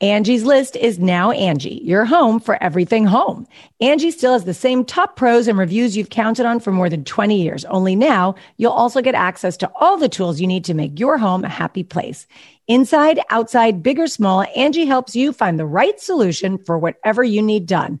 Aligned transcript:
Angie's 0.00 0.44
list 0.44 0.76
is 0.76 1.00
now 1.00 1.32
Angie, 1.32 1.80
your 1.82 2.04
home 2.04 2.38
for 2.38 2.62
everything 2.62 3.04
home. 3.04 3.48
Angie 3.80 4.12
still 4.12 4.32
has 4.32 4.44
the 4.44 4.54
same 4.54 4.84
top 4.84 5.16
pros 5.16 5.48
and 5.48 5.58
reviews 5.58 5.96
you've 5.96 6.10
counted 6.10 6.46
on 6.46 6.60
for 6.60 6.70
more 6.70 6.88
than 6.88 7.04
20 7.04 7.42
years. 7.42 7.64
Only 7.64 7.96
now 7.96 8.36
you'll 8.58 8.70
also 8.70 9.02
get 9.02 9.16
access 9.16 9.56
to 9.56 9.70
all 9.74 9.96
the 9.96 10.08
tools 10.08 10.40
you 10.40 10.46
need 10.46 10.64
to 10.66 10.74
make 10.74 11.00
your 11.00 11.18
home 11.18 11.44
a 11.44 11.48
happy 11.48 11.82
place. 11.82 12.28
Inside, 12.68 13.18
outside, 13.30 13.82
big 13.82 13.98
or 13.98 14.06
small, 14.06 14.42
Angie 14.54 14.86
helps 14.86 15.16
you 15.16 15.32
find 15.32 15.58
the 15.58 15.66
right 15.66 15.98
solution 15.98 16.58
for 16.58 16.78
whatever 16.78 17.24
you 17.24 17.42
need 17.42 17.66
done 17.66 18.00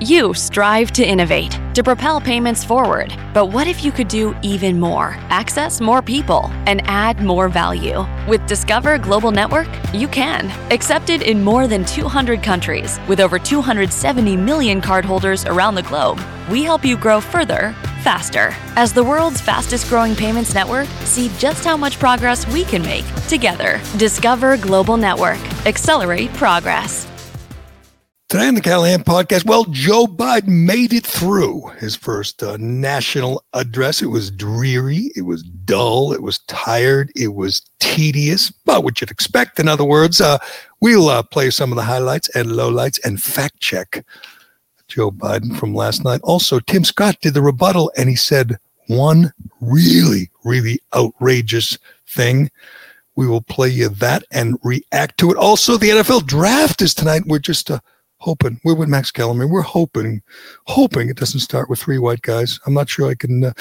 You 0.00 0.32
strive 0.32 0.92
to 0.92 1.04
innovate, 1.04 1.58
to 1.74 1.82
propel 1.82 2.20
payments 2.20 2.62
forward. 2.62 3.12
But 3.34 3.46
what 3.46 3.66
if 3.66 3.82
you 3.82 3.90
could 3.90 4.06
do 4.06 4.36
even 4.42 4.78
more? 4.78 5.16
Access 5.28 5.80
more 5.80 6.02
people 6.02 6.52
and 6.66 6.82
add 6.84 7.20
more 7.20 7.48
value. 7.48 8.06
With 8.28 8.46
Discover 8.46 8.98
Global 8.98 9.32
Network, 9.32 9.66
you 9.92 10.06
can. 10.06 10.52
Accepted 10.72 11.22
in 11.22 11.42
more 11.42 11.66
than 11.66 11.84
200 11.84 12.44
countries, 12.44 13.00
with 13.08 13.18
over 13.18 13.40
270 13.40 14.36
million 14.36 14.80
cardholders 14.80 15.50
around 15.50 15.74
the 15.74 15.82
globe, 15.82 16.20
we 16.48 16.62
help 16.62 16.84
you 16.84 16.96
grow 16.96 17.20
further, 17.20 17.74
faster. 18.04 18.54
As 18.76 18.92
the 18.92 19.02
world's 19.02 19.40
fastest 19.40 19.88
growing 19.88 20.14
payments 20.14 20.54
network, 20.54 20.86
see 21.02 21.28
just 21.38 21.64
how 21.64 21.76
much 21.76 21.98
progress 21.98 22.46
we 22.52 22.64
can 22.64 22.82
make 22.82 23.04
together. 23.26 23.80
Discover 23.96 24.58
Global 24.58 24.96
Network. 24.96 25.40
Accelerate 25.66 26.32
progress. 26.34 27.08
Today 28.28 28.48
on 28.48 28.54
the 28.54 28.60
Callahan 28.60 29.04
podcast, 29.04 29.46
well, 29.46 29.64
Joe 29.70 30.04
Biden 30.04 30.66
made 30.66 30.92
it 30.92 31.06
through 31.06 31.68
his 31.78 31.96
first 31.96 32.42
uh, 32.42 32.58
national 32.60 33.42
address. 33.54 34.02
It 34.02 34.08
was 34.08 34.30
dreary, 34.30 35.10
it 35.16 35.22
was 35.22 35.42
dull, 35.42 36.12
it 36.12 36.22
was 36.22 36.40
tired, 36.40 37.10
it 37.16 37.28
was 37.28 37.62
tedious, 37.78 38.50
but 38.50 38.84
what 38.84 39.00
you'd 39.00 39.10
expect. 39.10 39.58
In 39.58 39.66
other 39.66 39.86
words, 39.86 40.20
uh, 40.20 40.36
we'll 40.82 41.08
uh, 41.08 41.22
play 41.22 41.48
some 41.48 41.72
of 41.72 41.76
the 41.76 41.82
highlights 41.82 42.28
and 42.36 42.50
lowlights 42.50 43.02
and 43.02 43.18
fact 43.18 43.60
check 43.60 44.04
Joe 44.88 45.10
Biden 45.10 45.58
from 45.58 45.74
last 45.74 46.04
night. 46.04 46.20
Also, 46.22 46.60
Tim 46.60 46.84
Scott 46.84 47.16
did 47.22 47.32
the 47.32 47.40
rebuttal 47.40 47.90
and 47.96 48.10
he 48.10 48.16
said 48.16 48.58
one 48.88 49.32
really, 49.62 50.30
really 50.44 50.80
outrageous 50.94 51.78
thing. 52.06 52.50
We 53.16 53.26
will 53.26 53.40
play 53.40 53.70
you 53.70 53.88
that 53.88 54.24
and 54.30 54.58
react 54.62 55.16
to 55.20 55.30
it. 55.30 55.38
Also, 55.38 55.78
the 55.78 55.88
NFL 55.88 56.26
draft 56.26 56.82
is 56.82 56.92
tonight. 56.92 57.22
We're 57.24 57.38
just 57.38 57.70
uh, 57.70 57.80
hoping 58.18 58.60
we're 58.64 58.74
with 58.74 58.88
Max 58.88 59.10
Kellerman. 59.10 59.48
We're 59.48 59.62
hoping, 59.62 60.22
hoping 60.64 61.08
it 61.08 61.16
doesn't 61.16 61.40
start 61.40 61.70
with 61.70 61.80
three 61.80 61.98
white 61.98 62.22
guys. 62.22 62.58
I'm 62.66 62.74
not 62.74 62.88
sure 62.88 63.08
I 63.08 63.14
can, 63.14 63.44
uh, 63.44 63.52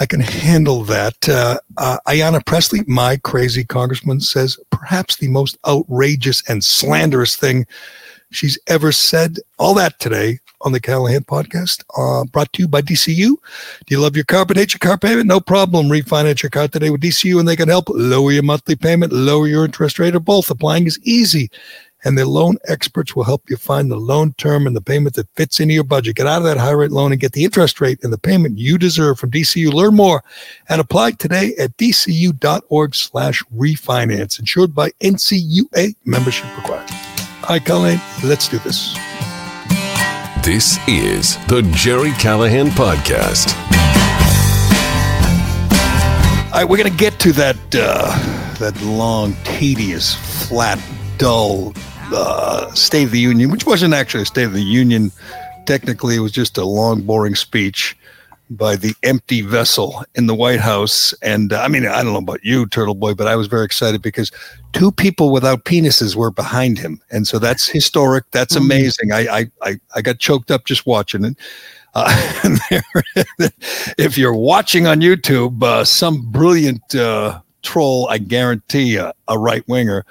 I 0.00 0.06
can 0.06 0.20
handle 0.20 0.82
that. 0.84 1.28
Uh, 1.28 1.58
uh, 1.76 1.98
Ayanna 2.06 2.44
Pressley, 2.44 2.80
my 2.86 3.16
crazy 3.18 3.64
congressman, 3.64 4.20
says 4.20 4.58
perhaps 4.70 5.16
the 5.16 5.28
most 5.28 5.56
outrageous 5.66 6.42
and 6.48 6.64
slanderous 6.64 7.36
thing 7.36 7.66
she's 8.30 8.58
ever 8.66 8.92
said. 8.92 9.38
All 9.58 9.74
that 9.74 9.98
today 10.00 10.40
on 10.62 10.72
the 10.72 10.80
Callahan 10.80 11.22
podcast, 11.22 11.84
uh, 11.96 12.24
brought 12.24 12.52
to 12.54 12.62
you 12.62 12.68
by 12.68 12.82
DCU. 12.82 13.16
Do 13.16 13.36
you 13.88 14.00
love 14.00 14.16
your 14.16 14.24
car 14.24 14.44
but 14.44 14.56
hate 14.56 14.72
your 14.72 14.78
car 14.78 14.98
payment? 14.98 15.26
No 15.26 15.40
problem. 15.40 15.86
Refinance 15.86 16.42
your 16.42 16.50
car 16.50 16.66
today 16.66 16.90
with 16.90 17.02
DCU 17.02 17.38
and 17.38 17.46
they 17.46 17.56
can 17.56 17.68
help 17.68 17.88
lower 17.88 18.32
your 18.32 18.42
monthly 18.42 18.74
payment, 18.74 19.12
lower 19.12 19.46
your 19.46 19.64
interest 19.64 19.98
rate, 19.98 20.14
or 20.14 20.20
both. 20.20 20.50
Applying 20.50 20.86
is 20.86 20.98
easy 21.04 21.50
and 22.06 22.16
their 22.16 22.24
loan 22.24 22.56
experts 22.68 23.16
will 23.16 23.24
help 23.24 23.50
you 23.50 23.56
find 23.56 23.90
the 23.90 23.96
loan 23.96 24.32
term 24.34 24.64
and 24.64 24.76
the 24.76 24.80
payment 24.80 25.16
that 25.16 25.28
fits 25.30 25.58
into 25.58 25.74
your 25.74 25.82
budget. 25.82 26.14
Get 26.14 26.28
out 26.28 26.38
of 26.38 26.44
that 26.44 26.56
high 26.56 26.70
rate 26.70 26.92
loan 26.92 27.10
and 27.10 27.20
get 27.20 27.32
the 27.32 27.44
interest 27.44 27.80
rate 27.80 27.98
and 28.04 28.12
the 28.12 28.18
payment 28.18 28.58
you 28.58 28.78
deserve 28.78 29.18
from 29.18 29.32
DCU. 29.32 29.72
Learn 29.72 29.96
more 29.96 30.22
and 30.68 30.80
apply 30.80 31.12
today 31.12 31.56
at 31.58 31.76
dcu.org 31.76 32.94
slash 32.94 33.42
refinance. 33.54 34.38
Insured 34.38 34.72
by 34.72 34.90
NCUA 35.00 35.96
membership 36.04 36.44
required. 36.56 36.88
All 37.42 37.48
right, 37.50 37.64
Colleen, 37.64 38.00
let's 38.22 38.48
do 38.48 38.58
this. 38.58 38.94
This 40.44 40.78
is 40.86 41.44
the 41.48 41.68
Gerry 41.74 42.12
Callahan 42.12 42.68
Podcast. 42.68 43.52
All 46.52 46.60
right, 46.60 46.64
we're 46.68 46.76
going 46.76 46.90
to 46.90 46.96
get 46.96 47.18
to 47.18 47.32
that 47.32 47.56
uh, 47.74 48.54
that 48.60 48.80
long, 48.82 49.34
tedious, 49.42 50.14
flat, 50.46 50.78
dull 51.18 51.74
uh, 52.12 52.72
State 52.74 53.04
of 53.04 53.10
the 53.10 53.20
Union, 53.20 53.50
which 53.50 53.66
wasn't 53.66 53.94
actually 53.94 54.22
a 54.22 54.26
State 54.26 54.44
of 54.44 54.52
the 54.52 54.62
Union. 54.62 55.10
Technically, 55.66 56.16
it 56.16 56.20
was 56.20 56.32
just 56.32 56.58
a 56.58 56.64
long, 56.64 57.02
boring 57.02 57.34
speech 57.34 57.96
by 58.50 58.76
the 58.76 58.94
empty 59.02 59.40
vessel 59.40 60.04
in 60.14 60.26
the 60.26 60.34
White 60.34 60.60
House. 60.60 61.12
And 61.22 61.52
uh, 61.52 61.62
I 61.62 61.68
mean, 61.68 61.86
I 61.86 62.02
don't 62.02 62.12
know 62.12 62.18
about 62.18 62.44
you, 62.44 62.66
Turtle 62.66 62.94
Boy, 62.94 63.14
but 63.14 63.26
I 63.26 63.34
was 63.34 63.48
very 63.48 63.64
excited 63.64 64.02
because 64.02 64.30
two 64.72 64.92
people 64.92 65.32
without 65.32 65.64
penises 65.64 66.14
were 66.14 66.30
behind 66.30 66.78
him, 66.78 67.00
and 67.10 67.26
so 67.26 67.38
that's 67.38 67.66
historic. 67.66 68.24
That's 68.30 68.54
mm-hmm. 68.54 68.64
amazing. 68.64 69.12
I 69.12 69.38
I 69.38 69.50
I, 69.62 69.80
I 69.96 70.02
got 70.02 70.18
choked 70.18 70.50
up 70.50 70.64
just 70.64 70.86
watching 70.86 71.24
it. 71.24 71.36
Uh, 71.94 72.50
if 73.98 74.18
you're 74.18 74.34
watching 74.34 74.86
on 74.86 75.00
YouTube, 75.00 75.62
uh, 75.62 75.84
some 75.84 76.30
brilliant 76.30 76.94
uh, 76.94 77.40
troll, 77.62 78.06
I 78.10 78.18
guarantee, 78.18 78.96
a 78.96 79.12
right 79.38 79.66
winger 79.66 80.04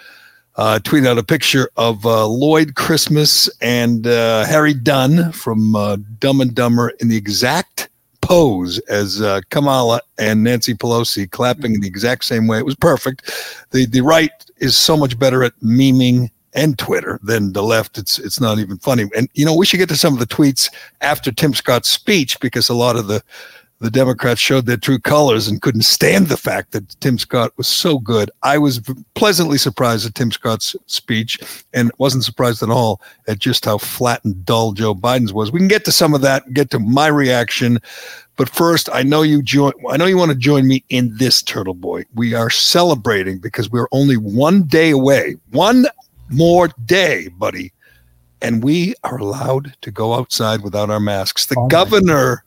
uh, 0.58 0.80
tweeted 0.84 1.08
out 1.08 1.18
a 1.18 1.24
picture 1.24 1.70
of 1.78 2.06
uh, 2.06 2.26
Lloyd 2.28 2.76
Christmas 2.76 3.50
and 3.62 4.08
uh, 4.08 4.46
Harry 4.46 4.74
Dunn 4.74 5.32
from 5.32 5.76
uh, 5.76 5.98
Dumb 6.20 6.42
and 6.42 6.56
Dumber 6.56 6.90
in 7.00 7.10
the 7.10 7.18
exact 7.18 7.90
pose 8.22 8.80
as 8.90 9.22
uh, 9.22 9.42
Kamala 9.50 10.02
and 10.18 10.44
Nancy 10.44 10.74
Pelosi 10.74 11.30
clapping 11.30 11.76
in 11.76 11.82
the 11.82 11.88
exact 11.88 12.26
same 12.26 12.48
way. 12.48 12.58
It 12.58 12.66
was 12.66 12.76
perfect. 12.76 13.32
The 13.72 13.86
the 13.86 14.02
right 14.02 14.32
is 14.58 14.78
so 14.78 14.98
much 14.98 15.20
better 15.20 15.44
at 15.44 15.54
memeing 15.60 16.30
and 16.54 16.80
Twitter 16.80 17.20
than 17.22 17.54
the 17.54 17.62
left. 17.62 17.98
It's 17.98 18.18
it's 18.18 18.40
not 18.40 18.58
even 18.60 18.78
funny. 18.78 19.06
And 19.16 19.30
you 19.34 19.46
know, 19.46 19.56
we 19.56 19.66
should 19.66 19.78
get 19.78 19.90
to 19.90 19.98
some 19.98 20.14
of 20.14 20.20
the 20.20 20.26
tweets 20.26 20.74
after 21.02 21.32
Tim 21.32 21.54
Scott's 21.54 21.90
speech 21.90 22.40
because 22.40 22.70
a 22.70 22.74
lot 22.74 22.96
of 22.96 23.08
the 23.08 23.22
the 23.86 23.92
Democrats 23.92 24.42
showed 24.42 24.66
their 24.66 24.78
true 24.78 24.98
colors 24.98 25.48
and 25.48 25.62
couldn't 25.62 25.84
stand 25.84 26.28
the 26.28 26.38
fact 26.38 26.72
that 26.72 27.00
Tim 27.02 27.20
Scott 27.20 27.52
was 27.56 27.68
so 27.68 28.00
good. 28.00 28.32
I 28.42 28.58
was 28.58 28.82
pleasantly 29.14 29.60
surprised 29.60 30.08
at 30.08 30.16
Tim 30.16 30.32
Scott's 30.32 30.76
speech 30.88 31.40
and 31.72 31.92
wasn't 32.00 32.24
surprised 32.24 32.64
at 32.64 32.72
all 32.72 33.00
at 33.28 33.38
just 33.38 33.64
how 33.64 33.78
flat 33.78 34.26
and 34.26 34.44
dull 34.44 34.72
Joe 34.72 34.96
Biden's 34.96 35.34
was. 35.34 35.52
We 35.52 35.60
can 35.60 35.68
get 35.68 35.86
to 35.86 35.92
some 35.92 36.16
of 36.16 36.22
that, 36.22 36.52
get 36.54 36.72
to 36.72 36.80
my 36.80 37.06
reaction. 37.08 37.78
But 38.38 38.50
first, 38.50 38.90
I 38.92 39.04
know 39.04 39.22
you 39.22 39.44
join 39.44 39.74
I 39.88 39.98
know 39.98 40.08
you 40.08 40.18
want 40.18 40.32
to 40.32 40.38
join 40.38 40.68
me 40.68 40.84
in 40.90 41.16
this 41.16 41.44
Turtle 41.44 41.76
Boy. 41.76 42.06
We 42.16 42.34
are 42.34 42.50
celebrating 42.50 43.38
because 43.38 43.70
we're 43.70 43.88
only 43.92 44.18
one 44.18 44.64
day 44.64 44.90
away. 44.90 45.36
One 45.52 45.86
more 46.32 46.70
day, 46.86 47.28
buddy. 47.38 47.72
And 48.42 48.64
we 48.64 48.96
are 49.04 49.18
allowed 49.18 49.76
to 49.82 49.92
go 49.92 50.16
outside 50.16 50.62
without 50.62 50.90
our 50.90 51.00
masks. 51.00 51.46
The 51.46 51.56
oh 51.58 51.68
governor 51.68 52.44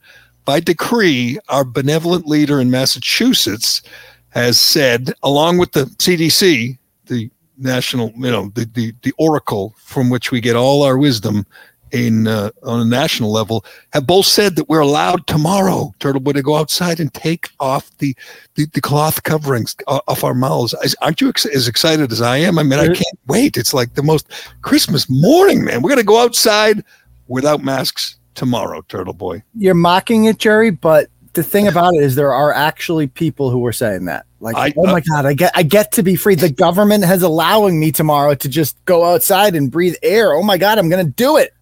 by 0.48 0.60
decree, 0.60 1.38
our 1.50 1.62
benevolent 1.62 2.26
leader 2.26 2.58
in 2.58 2.70
Massachusetts 2.70 3.82
has 4.30 4.58
said, 4.58 5.12
along 5.22 5.58
with 5.58 5.72
the 5.72 5.84
CDC, 5.98 6.78
the 7.04 7.30
national, 7.58 8.12
you 8.16 8.30
know, 8.30 8.50
the, 8.54 8.64
the, 8.72 8.94
the 9.02 9.12
oracle 9.18 9.74
from 9.76 10.08
which 10.08 10.30
we 10.30 10.40
get 10.40 10.56
all 10.56 10.84
our 10.84 10.96
wisdom, 10.96 11.44
in 11.92 12.28
uh, 12.28 12.50
on 12.64 12.80
a 12.80 12.84
national 12.84 13.32
level 13.32 13.64
have 13.94 14.06
both 14.06 14.26
said 14.26 14.56
that 14.56 14.68
we're 14.68 14.80
allowed 14.80 15.26
tomorrow, 15.26 15.94
Turtle 16.00 16.20
Boy, 16.20 16.32
to 16.32 16.42
go 16.42 16.56
outside 16.56 17.00
and 17.00 17.12
take 17.14 17.48
off 17.60 17.90
the 17.96 18.14
the, 18.56 18.66
the 18.74 18.80
cloth 18.82 19.22
coverings 19.22 19.74
off 19.86 20.22
our 20.22 20.34
mouths. 20.34 20.74
Aren't 21.00 21.22
you 21.22 21.30
ex- 21.30 21.46
as 21.46 21.66
excited 21.66 22.12
as 22.12 22.20
I 22.20 22.36
am? 22.36 22.58
I 22.58 22.62
mean, 22.62 22.78
I 22.78 22.88
can't 22.88 23.18
wait. 23.26 23.56
It's 23.56 23.72
like 23.72 23.94
the 23.94 24.02
most 24.02 24.30
Christmas 24.60 25.08
morning, 25.08 25.64
man. 25.64 25.80
We're 25.80 25.88
gonna 25.88 26.02
go 26.04 26.22
outside 26.22 26.84
without 27.26 27.64
masks 27.64 28.17
tomorrow, 28.38 28.82
Turtle 28.82 29.12
Boy. 29.12 29.42
You're 29.56 29.74
mocking 29.74 30.24
it, 30.24 30.38
Gerry, 30.38 30.70
but 30.70 31.10
the 31.34 31.42
thing 31.42 31.66
about 31.66 31.94
it 31.94 32.02
is 32.02 32.14
there 32.14 32.32
are 32.32 32.52
actually 32.52 33.08
people 33.08 33.50
who 33.50 33.66
are 33.66 33.72
saying 33.72 34.04
that. 34.06 34.24
Like, 34.40 34.56
I, 34.56 34.72
oh 34.76 34.86
my 34.86 34.98
uh, 34.98 35.00
god, 35.00 35.26
I 35.26 35.34
get 35.34 35.50
I 35.56 35.64
get 35.64 35.90
to 35.92 36.04
be 36.04 36.14
free. 36.14 36.36
The 36.36 36.48
government 36.48 37.04
has 37.04 37.22
allowing 37.22 37.80
me 37.80 37.90
tomorrow 37.90 38.34
to 38.36 38.48
just 38.48 38.82
go 38.84 39.04
outside 39.04 39.56
and 39.56 39.70
breathe 39.70 39.96
air. 40.02 40.32
Oh 40.32 40.44
my 40.44 40.56
god, 40.56 40.78
I'm 40.78 40.88
gonna 40.88 41.04
do 41.04 41.36
it. 41.36 41.52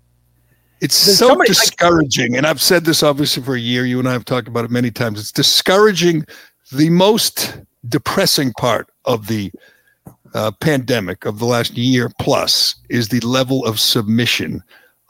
It's 0.82 1.06
There's 1.06 1.19
so 1.19 1.28
somebody, 1.28 1.49
discouraging, 1.49 2.34
I, 2.34 2.38
and 2.38 2.46
I've 2.46 2.61
said 2.61 2.84
this 2.84 3.02
obviously 3.02 3.43
for 3.43 3.55
a 3.55 3.61
year. 3.61 3.87
You 3.87 3.99
and 3.99 4.06
I 4.06 4.12
have 4.12 4.26
talked 4.26 4.46
about 4.46 4.67
it 4.67 4.70
many 4.70 4.90
times. 4.90 5.19
It's 5.19 5.32
discouraging. 5.32 6.26
The 6.73 6.90
most 6.90 7.58
depressing 7.88 8.52
part 8.55 8.90
of 9.06 9.28
the 9.28 9.50
uh, 10.34 10.50
pandemic 10.61 11.25
of 11.25 11.38
the 11.38 11.46
last 11.46 11.73
year 11.78 12.11
plus 12.20 12.75
is 12.90 13.08
the 13.08 13.20
level 13.20 13.64
of 13.64 13.81
submission 13.81 14.62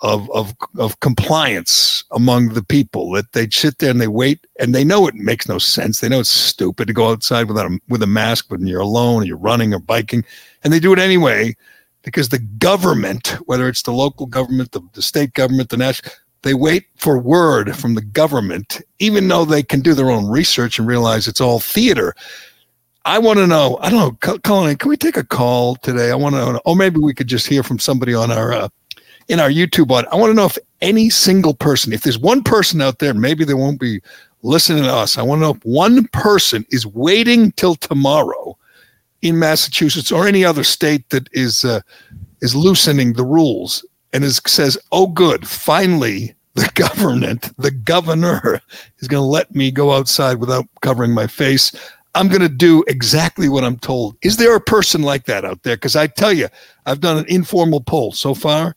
of 0.03 0.31
of 0.31 0.55
of 0.79 1.01
compliance 1.01 2.05
among 2.13 2.51
the 2.51 2.63
people 2.63 3.11
that 3.13 3.33
they 3.33 3.49
sit 3.49 3.79
there 3.79 3.91
and 3.91 4.01
they 4.01 4.09
wait 4.09 4.47
and 4.61 4.75
they 4.75 4.85
know 4.85 5.07
it 5.07 5.15
makes 5.15 5.49
no 5.49 5.59
sense. 5.59 6.01
They 6.01 6.09
know 6.09 6.21
it's 6.21 6.29
stupid 6.29 6.87
to 6.89 6.95
go 6.95 7.11
outside 7.11 7.49
without 7.49 7.71
a, 7.71 7.79
with 7.89 8.03
a 8.03 8.07
mask 8.07 8.51
when 8.51 8.67
you're 8.67 8.81
alone, 8.81 9.23
or 9.23 9.27
you're 9.27 9.37
running 9.37 9.73
or 9.73 9.79
biking, 9.79 10.25
and 10.65 10.73
they 10.73 10.81
do 10.81 10.93
it 10.93 10.99
anyway 10.99 11.55
because 12.03 12.29
the 12.29 12.39
government, 12.39 13.37
whether 13.47 13.69
it's 13.69 13.83
the 13.83 13.93
local 13.93 14.27
government, 14.27 14.71
the, 14.71 14.81
the 14.93 15.03
state 15.03 15.35
government, 15.35 15.71
the 15.71 15.77
national, 15.77 16.13
they 16.43 16.55
wait 16.55 16.87
for 16.95 17.19
word 17.19 17.77
from 17.77 17.95
the 17.95 18.01
government, 18.01 18.81
even 19.01 19.27
though 19.27 19.45
they 19.45 19.63
can 19.63 19.81
do 19.81 19.93
their 19.93 20.11
own 20.11 20.31
research 20.31 20.79
and 20.79 20.87
realize 20.87 21.27
it's 21.27 21.41
all 21.41 21.59
theater. 21.59 22.15
I 23.05 23.19
want 23.19 23.41
to 23.41 23.47
know. 23.49 23.79
I 23.81 23.91
don't 23.91 23.99
know, 24.23 24.39
Colin. 24.39 24.77
Can 24.77 24.89
we 24.89 24.97
take 24.97 25.17
a 25.17 25.25
call 25.25 25.77
today? 25.77 26.13
I 26.13 26.15
want 26.15 26.37
to. 26.37 26.61
Or 26.65 26.77
maybe 26.77 27.01
we 27.01 27.15
could 27.15 27.27
just 27.27 27.49
hear 27.49 27.65
from 27.65 27.81
somebody 27.81 28.15
on 28.15 28.31
our 28.31 28.53
uh, 28.53 28.69
in 29.29 29.41
our 29.41 29.51
YouTube 29.51 29.91
on. 29.91 30.07
I 30.13 30.17
want 30.17 30.31
to 30.31 30.35
know 30.35 30.47
if 30.47 30.59
any 30.81 31.11
single 31.11 31.55
person, 31.55 31.93
if 31.93 32.03
there's 32.03 32.19
one 32.19 32.43
person 32.43 32.81
out 32.81 32.99
there, 32.99 33.15
maybe 33.15 33.45
they 33.45 33.55
won't 33.55 33.81
be 33.81 34.01
listening 34.43 34.85
to 34.85 34.93
us. 34.93 35.19
I 35.19 35.23
want 35.23 35.41
to 35.41 35.43
know 35.43 35.55
if 35.55 35.65
one 35.65 36.07
person 36.09 36.65
is 36.71 36.87
waiting 36.87 37.53
till 37.53 37.75
tomorrow 37.75 38.57
in 39.23 39.39
Massachusetts 39.39 40.13
or 40.13 40.27
any 40.27 40.45
other 40.45 40.65
state 40.65 41.09
that 41.11 41.29
is 41.33 41.65
uh, 41.65 41.81
is 42.43 42.55
loosening 42.55 43.15
the 43.15 43.25
rules 43.25 43.85
and 44.13 44.25
is 44.25 44.41
says, 44.47 44.79
"Oh, 44.93 45.07
good, 45.07 45.47
finally." 45.47 46.35
The 46.55 46.73
government, 46.75 47.55
the 47.59 47.71
governor 47.71 48.63
is 49.01 49.09
going 49.09 49.21
to 49.21 49.27
let 49.27 49.55
me 49.55 49.71
go 49.71 49.93
outside 49.93 50.39
without 50.39 50.65
covering 50.81 51.13
my 51.13 51.27
face. 51.27 51.71
I'm 52.15 52.29
going 52.29 52.41
to 52.41 52.49
do 52.49 52.83
exactly 52.89 53.51
what 53.51 53.63
I'm 53.63 53.77
told. 53.77 54.17
Is 54.23 54.39
there 54.39 54.57
a 54.57 54.61
person 54.61 55.03
like 55.03 55.27
that 55.27 55.45
out 55.45 55.65
there? 55.65 55.77
Because 55.77 55.97
I 55.97 56.07
tell 56.07 56.33
you, 56.33 56.49
I've 56.87 57.01
done 57.01 57.19
an 57.19 57.27
informal 57.29 57.83
poll 57.83 58.13
so 58.13 58.33
far 58.33 58.75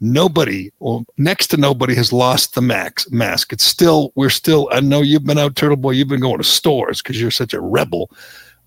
nobody 0.00 0.70
or 0.80 1.04
next 1.18 1.48
to 1.48 1.56
nobody 1.56 1.94
has 1.94 2.12
lost 2.12 2.54
the 2.54 2.62
max 2.62 3.10
mask. 3.10 3.52
It's 3.52 3.64
still 3.64 4.12
we're 4.14 4.30
still. 4.30 4.68
I 4.72 4.80
know 4.80 5.02
you've 5.02 5.24
been 5.24 5.38
out, 5.38 5.56
Turtle 5.56 5.76
Boy. 5.76 5.92
You've 5.92 6.08
been 6.08 6.20
going 6.20 6.38
to 6.38 6.44
stores 6.44 7.02
because 7.02 7.20
you're 7.20 7.30
such 7.30 7.52
a 7.54 7.60
rebel. 7.60 8.10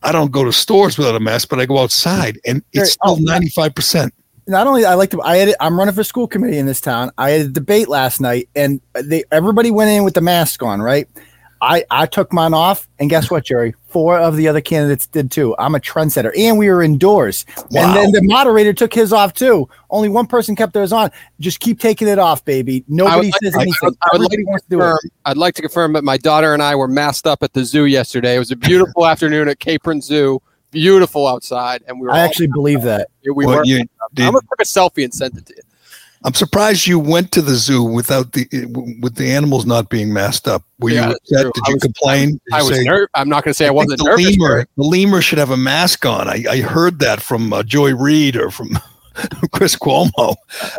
I 0.04 0.12
don't 0.12 0.32
go 0.32 0.44
to 0.44 0.54
stores 0.54 0.98
without 0.98 1.16
a 1.16 1.20
mask, 1.20 1.50
but 1.50 1.60
I 1.60 1.66
go 1.66 1.80
outside, 1.80 2.40
and 2.46 2.62
it's 2.74 2.94
still 2.94 3.14
oh, 3.14 3.18
ninety 3.20 3.50
five 3.50 3.74
percent. 3.74 4.14
Not 4.46 4.68
only 4.68 4.84
I 4.84 4.96
like 4.96 5.12
to, 5.12 5.22
I 5.22 5.38
had, 5.38 5.56
I'm 5.62 5.78
running 5.78 5.96
for 5.96 6.04
school 6.04 6.28
committee 6.28 6.58
in 6.58 6.66
this 6.66 6.82
town. 6.82 7.12
I 7.18 7.30
had 7.30 7.42
a 7.42 7.48
debate 7.48 7.88
last 7.88 8.20
night, 8.20 8.50
and 8.56 8.82
they 8.94 9.24
everybody 9.32 9.72
went 9.72 9.90
in 9.90 10.04
with 10.04 10.16
the 10.16 10.22
mask 10.22 10.62
on, 10.62 10.82
right? 10.82 11.08
I, 11.64 11.86
I 11.90 12.06
took 12.08 12.34
mine 12.34 12.54
off, 12.54 12.90
and 13.00 13.10
guess 13.10 13.32
what, 13.32 13.46
Gerry? 13.46 13.74
Four 13.88 14.18
of 14.18 14.36
the 14.36 14.50
other 14.50 14.60
candidates 14.60 15.08
did 15.08 15.32
too. 15.32 15.56
I'm 15.58 15.76
a 15.76 15.80
trendsetter, 15.80 16.38
and 16.38 16.58
we 16.58 16.70
were 16.70 16.84
indoors. 16.84 17.46
Wow. 17.72 17.86
And 17.86 17.96
then 17.96 18.12
the 18.12 18.22
moderator 18.22 18.74
took 18.74 18.94
his 18.94 19.14
off 19.14 19.34
too. 19.34 19.70
Only 19.90 20.10
one 20.10 20.28
person 20.28 20.58
kept 20.58 20.74
theirs 20.74 20.92
on. 20.92 21.10
Just 21.40 21.62
keep 21.62 21.80
taking 21.80 22.10
it 22.10 22.20
off, 22.20 22.44
baby. 22.44 22.84
Nobody 22.90 23.32
like, 23.32 23.42
says 23.42 23.56
anything. 23.56 23.96
I, 24.02 24.10
I, 24.12 24.18
would 24.18 24.22
like 24.24 24.32
to 24.32 24.60
confirm, 24.68 24.98
it. 25.06 25.12
I'd 25.24 25.38
like 25.38 25.56
to 25.56 25.62
confirm 25.62 25.94
that 25.94 26.04
my 26.04 26.18
daughter 26.18 26.54
and 26.54 26.62
I 26.62 26.76
were 26.76 26.90
masked 26.90 27.28
up 27.28 27.44
at 27.44 27.54
the 27.54 27.64
zoo 27.64 27.86
yesterday. 27.86 28.36
It 28.36 28.40
was 28.40 28.52
a 28.52 28.58
beautiful 28.58 29.06
afternoon 29.08 29.48
at 29.48 29.60
Capron 29.60 30.02
Zoo. 30.02 30.42
Beautiful 30.72 31.28
outside, 31.28 31.84
and 31.88 31.98
we 32.02 32.08
were. 32.08 32.14
I 32.14 32.20
actually 32.20 32.48
believe 32.48 32.82
that. 32.82 33.08
We 33.24 33.46
well, 33.46 33.60
were. 33.60 33.64
You, 33.64 33.86
I'm 34.18 34.34
gonna 34.34 34.42
take 34.42 34.60
a 34.60 34.64
selfie 34.64 35.06
and 35.06 35.14
send 35.14 35.38
it 35.38 35.46
to 35.46 35.54
you. 35.56 35.62
I'm 36.26 36.34
surprised 36.34 36.88
you 36.88 37.00
went 37.00 37.32
to 37.34 37.42
the 37.42 37.56
zoo 37.56 37.84
without 37.84 38.32
the 38.32 38.48
with 39.02 39.16
the 39.16 39.30
animals 39.30 39.66
not 39.66 39.90
being 39.90 40.14
masked 40.14 40.48
up. 40.48 40.64
Were 40.80 40.90
yeah, 40.90 41.10
you 41.10 41.16
upset? 41.16 41.54
Did 41.54 41.68
you 41.68 41.74
was, 41.74 41.84
complain? 41.84 42.40
I, 42.54 42.64
was 42.64 42.78
say, 42.78 42.84
ner- 42.84 43.10
I'm 43.14 43.28
not 43.28 43.44
going 43.44 43.52
to 43.52 43.56
say 43.56 43.66
I, 43.66 43.70
I 43.70 43.72
wasn't 43.72 43.98
the 43.98 44.06
nervous. 44.06 44.38
Lemur, 44.38 44.66
the 44.78 44.84
lemur 44.84 45.22
should 45.22 45.38
have 45.38 45.52
a 45.52 45.58
mask 45.58 46.06
on. 46.06 46.30
I, 46.30 46.46
I 46.50 46.62
heard 46.62 47.00
that 47.00 47.22
from 47.22 47.52
uh, 47.52 47.64
Joy 47.64 47.94
Reid 47.94 48.38
or 48.38 48.52
from 48.52 48.80
Chris 49.52 49.76
Cuomo. 49.76 50.36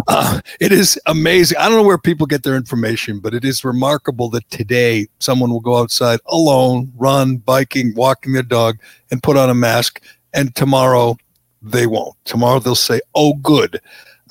Uh, 0.09 0.41
it 0.61 0.73
is 0.73 0.99
amazing. 1.07 1.59
I 1.59 1.69
don't 1.69 1.77
know 1.77 1.87
where 1.87 1.99
people 1.99 2.27
get 2.27 2.43
their 2.43 2.57
information, 2.57 3.21
but 3.21 3.35
it 3.35 3.45
is 3.45 3.65
remarkable 3.65 4.31
that 4.31 4.49
today 4.51 5.09
someone 5.21 5.51
will 5.51 5.61
go 5.61 5.77
outside 5.77 6.21
alone, 6.27 6.91
run, 6.97 7.37
biking, 7.37 7.95
walking 7.95 8.33
their 8.33 8.43
dog, 8.43 8.79
and 9.11 9.23
put 9.23 9.37
on 9.37 9.51
a 9.51 9.55
mask, 9.55 10.03
and 10.33 10.55
tomorrow 10.55 11.19
they 11.61 11.87
won't. 11.87 12.17
Tomorrow 12.25 12.61
they'll 12.61 12.75
say, 12.75 13.01
"Oh, 13.15 13.35
good." 13.35 13.81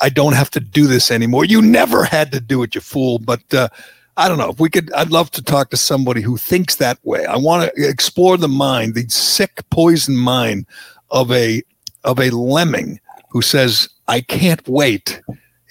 I 0.03 0.09
don't 0.09 0.33
have 0.33 0.51
to 0.51 0.59
do 0.59 0.85
this 0.85 1.09
anymore. 1.09 1.45
You 1.45 1.61
never 1.61 2.03
had 2.03 2.33
to 2.33 2.41
do 2.41 2.61
it, 2.61 2.75
you 2.75 2.81
fool. 2.81 3.19
But 3.19 3.41
uh, 3.53 3.69
I 4.17 4.27
don't 4.27 4.38
know 4.38 4.50
if 4.50 4.59
we 4.59 4.69
could. 4.69 4.91
I'd 4.91 5.11
love 5.11 5.31
to 5.31 5.41
talk 5.41 5.69
to 5.69 5.77
somebody 5.77 6.21
who 6.21 6.35
thinks 6.35 6.75
that 6.75 7.00
way. 7.03 7.25
I 7.25 7.38
want 7.38 7.73
to 7.73 7.89
explore 7.89 8.35
the 8.35 8.50
mind, 8.50 8.95
the 8.95 9.07
sick, 9.07 9.61
poison 9.69 10.17
mind 10.17 10.65
of 11.11 11.31
a 11.31 11.63
of 12.03 12.19
a 12.19 12.31
lemming 12.31 13.00
who 13.29 13.41
says, 13.41 13.88
"I 14.09 14.19
can't 14.19 14.67
wait." 14.67 15.21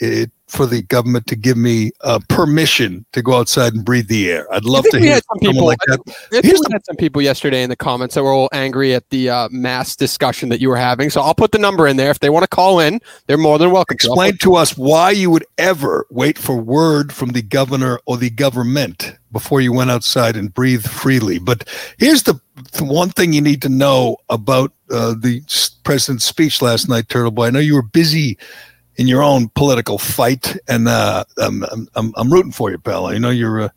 It, 0.03 0.33
for 0.53 0.67
the 0.67 0.83
government 0.83 1.27
to 1.29 1.35
give 1.35 1.57
me 1.57 1.93
uh, 2.03 2.21
permission 2.29 3.07
to 3.13 3.23
go 3.23 3.39
outside 3.39 3.73
and 3.73 3.85
breathe 3.85 4.09
the 4.09 4.31
air. 4.31 4.53
I'd 4.53 4.67
love 4.67 4.85
to 4.91 5.01
hear 5.01 5.15
some 5.15 5.39
people 5.41 5.65
like 5.65 5.79
that. 5.87 6.01
We 6.31 6.37
had 6.73 6.85
some 6.85 6.97
people 6.97 7.23
yesterday 7.23 7.63
in 7.63 7.71
the 7.71 7.77
comments 7.77 8.15
that 8.17 8.23
were 8.23 8.33
all 8.33 8.51
angry 8.53 8.95
at 8.95 9.09
the 9.09 9.31
uh, 9.31 9.49
mass 9.51 9.97
discussion 9.97 10.51
that 10.51 10.61
you 10.61 10.69
were 10.69 10.77
having. 10.77 11.09
So 11.09 11.23
I'll 11.23 11.35
put 11.35 11.53
the 11.53 11.59
number 11.59 11.87
in 11.87 11.97
there. 11.97 12.11
If 12.11 12.19
they 12.19 12.29
want 12.29 12.43
to 12.43 12.49
call 12.49 12.81
in, 12.81 13.01
they're 13.27 13.39
more 13.39 13.59
than 13.59 13.71
welcome. 13.71 13.95
Explain 13.95 14.37
to 14.39 14.57
us 14.57 14.77
why 14.77 15.13
you 15.13 15.31
would 15.31 15.47
ever 15.57 16.07
wait 16.11 16.37
for 16.37 16.57
word 16.57 17.15
from 17.15 17.31
the 17.31 17.43
governor 17.43 17.99
or 18.05 18.19
the 18.19 18.31
government 18.31 19.17
before 19.31 19.63
you 19.63 19.73
went 19.73 19.91
outside 19.91 20.37
and 20.37 20.53
breathed 20.53 20.91
freely. 20.91 21.39
But 21.39 21.67
here's 21.97 22.25
the, 22.25 22.39
the 22.73 22.85
one 22.85 23.09
thing 23.09 23.33
you 23.33 23.41
need 23.41 23.63
to 23.63 23.71
know 23.71 24.19
about 24.29 24.73
uh, 24.91 25.15
the 25.19 25.41
president's 25.83 26.27
speech 26.27 26.61
last 26.61 26.91
night, 26.91 27.09
Turtle 27.09 27.31
Boy. 27.31 27.47
I 27.47 27.51
know 27.51 27.59
you 27.59 27.75
were 27.75 27.83
busy 27.83 28.37
in 28.97 29.09
your 29.09 29.23
own 29.23 29.49
political 29.51 29.99
fight, 29.99 30.57
and 30.69 30.89
uh, 30.89 31.25
I'm, 31.39 31.65
I'm, 31.95 32.13
I'm 32.17 32.33
rooting 32.33 32.53
for 32.53 32.71
you, 32.71 32.79
pal. 32.79 33.07
I 33.07 33.19
know 33.19 33.31
you're. 33.31 33.63
Uh, 33.63 33.69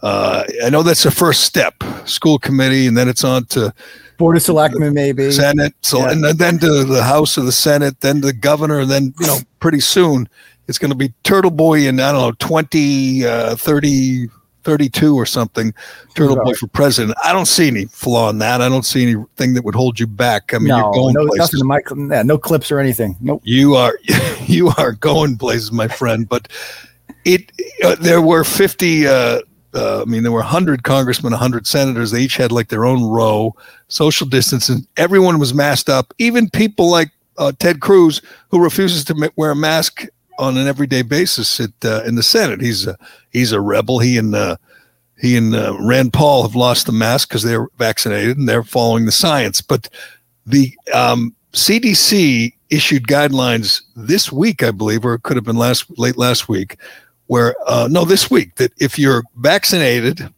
uh, 0.00 0.44
I 0.64 0.70
know 0.70 0.84
that's 0.84 1.02
the 1.02 1.10
first 1.10 1.42
step, 1.42 1.74
school 2.04 2.38
committee, 2.38 2.86
and 2.86 2.96
then 2.96 3.08
it's 3.08 3.24
on 3.24 3.46
to 3.46 3.74
board 4.16 4.36
of 4.36 4.42
selectmen, 4.42 4.94
maybe 4.94 5.32
Senate, 5.32 5.74
so 5.80 5.98
yeah. 5.98 6.12
and 6.12 6.24
then 6.24 6.58
to 6.60 6.84
the 6.84 7.02
House 7.02 7.36
of 7.36 7.46
the 7.46 7.52
Senate, 7.52 8.00
then 8.00 8.20
the 8.20 8.32
governor, 8.32 8.78
and 8.80 8.90
then 8.90 9.12
you 9.18 9.26
know 9.26 9.38
pretty 9.58 9.80
soon 9.80 10.28
it's 10.68 10.78
going 10.78 10.90
to 10.90 10.96
be 10.96 11.12
Turtle 11.24 11.50
Boy 11.50 11.88
in 11.88 11.98
I 11.98 12.12
don't 12.12 12.20
know 12.20 12.32
20, 12.38 13.26
uh, 13.26 13.56
30 13.56 14.28
32 14.68 15.14
or 15.14 15.24
something, 15.24 15.72
Turtle 16.14 16.36
Boy 16.36 16.52
for 16.52 16.66
president. 16.66 17.16
I 17.24 17.32
don't 17.32 17.46
see 17.46 17.68
any 17.68 17.86
flaw 17.86 18.28
in 18.28 18.38
that. 18.40 18.60
I 18.60 18.68
don't 18.68 18.84
see 18.84 19.02
anything 19.02 19.54
that 19.54 19.64
would 19.64 19.74
hold 19.74 19.98
you 19.98 20.06
back. 20.06 20.52
I 20.52 20.58
mean, 20.58 20.68
no, 20.68 20.76
you're 20.76 20.92
going 20.92 21.14
no, 21.14 21.26
places. 21.26 21.54
Nothing 21.64 22.06
my, 22.06 22.14
yeah, 22.14 22.22
no 22.22 22.36
clips 22.36 22.70
or 22.70 22.78
anything. 22.78 23.16
Nope. 23.22 23.40
You 23.44 23.76
are, 23.76 23.98
you 24.46 24.70
are 24.76 24.92
going 24.92 25.38
places, 25.38 25.72
my 25.72 25.88
friend. 25.88 26.28
But 26.28 26.48
it, 27.24 27.50
uh, 27.82 27.94
there 27.94 28.20
were 28.20 28.44
50, 28.44 29.06
uh, 29.06 29.40
uh, 29.72 30.02
I 30.02 30.04
mean, 30.04 30.22
there 30.22 30.32
were 30.32 30.40
100 30.40 30.82
congressmen, 30.82 31.32
100 31.32 31.66
senators. 31.66 32.10
They 32.10 32.20
each 32.20 32.36
had 32.36 32.52
like 32.52 32.68
their 32.68 32.84
own 32.84 33.04
row, 33.04 33.56
social 33.88 34.26
distancing. 34.26 34.86
Everyone 34.98 35.38
was 35.38 35.54
masked 35.54 35.88
up. 35.88 36.12
Even 36.18 36.50
people 36.50 36.90
like 36.90 37.08
uh, 37.38 37.52
Ted 37.58 37.80
Cruz, 37.80 38.20
who 38.50 38.62
refuses 38.62 39.02
to 39.06 39.32
wear 39.36 39.52
a 39.52 39.56
mask 39.56 40.04
on 40.38 40.56
an 40.56 40.66
everyday 40.66 41.02
basis 41.02 41.60
at, 41.60 41.70
uh, 41.84 42.02
in 42.04 42.14
the 42.14 42.22
Senate. 42.22 42.60
He's 42.60 42.86
a, 42.86 42.96
he's 43.30 43.52
a 43.52 43.60
rebel. 43.60 43.98
He 43.98 44.16
and 44.16 44.34
uh, 44.34 44.56
he 45.20 45.36
and 45.36 45.54
uh, 45.54 45.76
Rand 45.80 46.12
Paul 46.12 46.42
have 46.42 46.54
lost 46.54 46.86
the 46.86 46.92
mask 46.92 47.28
because 47.28 47.42
they're 47.42 47.68
vaccinated 47.76 48.38
and 48.38 48.48
they're 48.48 48.62
following 48.62 49.04
the 49.04 49.12
science. 49.12 49.60
But 49.60 49.88
the 50.46 50.72
um, 50.94 51.34
CDC 51.52 52.54
issued 52.70 53.06
guidelines 53.06 53.82
this 53.96 54.30
week, 54.30 54.62
I 54.62 54.70
believe, 54.70 55.04
or 55.04 55.14
it 55.14 55.22
could 55.22 55.36
have 55.36 55.44
been 55.44 55.56
last 55.56 55.86
late 55.98 56.16
last 56.16 56.48
week, 56.48 56.76
where 57.26 57.54
uh, 57.66 57.88
no, 57.90 58.04
this 58.04 58.30
week 58.30 58.54
that 58.56 58.72
if 58.78 58.98
you're 58.98 59.24
vaccinated 59.36 60.32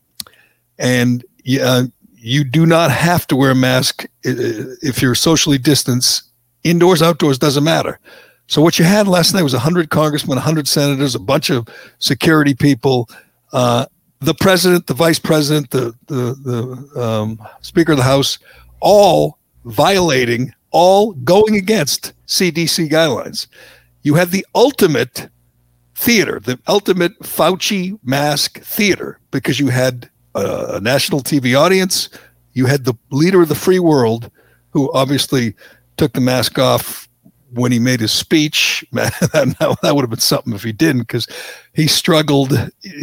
and 0.78 1.24
uh, 1.62 1.84
you 2.16 2.44
do 2.44 2.64
not 2.64 2.90
have 2.90 3.26
to 3.26 3.36
wear 3.36 3.50
a 3.50 3.54
mask 3.54 4.06
if 4.22 5.02
you're 5.02 5.14
socially 5.14 5.58
distanced, 5.58 6.22
indoors, 6.64 7.02
outdoors 7.02 7.38
doesn't 7.38 7.64
matter. 7.64 7.98
So 8.50 8.60
what 8.60 8.80
you 8.80 8.84
had 8.84 9.06
last 9.06 9.32
night 9.32 9.44
was 9.44 9.52
100 9.52 9.90
congressmen, 9.90 10.34
100 10.34 10.66
senators, 10.66 11.14
a 11.14 11.20
bunch 11.20 11.50
of 11.50 11.68
security 12.00 12.52
people, 12.52 13.08
uh, 13.52 13.86
the 14.18 14.34
president, 14.34 14.88
the 14.88 14.94
vice 14.94 15.20
president, 15.20 15.70
the 15.70 15.94
the, 16.08 16.34
the 16.94 17.00
um, 17.00 17.40
speaker 17.60 17.92
of 17.92 17.98
the 17.98 18.04
house, 18.04 18.40
all 18.80 19.38
violating, 19.66 20.52
all 20.72 21.12
going 21.12 21.54
against 21.54 22.12
CDC 22.26 22.90
guidelines. 22.90 23.46
You 24.02 24.16
had 24.16 24.32
the 24.32 24.44
ultimate 24.52 25.28
theater, 25.94 26.40
the 26.40 26.58
ultimate 26.66 27.16
Fauci 27.20 28.00
mask 28.02 28.60
theater, 28.62 29.20
because 29.30 29.60
you 29.60 29.68
had 29.68 30.10
a, 30.34 30.74
a 30.74 30.80
national 30.80 31.20
TV 31.20 31.56
audience, 31.56 32.08
you 32.54 32.66
had 32.66 32.84
the 32.84 32.94
leader 33.10 33.42
of 33.42 33.48
the 33.48 33.54
free 33.54 33.78
world, 33.78 34.28
who 34.70 34.92
obviously 34.92 35.54
took 35.96 36.14
the 36.14 36.20
mask 36.20 36.58
off 36.58 37.08
when 37.52 37.72
he 37.72 37.78
made 37.78 38.00
his 38.00 38.12
speech. 38.12 38.84
that, 38.92 39.92
would 39.94 40.02
have 40.02 40.10
been 40.10 40.18
something 40.18 40.54
if 40.54 40.62
he 40.62 40.72
didn't, 40.72 41.02
because 41.02 41.26
he 41.74 41.86
struggled 41.86 42.52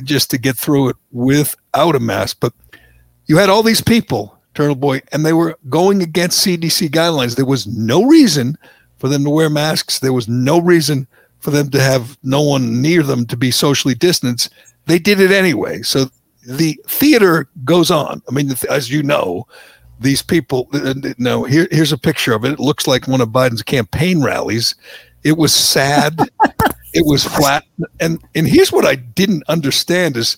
just 0.03 0.29
to 0.31 0.37
get 0.37 0.57
through 0.57 0.89
it 0.89 0.95
without 1.11 1.95
a 1.95 1.99
mask. 1.99 2.37
But 2.39 2.53
you 3.25 3.37
had 3.37 3.49
all 3.49 3.63
these 3.63 3.81
people, 3.81 4.37
Turtle 4.53 4.75
Boy, 4.75 5.01
and 5.11 5.25
they 5.25 5.33
were 5.33 5.57
going 5.69 6.01
against 6.01 6.45
CDC 6.45 6.89
guidelines. 6.89 7.35
There 7.35 7.45
was 7.45 7.67
no 7.67 8.03
reason 8.03 8.57
for 8.97 9.07
them 9.07 9.23
to 9.23 9.29
wear 9.29 9.49
masks. 9.49 9.99
There 9.99 10.13
was 10.13 10.27
no 10.27 10.59
reason 10.59 11.07
for 11.39 11.51
them 11.51 11.69
to 11.69 11.81
have 11.81 12.17
no 12.23 12.41
one 12.41 12.81
near 12.81 13.03
them 13.03 13.25
to 13.27 13.37
be 13.37 13.51
socially 13.51 13.95
distanced. 13.95 14.51
They 14.85 14.99
did 14.99 15.19
it 15.19 15.31
anyway. 15.31 15.81
So 15.83 16.05
the 16.47 16.79
theater 16.87 17.47
goes 17.65 17.91
on. 17.91 18.21
I 18.27 18.31
mean, 18.31 18.53
as 18.69 18.89
you 18.89 19.03
know, 19.03 19.45
these 19.99 20.21
people. 20.21 20.67
Uh, 20.73 20.89
uh, 20.89 21.13
no, 21.17 21.43
here, 21.43 21.67
here's 21.71 21.91
a 21.91 21.97
picture 21.97 22.33
of 22.33 22.45
it. 22.45 22.53
It 22.53 22.59
looks 22.59 22.87
like 22.87 23.07
one 23.07 23.21
of 23.21 23.29
Biden's 23.29 23.63
campaign 23.63 24.23
rallies. 24.23 24.75
It 25.23 25.37
was 25.37 25.53
sad. 25.53 26.19
it 26.93 27.05
was 27.05 27.23
flat. 27.23 27.63
And 27.99 28.23
and 28.35 28.47
here's 28.47 28.71
what 28.71 28.85
I 28.85 28.95
didn't 28.95 29.43
understand 29.47 30.17
is 30.17 30.37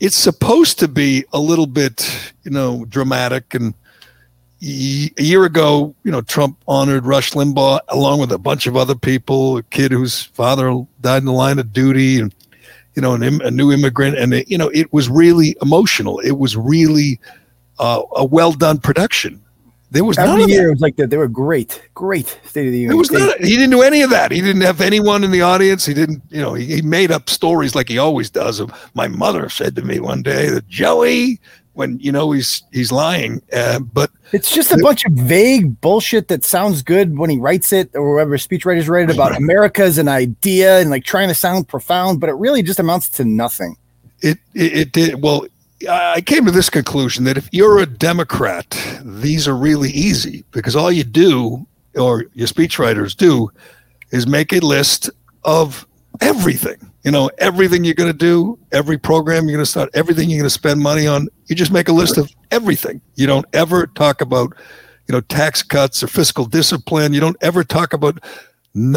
it's 0.00 0.16
supposed 0.16 0.78
to 0.80 0.88
be 0.88 1.24
a 1.32 1.38
little 1.38 1.66
bit, 1.66 2.32
you 2.42 2.50
know, 2.50 2.84
dramatic 2.86 3.54
and 3.54 3.74
a 4.62 5.22
year 5.22 5.44
ago, 5.44 5.94
you 6.02 6.10
know, 6.10 6.22
Trump 6.22 6.58
honored 6.66 7.04
Rush 7.04 7.32
Limbaugh 7.32 7.80
along 7.88 8.20
with 8.20 8.32
a 8.32 8.38
bunch 8.38 8.66
of 8.66 8.76
other 8.76 8.94
people, 8.94 9.58
a 9.58 9.62
kid 9.64 9.92
whose 9.92 10.22
father 10.22 10.86
died 11.02 11.18
in 11.18 11.26
the 11.26 11.32
line 11.32 11.58
of 11.58 11.72
duty 11.72 12.18
and 12.20 12.34
you 12.96 13.02
know, 13.02 13.12
an, 13.12 13.42
a 13.42 13.50
new 13.50 13.70
immigrant, 13.70 14.16
and 14.16 14.32
it, 14.32 14.50
you 14.50 14.56
know, 14.56 14.70
it 14.70 14.90
was 14.92 15.10
really 15.10 15.54
emotional. 15.60 16.18
It 16.20 16.38
was 16.38 16.56
really 16.56 17.20
uh, 17.78 18.02
a 18.16 18.24
well 18.24 18.52
done 18.52 18.78
production. 18.78 19.42
There 19.90 20.04
was 20.04 20.18
every 20.18 20.44
year 20.44 20.68
it 20.68 20.72
was 20.72 20.80
like 20.80 20.96
that. 20.96 21.10
They 21.10 21.16
were 21.16 21.28
great, 21.28 21.80
great 21.94 22.38
State 22.44 22.66
of 22.66 22.72
the 22.72 22.78
Union. 22.80 22.92
It 22.92 22.98
was 22.98 23.10
not. 23.10 23.38
He 23.40 23.50
didn't 23.56 23.70
do 23.70 23.82
any 23.82 24.02
of 24.02 24.10
that. 24.10 24.32
He 24.32 24.40
didn't 24.40 24.62
have 24.62 24.80
anyone 24.80 25.22
in 25.22 25.30
the 25.30 25.42
audience. 25.42 25.86
He 25.86 25.94
didn't. 25.94 26.22
You 26.28 26.42
know, 26.42 26.54
he, 26.54 26.66
he 26.66 26.82
made 26.82 27.12
up 27.12 27.30
stories 27.30 27.74
like 27.74 27.88
he 27.88 27.96
always 27.96 28.28
does. 28.28 28.58
Of 28.58 28.72
My 28.94 29.06
mother 29.06 29.48
said 29.48 29.76
to 29.76 29.82
me 29.82 30.00
one 30.00 30.22
day 30.22 30.48
that 30.48 30.66
Joey, 30.66 31.40
when 31.74 32.00
you 32.00 32.10
know 32.10 32.32
he's 32.32 32.64
he's 32.72 32.90
lying, 32.90 33.40
uh, 33.52 33.78
but 33.78 34.10
it's 34.32 34.52
just 34.52 34.72
a 34.72 34.78
bunch 34.78 35.06
of 35.06 35.12
vague 35.12 35.80
bullshit 35.80 36.26
that 36.28 36.44
sounds 36.44 36.82
good 36.82 37.16
when 37.16 37.30
he 37.30 37.38
writes 37.38 37.72
it 37.72 37.94
or 37.94 38.14
whoever 38.14 38.36
speechwriters 38.38 38.88
write 38.88 39.08
it 39.08 39.14
about 39.14 39.36
America 39.36 39.84
as 39.84 39.98
an 39.98 40.08
idea 40.08 40.80
and 40.80 40.90
like 40.90 41.04
trying 41.04 41.28
to 41.28 41.34
sound 41.34 41.68
profound, 41.68 42.18
but 42.20 42.28
it 42.28 42.34
really 42.34 42.62
just 42.62 42.80
amounts 42.80 43.08
to 43.10 43.24
nothing. 43.24 43.76
It 44.20 44.38
it, 44.52 44.72
it 44.76 44.92
did 44.92 45.22
well. 45.22 45.46
I 45.88 46.22
came 46.22 46.46
to 46.46 46.50
this 46.50 46.70
conclusion 46.70 47.24
that 47.24 47.36
if 47.36 47.48
you're 47.52 47.78
a 47.78 47.86
Democrat, 47.86 48.78
these 49.02 49.46
are 49.46 49.56
really 49.56 49.90
easy 49.90 50.44
because 50.50 50.74
all 50.74 50.90
you 50.90 51.04
do, 51.04 51.66
or 51.94 52.24
your 52.32 52.48
speechwriters 52.48 53.14
do, 53.14 53.50
is 54.10 54.26
make 54.26 54.52
a 54.52 54.60
list 54.60 55.10
of 55.44 55.86
everything. 56.20 56.76
You 57.04 57.10
know, 57.10 57.30
everything 57.38 57.84
you're 57.84 57.94
going 57.94 58.10
to 58.10 58.16
do, 58.16 58.58
every 58.72 58.98
program 58.98 59.44
you're 59.44 59.56
going 59.56 59.64
to 59.64 59.70
start, 59.70 59.90
everything 59.94 60.30
you're 60.30 60.40
going 60.40 60.46
to 60.46 60.50
spend 60.50 60.80
money 60.80 61.06
on. 61.06 61.28
You 61.46 61.54
just 61.54 61.70
make 61.70 61.88
a 61.88 61.92
list 61.92 62.16
of 62.16 62.30
everything. 62.50 63.00
You 63.14 63.26
don't 63.26 63.46
ever 63.52 63.86
talk 63.86 64.20
about, 64.20 64.54
you 65.06 65.12
know, 65.12 65.20
tax 65.20 65.62
cuts 65.62 66.02
or 66.02 66.08
fiscal 66.08 66.46
discipline. 66.46 67.12
You 67.12 67.20
don't 67.20 67.36
ever 67.42 67.62
talk 67.64 67.92
about 67.92 68.18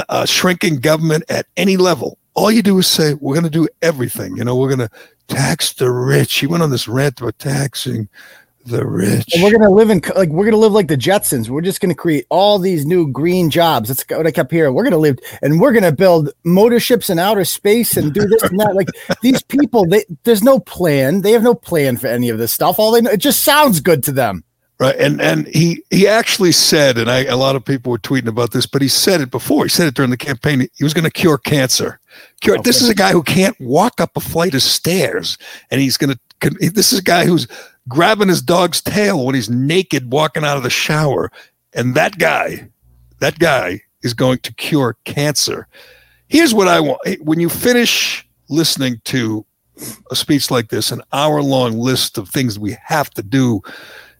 uh, 0.07 0.25
shrinking 0.25 0.77
government 0.77 1.24
at 1.29 1.45
any 1.57 1.77
level. 1.77 2.17
All 2.33 2.50
you 2.50 2.63
do 2.63 2.79
is 2.79 2.88
say, 2.88 3.15
we're 3.15 3.36
going 3.36 3.43
to 3.43 3.50
do 3.50 3.67
everything. 3.81 4.38
You 4.38 4.43
know, 4.43 4.55
we're 4.55 4.75
going 4.75 4.88
to 4.88 4.89
tax 5.29 5.74
the 5.74 5.91
rich. 5.91 6.36
He 6.36 6.48
went 6.48 6.63
on 6.63 6.71
this 6.71 6.88
rant 6.88 7.21
about 7.21 7.39
taxing 7.39 8.09
the 8.65 8.86
rich. 8.86 9.33
And 9.33 9.43
we're 9.43 9.51
gonna 9.51 9.69
live 9.69 9.89
in 9.89 10.01
like 10.15 10.29
we're 10.29 10.45
gonna 10.45 10.57
live 10.57 10.74
like 10.74 10.88
the 10.88 10.98
Jetsons. 10.98 11.50
We're 11.50 11.62
just 11.62 11.81
gonna 11.81 11.95
create 11.95 12.25
all 12.29 12.59
these 12.59 12.86
new 12.86 13.07
green 13.12 13.50
jobs. 13.50 13.89
That's 13.89 14.03
what 14.09 14.27
I 14.27 14.31
kept 14.31 14.51
hearing. 14.51 14.74
We're 14.74 14.83
gonna 14.83 14.98
live 14.98 15.17
and 15.41 15.59
we're 15.59 15.71
gonna 15.71 15.91
build 15.91 16.31
motor 16.43 16.79
ships 16.79 17.09
in 17.09 17.19
outer 17.19 17.45
space 17.45 17.95
and 17.98 18.13
do 18.13 18.27
this 18.27 18.43
and 18.43 18.59
that. 18.59 18.75
Like 18.75 18.89
these 19.21 19.41
people, 19.43 19.86
they 19.86 20.05
there's 20.24 20.43
no 20.43 20.59
plan. 20.59 21.21
They 21.21 21.31
have 21.31 21.43
no 21.43 21.55
plan 21.55 21.98
for 21.98 22.07
any 22.07 22.29
of 22.29 22.38
this 22.38 22.53
stuff. 22.53 22.79
All 22.79 22.91
they 22.91 23.01
know, 23.01 23.12
it 23.12 23.17
just 23.17 23.43
sounds 23.43 23.79
good 23.79 24.03
to 24.03 24.12
them. 24.12 24.43
Right, 24.79 24.95
and 24.95 25.19
and 25.19 25.45
he 25.48 25.83
he 25.89 26.07
actually 26.07 26.53
said, 26.53 26.98
and 26.98 27.12
I 27.12 27.25
a 27.25 27.36
lot 27.36 27.57
of 27.57 27.65
people 27.65 27.91
were 27.91 27.98
tweeting 27.98 28.29
about 28.29 28.51
this, 28.51 28.65
but 28.65 28.81
he 28.81 28.88
said 28.88 29.19
it 29.19 29.29
before. 29.29 29.65
He 29.65 29.69
said 29.69 29.88
it 29.88 29.93
during 29.93 30.09
the 30.09 30.15
campaign. 30.15 30.69
He 30.77 30.83
was 30.86 30.93
going 30.93 31.03
to 31.03 31.12
cure 31.12 31.38
cancer. 31.38 32.00
Cure. 32.39 32.55
Okay. 32.55 32.63
This 32.63 32.81
is 32.81 32.88
a 32.88 32.95
guy 32.95 33.12
who 33.12 33.21
can't 33.21 33.59
walk 33.59 34.00
up 34.00 34.15
a 34.15 34.21
flight 34.21 34.53
of 34.53 34.62
stairs, 34.62 35.38
and 35.69 35.81
he's 35.81 35.98
going 35.98 36.15
to. 36.15 36.69
This 36.71 36.93
is 36.93 37.00
a 37.00 37.03
guy 37.03 37.25
who's 37.25 37.45
grabbing 37.89 38.29
his 38.29 38.41
dog's 38.41 38.79
tail 38.79 39.25
when 39.25 39.36
he's 39.36 39.50
naked 39.50 40.13
walking 40.13 40.45
out 40.45 40.55
of 40.55 40.63
the 40.63 40.69
shower, 40.69 41.29
and 41.74 41.93
that 41.95 42.17
guy, 42.17 42.69
that 43.19 43.38
guy 43.38 43.81
is 44.01 44.13
going 44.13 44.39
to 44.39 44.53
cure 44.53 44.95
cancer. 45.03 45.67
Here's 46.29 46.53
what 46.53 46.69
I 46.69 46.79
want: 46.79 47.01
when 47.19 47.41
you 47.41 47.50
finish 47.50 48.25
listening 48.48 49.01
to 49.05 49.45
a 50.09 50.15
speech 50.15 50.50
like 50.50 50.69
this, 50.69 50.89
an 50.93 51.01
hour 51.12 51.41
long 51.41 51.77
list 51.77 52.17
of 52.17 52.29
things 52.29 52.57
we 52.57 52.77
have 52.81 53.09
to 53.09 53.21
do 53.21 53.62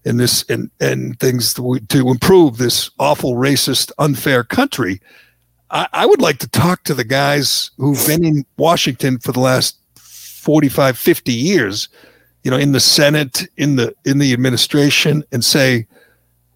in 0.06 0.18
this 0.18 0.44
and 0.50 0.70
and 0.79 1.20
things 1.20 1.53
to, 1.53 1.79
to 1.89 2.10
improve 2.10 2.58
this 2.58 2.89
awful 3.00 3.36
racist 3.36 3.91
unfair 4.00 4.44
country 4.44 5.01
I, 5.72 5.88
I, 5.94 6.06
would 6.08 6.22
like 6.22 6.39
to 6.39 6.50
talk 6.50 6.84
to 6.86 6.96
the 6.96 7.03
guys 7.03 7.72
who've 7.77 8.08
been 8.08 8.24
in 8.24 8.46
washington 8.58 9.20
for 9.20 9.32
the 9.32 9.39
last 9.39 9.77
45 9.96 10.98
50 10.98 11.34
years 11.34 11.89
you 12.44 12.51
know 12.51 12.58
in 12.58 12.72
the 12.72 12.79
senate 12.79 13.48
in 13.58 13.75
the 13.75 13.94
in 14.06 14.20
the 14.20 14.34
administration 14.34 15.24
and 15.32 15.44
say 15.44 15.86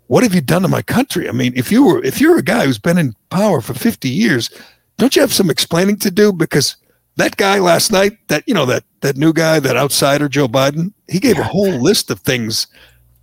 what 0.07 0.23
have 0.23 0.35
you 0.35 0.41
done 0.41 0.62
to 0.62 0.67
my 0.67 0.81
country? 0.81 1.27
I 1.27 1.31
mean 1.31 1.53
if 1.55 1.71
you 1.71 1.85
were 1.85 2.03
if 2.03 2.21
you're 2.21 2.38
a 2.38 2.43
guy 2.43 2.65
who's 2.65 2.77
been 2.77 2.97
in 2.97 3.15
power 3.29 3.62
for 3.62 3.73
50 3.73 4.09
years 4.09 4.50
don't 4.97 5.15
you 5.15 5.21
have 5.21 5.33
some 5.33 5.50
explaining 5.50 5.97
to 5.97 6.12
do? 6.12 6.31
Because 6.31 6.75
that 7.15 7.38
guy 7.38 7.59
last 7.59 7.91
night 7.91 8.17
that 8.27 8.43
you 8.47 8.53
know 8.53 8.65
that 8.65 8.83
that 9.01 9.17
new 9.17 9.33
guy 9.33 9.59
that 9.59 9.77
outsider 9.77 10.27
joe 10.27 10.47
biden 10.47 10.93
he 11.07 11.19
gave 11.19 11.38
a 11.38 11.43
whole 11.43 11.81
list 11.81 12.09
of 12.09 12.19
things 12.21 12.67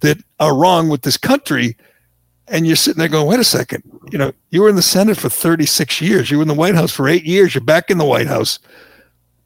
that 0.01 0.19
are 0.39 0.57
wrong 0.57 0.89
with 0.89 1.03
this 1.03 1.17
country. 1.17 1.77
And 2.49 2.67
you're 2.67 2.77
sitting 2.77 2.99
there 2.99 3.09
going, 3.09 3.27
wait 3.27 3.39
a 3.39 3.45
second, 3.45 3.85
you 4.11 4.19
know, 4.19 4.33
you 4.51 4.63
were 4.63 4.69
in 4.69 4.77
the 4.77 4.83
Senate 4.83 5.17
for 5.17 5.29
36 5.29 6.01
years. 6.01 6.31
You 6.31 6.39
were 6.39 6.43
in 6.43 6.49
the 6.49 6.55
White 6.55 6.75
House 6.75 6.93
for 6.93 7.09
eight 7.09 7.25
years. 7.25 7.55
You're 7.55 7.63
back 7.63 7.91
in 7.91 7.99
the 7.99 8.05
White 8.05 8.27
House. 8.27 8.59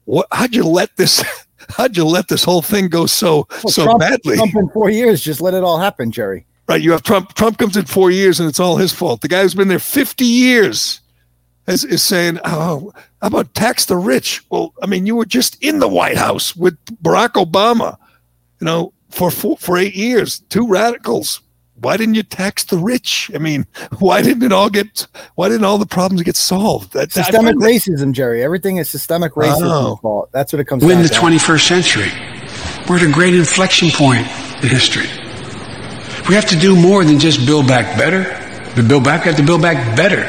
What, 0.05 0.27
how'd 0.31 0.55
you 0.55 0.63
let 0.63 0.95
this, 0.97 1.23
how'd 1.69 1.95
you 1.95 2.05
let 2.05 2.29
this 2.29 2.43
whole 2.43 2.63
thing 2.63 2.87
go 2.87 3.05
so, 3.05 3.47
well, 3.63 3.71
so 3.71 3.83
Trump, 3.83 3.99
badly? 3.99 4.37
Trump 4.37 4.55
in 4.55 4.69
four 4.69 4.89
years, 4.89 5.21
just 5.21 5.39
let 5.39 5.53
it 5.53 5.63
all 5.63 5.79
happen, 5.79 6.11
Gerry. 6.11 6.47
Right. 6.67 6.81
You 6.81 6.91
have 6.93 7.03
Trump, 7.03 7.35
Trump 7.35 7.59
comes 7.59 7.77
in 7.77 7.85
four 7.85 8.09
years 8.09 8.39
and 8.39 8.49
it's 8.49 8.59
all 8.59 8.77
his 8.77 8.91
fault. 8.91 9.21
The 9.21 9.27
guy 9.27 9.43
who's 9.43 9.53
been 9.53 9.67
there 9.67 9.77
50 9.77 10.25
years 10.25 10.99
is, 11.67 11.83
is 11.83 12.01
saying, 12.01 12.39
oh, 12.43 12.91
how 13.21 13.27
about 13.27 13.53
tax 13.53 13.85
the 13.85 13.97
rich? 13.97 14.43
Well, 14.49 14.73
I 14.81 14.87
mean, 14.87 15.05
you 15.05 15.15
were 15.15 15.25
just 15.25 15.61
in 15.63 15.79
the 15.79 15.87
White 15.87 16.17
House 16.17 16.55
with 16.55 16.83
Barack 17.03 17.33
Obama. 17.33 17.97
You 18.59 18.65
know, 18.65 18.93
for 19.09 19.31
four, 19.31 19.57
for 19.57 19.77
eight 19.77 19.95
years. 19.95 20.39
Two 20.49 20.67
radicals. 20.67 21.41
Why 21.75 21.97
didn't 21.97 22.15
you 22.15 22.23
tax 22.23 22.63
the 22.63 22.77
rich? 22.77 23.29
I 23.35 23.37
mean, 23.37 23.67
why 23.99 24.21
didn't 24.21 24.43
it 24.43 24.51
all 24.51 24.69
get? 24.69 25.07
Why 25.35 25.49
didn't 25.49 25.65
all 25.65 25.77
the 25.77 25.85
problems 25.85 26.23
get 26.23 26.35
solved? 26.35 26.93
That, 26.93 27.11
systemic 27.11 27.55
racism, 27.57 28.13
Gerry. 28.13 28.43
Everything 28.43 28.77
is 28.77 28.89
systemic 28.89 29.33
racism 29.33 29.61
oh. 29.63 29.95
fault. 29.97 30.29
That's 30.31 30.53
what 30.53 30.59
it 30.59 30.65
comes. 30.65 30.83
We're 30.83 30.93
in 30.93 31.01
the 31.01 31.09
21st 31.09 31.67
century. 31.67 32.11
We're 32.89 32.97
at 32.97 33.03
a 33.03 33.11
great 33.11 33.33
inflection 33.33 33.89
point 33.89 34.27
in 34.63 34.69
history. 34.69 35.07
We 36.29 36.33
have 36.35 36.45
to 36.47 36.55
do 36.55 36.75
more 36.75 37.03
than 37.03 37.19
just 37.19 37.45
build 37.45 37.67
back 37.67 37.97
better. 37.97 38.23
To 38.75 38.83
build 38.83 39.03
back, 39.03 39.25
we 39.25 39.29
have 39.29 39.37
to 39.37 39.45
build 39.45 39.61
back 39.61 39.95
better. 39.95 40.23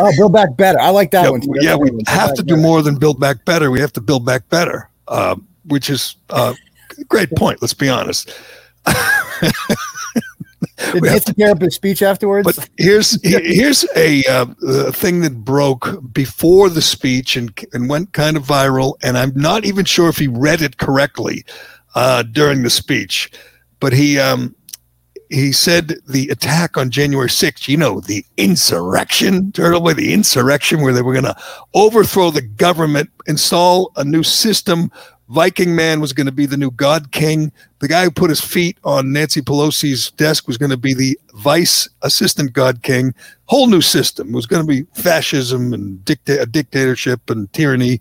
oh, 0.00 0.12
build 0.16 0.32
back 0.32 0.56
better. 0.56 0.78
I 0.78 0.90
like 0.90 1.10
that 1.12 1.24
yeah, 1.24 1.30
one. 1.30 1.40
Too. 1.40 1.52
yeah, 1.60 1.76
we 1.76 1.90
have 2.06 2.34
to 2.34 2.42
do 2.42 2.56
more 2.56 2.82
than 2.82 2.96
build 2.96 3.18
back 3.18 3.44
better. 3.44 3.70
We 3.70 3.80
have 3.80 3.92
to 3.94 4.00
build 4.00 4.26
back 4.26 4.48
better, 4.48 4.90
uh, 5.08 5.36
which 5.64 5.90
is 5.90 6.16
uh, 6.30 6.54
Great 7.08 7.30
point. 7.32 7.60
Let's 7.60 7.74
be 7.74 7.88
honest. 7.88 8.34
Did 10.92 11.02
we 11.02 11.08
have 11.08 11.24
to 11.24 11.34
tear 11.34 11.50
up 11.50 11.60
his 11.60 11.74
speech 11.74 12.02
afterwards? 12.02 12.44
But 12.44 12.68
here's 12.76 13.18
here's 13.22 13.84
a, 13.96 14.24
uh, 14.24 14.90
thing 14.92 15.20
that 15.20 15.44
broke 15.44 16.12
before 16.12 16.68
the 16.68 16.82
speech 16.82 17.36
and 17.36 17.58
and 17.72 17.88
went 17.88 18.12
kind 18.12 18.36
of 18.36 18.44
viral, 18.44 18.94
and 19.02 19.16
I'm 19.16 19.32
not 19.34 19.64
even 19.64 19.84
sure 19.84 20.08
if 20.08 20.18
he 20.18 20.28
read 20.28 20.62
it 20.62 20.78
correctly 20.78 21.44
uh, 21.94 22.24
during 22.24 22.62
the 22.62 22.70
speech. 22.70 23.30
But 23.80 23.92
he 23.92 24.18
um, 24.18 24.54
he 25.30 25.52
said 25.52 25.94
the 26.06 26.28
attack 26.28 26.76
on 26.76 26.90
January 26.90 27.28
6th, 27.28 27.68
you 27.68 27.76
know, 27.76 28.00
the 28.00 28.24
insurrection, 28.36 29.52
Turtle 29.52 29.82
the 29.94 30.12
insurrection 30.12 30.80
where 30.80 30.92
they 30.92 31.02
were 31.02 31.12
going 31.12 31.24
to 31.24 31.36
overthrow 31.74 32.30
the 32.30 32.42
government, 32.42 33.10
install 33.26 33.92
a 33.96 34.04
new 34.04 34.22
system. 34.22 34.90
Viking 35.28 35.74
Man 35.74 36.00
was 36.00 36.12
going 36.12 36.26
to 36.26 36.32
be 36.32 36.46
the 36.46 36.56
new 36.56 36.70
God 36.70 37.10
King. 37.12 37.50
The 37.78 37.88
guy 37.88 38.04
who 38.04 38.10
put 38.10 38.30
his 38.30 38.40
feet 38.40 38.76
on 38.84 39.12
Nancy 39.12 39.40
Pelosi's 39.40 40.10
desk 40.12 40.46
was 40.46 40.58
going 40.58 40.70
to 40.70 40.76
be 40.76 40.92
the 40.92 41.18
vice 41.34 41.88
assistant 42.02 42.52
God 42.52 42.82
King. 42.82 43.14
Whole 43.46 43.66
new 43.66 43.80
system 43.80 44.32
was 44.32 44.46
going 44.46 44.62
to 44.62 44.68
be 44.68 44.82
fascism 45.00 45.72
and 45.72 46.04
dicta- 46.04 46.46
dictatorship 46.46 47.30
and 47.30 47.50
tyranny. 47.52 48.00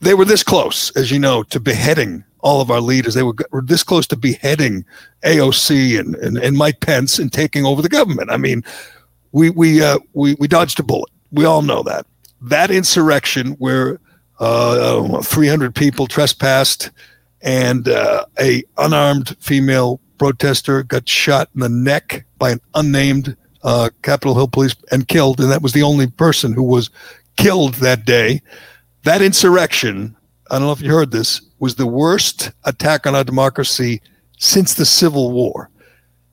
They 0.00 0.14
were 0.14 0.24
this 0.24 0.44
close, 0.44 0.94
as 0.96 1.10
you 1.10 1.18
know, 1.18 1.42
to 1.44 1.58
beheading 1.58 2.24
all 2.40 2.60
of 2.60 2.70
our 2.70 2.80
leaders. 2.80 3.14
They 3.14 3.22
were, 3.22 3.34
were 3.50 3.62
this 3.62 3.82
close 3.82 4.06
to 4.08 4.16
beheading 4.16 4.84
AOC 5.24 5.98
and, 5.98 6.14
and, 6.16 6.38
and 6.38 6.56
Mike 6.56 6.80
Pence 6.80 7.18
and 7.18 7.32
taking 7.32 7.64
over 7.64 7.82
the 7.82 7.88
government. 7.88 8.30
I 8.30 8.36
mean, 8.36 8.62
we 9.32 9.50
we 9.50 9.82
uh, 9.82 9.98
we 10.12 10.34
we 10.34 10.46
dodged 10.46 10.78
a 10.78 10.82
bullet. 10.82 11.10
We 11.30 11.44
all 11.44 11.62
know 11.62 11.82
that. 11.84 12.06
That 12.40 12.70
insurrection 12.70 13.52
where 13.52 13.98
uh, 14.42 15.22
300 15.22 15.72
people 15.72 16.08
trespassed 16.08 16.90
and 17.42 17.88
uh, 17.88 18.24
a 18.40 18.64
unarmed 18.76 19.36
female 19.38 20.00
protester 20.18 20.82
got 20.82 21.08
shot 21.08 21.48
in 21.54 21.60
the 21.60 21.68
neck 21.68 22.24
by 22.38 22.50
an 22.50 22.60
unnamed 22.74 23.36
uh, 23.62 23.90
Capitol 24.02 24.34
Hill 24.34 24.48
police 24.48 24.74
and 24.90 25.06
killed, 25.06 25.40
and 25.40 25.50
that 25.50 25.62
was 25.62 25.72
the 25.72 25.84
only 25.84 26.08
person 26.08 26.52
who 26.52 26.64
was 26.64 26.90
killed 27.36 27.74
that 27.74 28.04
day. 28.04 28.42
That 29.04 29.22
insurrection, 29.22 30.16
I 30.50 30.58
don't 30.58 30.66
know 30.66 30.72
if 30.72 30.82
you 30.82 30.90
heard 30.90 31.12
this, 31.12 31.40
was 31.60 31.76
the 31.76 31.86
worst 31.86 32.50
attack 32.64 33.06
on 33.06 33.14
our 33.14 33.24
democracy 33.24 34.02
since 34.38 34.74
the 34.74 34.86
Civil 34.86 35.30
War. 35.30 35.70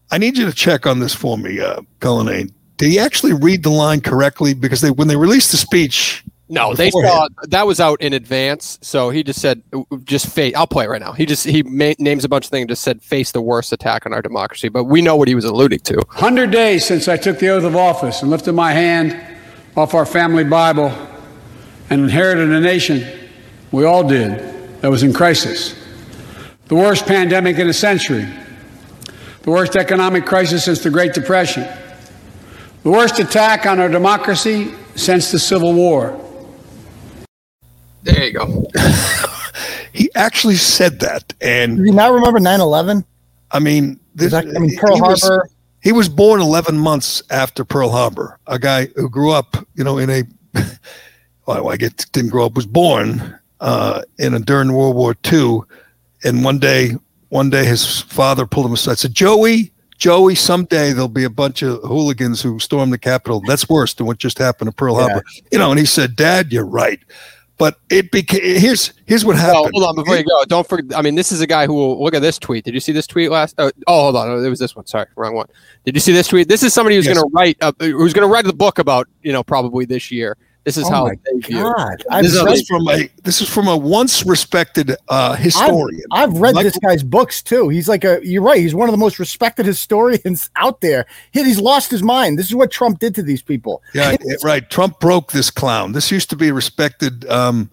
I 0.09 0.17
need 0.17 0.35
you 0.35 0.45
to 0.47 0.53
check 0.53 0.87
on 0.87 0.99
this 0.99 1.13
for 1.13 1.37
me, 1.37 1.59
uh, 1.59 1.81
Cullinane. 1.99 2.51
Did 2.77 2.89
he 2.89 2.97
actually 2.97 3.33
read 3.33 3.61
the 3.61 3.69
line 3.69 4.01
correctly? 4.01 4.55
Because 4.55 4.81
they, 4.81 4.89
when 4.89 5.07
they 5.07 5.15
released 5.15 5.51
the 5.51 5.57
speech, 5.57 6.23
no, 6.49 6.73
they 6.73 6.89
saw 6.91 7.27
that 7.43 7.67
was 7.67 7.79
out 7.79 8.01
in 8.01 8.13
advance. 8.13 8.79
So 8.81 9.11
he 9.11 9.23
just 9.23 9.39
said, 9.39 9.61
just 10.03 10.27
face. 10.27 10.53
I'll 10.55 10.67
play 10.67 10.85
it 10.85 10.89
right 10.89 11.01
now. 11.01 11.13
He 11.13 11.25
just 11.25 11.45
he 11.45 11.63
ma- 11.63 11.93
names 11.99 12.25
a 12.25 12.29
bunch 12.29 12.45
of 12.45 12.51
things, 12.51 12.67
just 12.67 12.83
said 12.83 13.01
face 13.01 13.31
the 13.31 13.41
worst 13.41 13.71
attack 13.71 14.05
on 14.05 14.13
our 14.13 14.21
democracy. 14.21 14.67
But 14.67 14.85
we 14.85 15.01
know 15.01 15.15
what 15.15 15.27
he 15.27 15.35
was 15.35 15.45
alluding 15.45 15.79
to. 15.81 16.01
Hundred 16.09 16.51
days 16.51 16.85
since 16.85 17.07
I 17.07 17.17
took 17.17 17.39
the 17.39 17.49
oath 17.49 17.63
of 17.63 17.75
office 17.75 18.21
and 18.21 18.31
lifted 18.31 18.53
my 18.53 18.73
hand 18.73 19.19
off 19.77 19.93
our 19.93 20.05
family 20.05 20.43
Bible 20.43 20.91
and 21.89 22.01
inherited 22.01 22.51
a 22.51 22.59
nation. 22.59 23.05
We 23.71 23.85
all 23.85 24.07
did 24.07 24.81
that 24.81 24.89
was 24.89 25.03
in 25.03 25.13
crisis. 25.13 25.75
The 26.67 26.75
worst 26.75 27.05
pandemic 27.05 27.57
in 27.57 27.69
a 27.69 27.73
century. 27.73 28.27
The 29.43 29.51
worst 29.51 29.75
economic 29.75 30.25
crisis 30.25 30.65
since 30.65 30.83
the 30.83 30.89
Great 30.89 31.13
Depression. 31.13 31.67
The 32.83 32.91
worst 32.91 33.19
attack 33.19 33.65
on 33.65 33.79
our 33.79 33.89
democracy 33.89 34.73
since 34.95 35.31
the 35.31 35.39
Civil 35.39 35.73
War. 35.73 36.19
There 38.13 38.25
you 38.25 38.33
go. 38.33 38.67
he 39.93 40.09
actually 40.15 40.55
said 40.55 40.99
that. 41.01 41.33
And 41.41 41.77
do 41.77 41.83
you 41.83 41.91
not 41.91 42.11
remember 42.11 42.39
9 42.39 42.59
11? 42.59 43.05
I 43.51 43.59
mean, 43.59 43.99
this, 44.15 44.31
that, 44.31 44.45
I 44.45 44.59
mean, 44.59 44.75
Pearl 44.77 44.95
he 44.95 44.99
Harbor. 44.99 45.13
Was, 45.13 45.55
he 45.81 45.91
was 45.91 46.09
born 46.09 46.41
11 46.41 46.77
months 46.77 47.23
after 47.29 47.63
Pearl 47.63 47.89
Harbor. 47.89 48.39
A 48.47 48.59
guy 48.59 48.87
who 48.95 49.09
grew 49.09 49.31
up, 49.31 49.55
you 49.75 49.83
know, 49.83 49.97
in 49.97 50.09
a, 50.09 50.23
well, 51.45 51.69
I 51.69 51.77
get 51.77 52.05
didn't 52.11 52.31
grow 52.31 52.45
up, 52.45 52.55
was 52.55 52.65
born 52.65 53.39
uh, 53.59 54.01
in 54.17 54.33
a, 54.33 54.39
during 54.39 54.73
World 54.73 54.95
War 54.95 55.15
II, 55.31 55.61
and 56.23 56.43
one 56.43 56.59
day, 56.59 56.95
one 57.29 57.49
day 57.49 57.65
his 57.65 58.01
father 58.01 58.45
pulled 58.45 58.65
him 58.65 58.73
aside. 58.73 58.97
Said, 58.97 59.13
"Joey, 59.13 59.71
Joey, 59.97 60.35
someday 60.35 60.91
there'll 60.91 61.07
be 61.07 61.23
a 61.23 61.29
bunch 61.29 61.61
of 61.61 61.81
hooligans 61.83 62.41
who 62.41 62.59
storm 62.59 62.89
the 62.89 62.97
Capitol. 62.97 63.41
That's 63.47 63.69
worse 63.69 63.93
than 63.93 64.05
what 64.05 64.17
just 64.17 64.37
happened 64.37 64.69
to 64.69 64.75
Pearl 64.75 64.95
yeah. 64.95 65.07
Harbor." 65.07 65.23
You 65.51 65.59
know, 65.59 65.71
and 65.71 65.79
he 65.79 65.85
said, 65.85 66.15
"Dad, 66.15 66.51
you're 66.51 66.65
right." 66.65 66.99
But 67.59 67.77
it 67.89 68.09
became 68.09 68.39
here's 68.41 68.93
here's 69.05 69.25
what 69.25 69.35
happened. 69.35 69.71
hold 69.73 69.83
on 69.83 69.93
before 69.93 70.15
you 70.15 70.23
go. 70.23 70.45
Don't 70.45 70.65
forget. 70.65 70.97
I 70.97 71.01
mean, 71.01 71.15
this 71.15 71.33
is 71.33 71.41
a 71.41 71.45
guy 71.45 71.67
who 71.67 71.73
will 71.73 72.01
look 72.01 72.13
at 72.13 72.21
this 72.21 72.39
tweet. 72.39 72.63
Did 72.63 72.73
you 72.73 72.79
see 72.79 72.93
this 72.93 73.05
tweet 73.05 73.29
last? 73.29 73.55
Oh, 73.57 73.69
oh 73.86 74.03
hold 74.03 74.15
on. 74.15 74.43
it 74.43 74.49
was 74.49 74.60
this 74.60 74.77
one. 74.77 74.86
Sorry, 74.86 75.07
wrong 75.17 75.36
one. 75.36 75.47
Did 75.84 75.93
you 75.93 75.99
see 75.99 76.13
this 76.13 76.29
tweet? 76.29 76.47
This 76.47 76.63
is 76.63 76.73
somebody 76.73 76.95
who's 76.95 77.05
yes. 77.05 77.17
going 77.17 77.29
to 77.29 77.36
write. 77.36 77.57
Uh, 77.60 77.73
who's 77.79 78.13
going 78.13 78.25
to 78.25 78.34
write 78.34 78.45
the 78.45 78.53
book 78.53 78.79
about 78.79 79.10
you 79.23 79.34
know 79.34 79.43
probably 79.43 79.84
this 79.84 80.10
year. 80.10 80.38
This 80.65 80.78
is 80.78 80.86
oh 80.88 80.91
how 80.91 81.06
they 81.08 81.39
view. 81.39 81.63
God. 81.63 82.04
This 82.22 82.36
is 82.36 82.67
from 82.67 82.88
a 82.89 83.10
this 83.24 83.41
is 83.41 83.50
from 83.50 83.67
a 83.67 83.78
once 83.78 84.26
respected 84.26 84.95
uh, 85.08 85.36
historian. 85.36 86.04
I've, 86.12 86.30
I've 86.30 86.38
read 86.38 86.56
this 86.56 86.78
guy's 86.78 87.02
books 87.02 87.41
too. 87.41 87.69
He's 87.69 87.88
like 87.88 88.04
a. 88.04 88.19
You're 88.24 88.43
right. 88.43 88.60
He's 88.60 88.76
one 88.76 88.89
of 88.89 88.93
the 88.93 88.98
most 88.98 89.19
respected 89.19 89.65
historians 89.65 90.50
out 90.58 90.82
there. 90.82 91.06
He's 91.32 91.60
lost 91.60 91.89
his 91.89 92.04
mind. 92.04 92.38
This 92.38 92.48
is 92.48 92.56
what 92.56 92.72
Trump 92.72 93.00
did 93.00 93.15
to 93.15 93.24
these 93.24 93.41
people. 93.41 93.82
Yeah, 93.93 94.17
right. 94.43 94.69
Trump 94.69 95.00
broke 95.00 95.32
this 95.32 95.50
clown. 95.50 95.93
This 95.93 96.12
used 96.12 96.30
to 96.32 96.36
be 96.36 96.50
a 96.50 96.54
respected 96.54 97.28
um, 97.30 97.72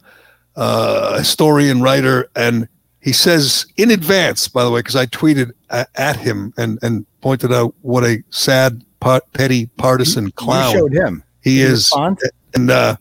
uh, 0.54 1.18
historian, 1.18 1.82
writer, 1.82 2.30
and 2.36 2.68
he 3.00 3.12
says 3.12 3.66
in 3.76 3.90
advance. 3.90 4.46
By 4.46 4.64
the 4.64 4.70
way, 4.70 4.80
because 4.80 4.96
I 4.96 5.06
tweeted 5.06 5.50
at, 5.70 5.90
at 5.96 6.16
him 6.16 6.54
and 6.56 6.78
and 6.82 7.04
pointed 7.20 7.52
out 7.52 7.74
what 7.82 8.04
a 8.04 8.22
sad, 8.30 8.84
petty 9.32 9.66
partisan 9.76 10.30
clown. 10.30 10.72
You 10.72 10.78
showed 10.78 10.92
him. 10.92 11.24
He 11.46 11.62
is. 11.62 11.84
Response? 11.92 12.22
and 12.54 12.70
uh, 12.70 12.96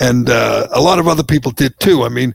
and 0.00 0.28
uh, 0.28 0.68
a 0.70 0.80
lot 0.80 0.98
of 0.98 1.08
other 1.08 1.24
people 1.24 1.50
did 1.50 1.78
too. 1.80 2.02
I 2.02 2.10
mean, 2.10 2.34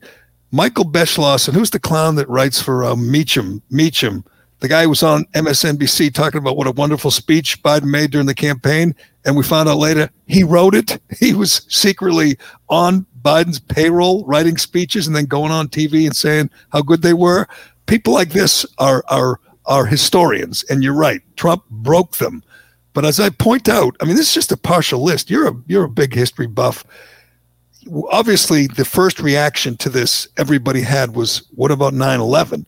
Michael 0.52 0.86
Beschloss, 0.86 1.48
and 1.48 1.56
who's 1.56 1.70
the 1.70 1.80
clown 1.80 2.16
that 2.16 2.28
writes 2.28 2.60
for 2.60 2.84
uh, 2.84 2.96
Meacham? 2.96 3.62
Meacham, 3.70 4.26
the 4.60 4.68
guy 4.68 4.84
who 4.84 4.90
was 4.90 5.04
on 5.04 5.26
MSNBC 5.36 6.14
talking 6.16 6.40
about 6.40 6.58
what 6.58 6.66
a 6.66 6.72
wonderful 6.72 7.12
speech 7.12 7.62
Biden 7.62 7.92
made 7.92 8.10
during 8.10 8.26
the 8.26 8.34
campaign, 8.34 8.96
and 9.24 9.38
we 9.38 9.44
found 9.44 9.70
out 9.70 9.78
later 9.78 10.10
he 10.26 10.44
wrote 10.44 10.74
it. 10.74 11.00
He 11.20 11.34
was 11.34 11.66
secretly 11.70 12.38
on 12.70 13.06
Biden's 13.22 13.60
payroll 13.60 14.26
writing 14.26 14.58
speeches 14.58 15.06
and 15.06 15.16
then 15.16 15.26
going 15.26 15.52
on 15.52 15.68
TV 15.68 16.06
and 16.06 16.16
saying 16.16 16.50
how 16.72 16.82
good 16.82 17.04
they 17.04 17.14
were. 17.14 17.48
People 17.86 18.14
like 18.14 18.30
this 18.30 18.66
are 18.80 19.04
are 19.10 19.40
are 19.68 19.86
historians, 19.86 20.64
and 20.72 20.84
you're 20.84 20.94
right. 20.94 21.22
Trump 21.36 21.64
broke 21.70 22.18
them. 22.18 22.44
But 22.96 23.04
as 23.04 23.20
I 23.20 23.30
point 23.30 23.68
out, 23.68 23.96
I 24.02 24.06
mean, 24.06 24.16
this 24.16 24.30
is 24.30 24.34
just 24.34 24.54
a 24.54 24.58
partial 24.58 25.04
list. 25.04 25.30
You're 25.30 25.50
a 25.50 25.54
you're 25.68 25.84
a 25.84 25.90
big 25.90 26.16
history 26.16 26.48
buff. 26.48 26.86
Obviously, 28.10 28.68
the 28.68 28.86
first 28.86 29.20
reaction 29.20 29.76
to 29.78 29.90
this 29.90 30.30
everybody 30.38 30.82
had 30.82 31.14
was, 31.14 31.44
"What 31.54 31.72
about 31.72 31.94
9/11? 31.94 32.66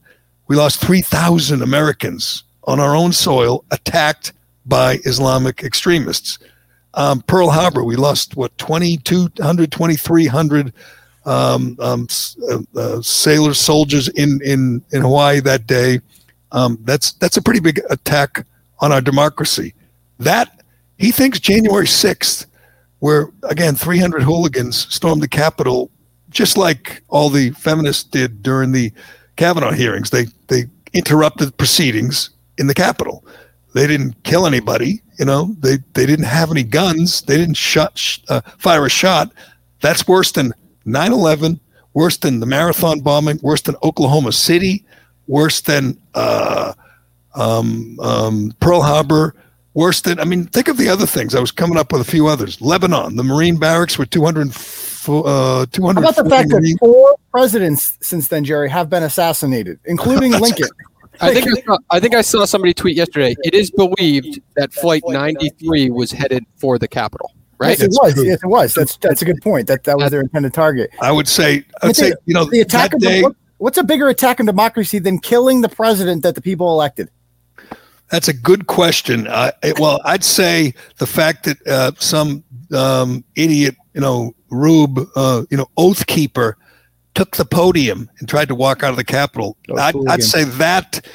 We 0.48 0.58
lost 0.58 0.82
3,000 0.82 1.62
Americans 1.62 2.44
on 2.66 2.80
our 2.80 2.94
own 2.94 3.13
soil, 3.13 3.63
attacked 3.72 4.34
by 4.66 5.00
Islamic 5.06 5.63
extremists. 5.63 6.40
Um, 6.94 7.22
Pearl 7.22 7.50
Harbor, 7.50 7.84
we 7.84 7.96
lost 7.96 8.36
what 8.36 8.58
2,200, 8.58 9.72
2,300 9.72 10.74
um, 11.26 11.78
um, 11.80 12.08
uh, 12.52 12.60
uh, 12.76 13.02
sailors, 13.02 13.60
soldiers 13.60 14.10
in 14.10 14.42
in 14.44 14.84
in 14.92 15.04
Hawaii 15.04 15.40
that 15.40 15.68
day. 15.68 16.02
Um, 16.52 16.78
that's 16.84 17.13
that's 17.13 17.38
a 17.38 17.42
pretty 17.42 17.62
big 17.62 17.80
attack 17.90 18.46
on 18.80 18.92
our 18.92 19.02
democracy. 19.02 19.74
That 20.20 20.62
he 20.98 21.12
thinks 21.12 21.40
January 21.40 21.86
6th, 21.86 22.46
where 23.00 23.30
again 23.44 23.76
300 23.76 24.24
hooligans 24.24 24.94
stormed 24.94 25.22
the 25.22 25.28
Capitol, 25.28 25.92
just 26.30 26.58
like 26.58 27.04
all 27.10 27.30
the 27.30 27.52
feminists 27.52 28.04
did 28.04 28.42
during 28.42 28.72
the 28.72 28.92
Kavanaugh 29.36 29.72
hearings. 29.72 30.10
They 30.10 30.26
they 30.48 30.66
interrupted 30.94 31.56
proceedings 31.58 32.32
in 32.58 32.68
the 32.68 32.74
Capitol. 32.74 33.24
They 33.74 33.86
didn't 33.86 34.24
kill 34.24 34.48
anybody. 34.48 35.02
You 35.20 35.26
know, 35.26 35.56
they 35.60 35.78
they 35.94 36.06
didn't 36.06 36.26
have 36.26 36.52
any 36.52 36.64
guns. 36.64 37.22
They 37.22 37.38
didn't 37.38 37.58
shut 37.58 38.20
uh, 38.30 38.42
fire 38.58 38.86
a 38.86 38.90
shot. 38.90 39.32
That's 39.82 40.08
worse 40.08 40.32
than 40.32 40.54
9/11. 40.86 41.60
Worse 41.94 42.18
than 42.18 42.40
the 42.40 42.46
marathon 42.46 43.00
bombing. 43.02 43.40
Worse 43.42 43.62
than 43.62 43.76
Oklahoma 43.84 44.32
City. 44.32 44.84
Worse 45.28 45.62
than 45.62 46.00
uh, 46.14 46.74
um, 47.36 48.00
um, 48.00 48.54
Pearl 48.60 48.82
Harbor 48.82 49.36
worse 49.78 50.02
than 50.02 50.20
I 50.20 50.26
mean, 50.26 50.46
think 50.48 50.68
of 50.68 50.78
the 50.78 50.90
other 50.90 51.06
things. 51.06 51.36
I 51.36 51.40
was 51.40 51.52
coming 51.52 51.78
up 51.78 51.94
with 51.94 52.02
a 52.02 52.12
few 52.12 52.28
others. 52.28 52.60
Lebanon, 52.60 53.16
the 53.16 53.24
Marine 53.24 53.58
barracks 53.58 53.98
were 53.98 54.06
200 54.06 54.50
uh, 54.50 55.66
200 55.72 56.02
How 56.02 56.10
about 56.10 56.16
the 56.22 56.30
fact 56.30 56.50
that 56.50 56.78
four 56.80 57.16
presidents 57.32 57.98
since 58.02 58.28
then, 58.28 58.44
Gerry, 58.44 58.70
have 58.70 58.90
been 58.90 59.04
assassinated, 59.04 59.80
including 59.86 60.32
Lincoln. 60.42 60.68
I 61.22 61.34
think 61.34 61.48
I, 61.48 61.62
saw, 61.62 61.78
I 61.90 62.00
think 62.00 62.16
I 62.16 62.22
saw 62.22 62.46
somebody 62.46 62.74
tweet 62.74 62.96
yesterday. 62.96 63.36
It 63.44 63.54
is 63.54 63.72
believed 63.72 64.40
that 64.56 64.74
Flight 64.74 65.02
93 65.08 65.90
was 65.90 66.12
headed 66.12 66.44
for 66.58 66.78
the 66.78 66.88
Capitol. 66.88 67.32
Right? 67.60 67.80
Yes, 67.80 67.82
it 67.82 67.92
was. 67.92 68.24
Yes, 68.24 68.44
it 68.44 68.48
was. 68.48 68.74
That's 68.76 68.98
that's 68.98 69.24
a 69.24 69.26
good 69.26 69.42
point. 69.42 69.68
That 69.68 69.84
that 69.86 69.98
was 69.98 70.12
their 70.12 70.22
intended 70.22 70.54
target. 70.54 70.92
I 71.02 71.12
would 71.12 71.28
say. 71.28 71.63
I 71.82 71.88
would 71.88 71.96
say. 71.96 72.13
You 72.26 72.36
know, 72.36 72.46
the 72.46 72.60
attack 72.60 72.94
of 72.94 73.00
day, 73.00 73.24
what's 73.58 73.80
a 73.80 73.84
bigger 73.84 74.10
attack 74.10 74.40
on 74.40 74.46
democracy 74.46 75.00
than 75.00 75.18
killing 75.18 75.62
the 75.62 75.70
president 75.70 76.22
that 76.22 76.36
the 76.36 76.42
people 76.42 76.72
elected? 76.72 77.10
That's 78.10 78.28
a 78.28 78.34
good 78.34 78.67
question. 78.67 79.28
Uh, 79.28 79.52
it, 79.63 79.80
well, 79.80 80.00
I'd 80.06 80.24
say 80.24 80.74
the 80.98 81.08
fact 81.08 81.43
that 81.46 81.67
uh, 81.67 81.91
some 82.00 82.43
um, 82.74 83.24
idiot, 83.36 83.76
you 83.93 84.02
know, 84.02 84.34
Rube, 84.50 85.08
uh, 85.15 85.43
you 85.50 85.58
know, 85.58 85.67
oath 85.78 86.08
keeper, 86.08 86.58
took 87.15 87.36
the 87.36 87.46
podium 87.46 88.10
and 88.20 88.30
tried 88.30 88.48
to 88.48 88.54
walk 88.54 88.84
out 88.84 88.91
of 88.91 88.96
the 88.96 89.04
Capitol. 89.04 89.58
Oh, 89.70 89.78
I'd, 89.78 89.96
I'd, 90.08 90.24
say 90.24 90.43
that 90.43 91.06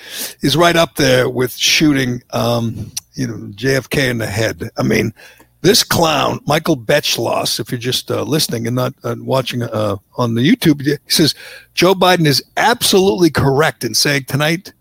is 0.40 0.56
right 0.56 0.74
up 0.74 0.96
there 0.96 1.28
with 1.28 1.52
shooting, 1.56 2.22
um, 2.32 2.90
you 3.14 3.28
know, 3.28 3.34
JFK 3.34 4.10
in 4.10 4.18
the 4.18 4.26
head. 4.26 4.68
I 4.76 4.82
mean, 4.82 5.14
this 5.60 5.84
clown, 5.84 6.40
Michael 6.44 6.76
Beschloss, 6.76 7.60
if 7.60 7.70
you're 7.70 7.78
just 7.78 8.10
uh, 8.10 8.24
listening 8.24 8.66
and 8.66 8.74
not 8.74 8.94
uh, 9.04 9.14
watching 9.20 9.62
uh, 9.62 9.96
on 10.16 10.34
the 10.34 10.42
YouTube, 10.42 10.82
he 10.82 10.96
says 11.06 11.36
Joe 11.74 11.94
Biden 11.94 12.26
is 12.26 12.42
absolutely 12.56 13.30
correct 13.30 13.84
in 13.84 13.94
saying 13.94 14.24
tonight, 14.24 14.72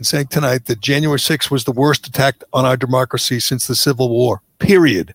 in 0.00 0.04
saying 0.04 0.26
tonight 0.28 0.64
that 0.64 0.80
January 0.80 1.18
6th 1.18 1.50
was 1.50 1.64
the 1.64 1.72
worst 1.72 2.06
attack 2.06 2.42
on 2.54 2.64
our 2.64 2.76
democracy 2.76 3.38
since 3.38 3.66
the 3.66 3.74
Civil 3.74 4.08
War. 4.08 4.40
Period. 4.58 5.14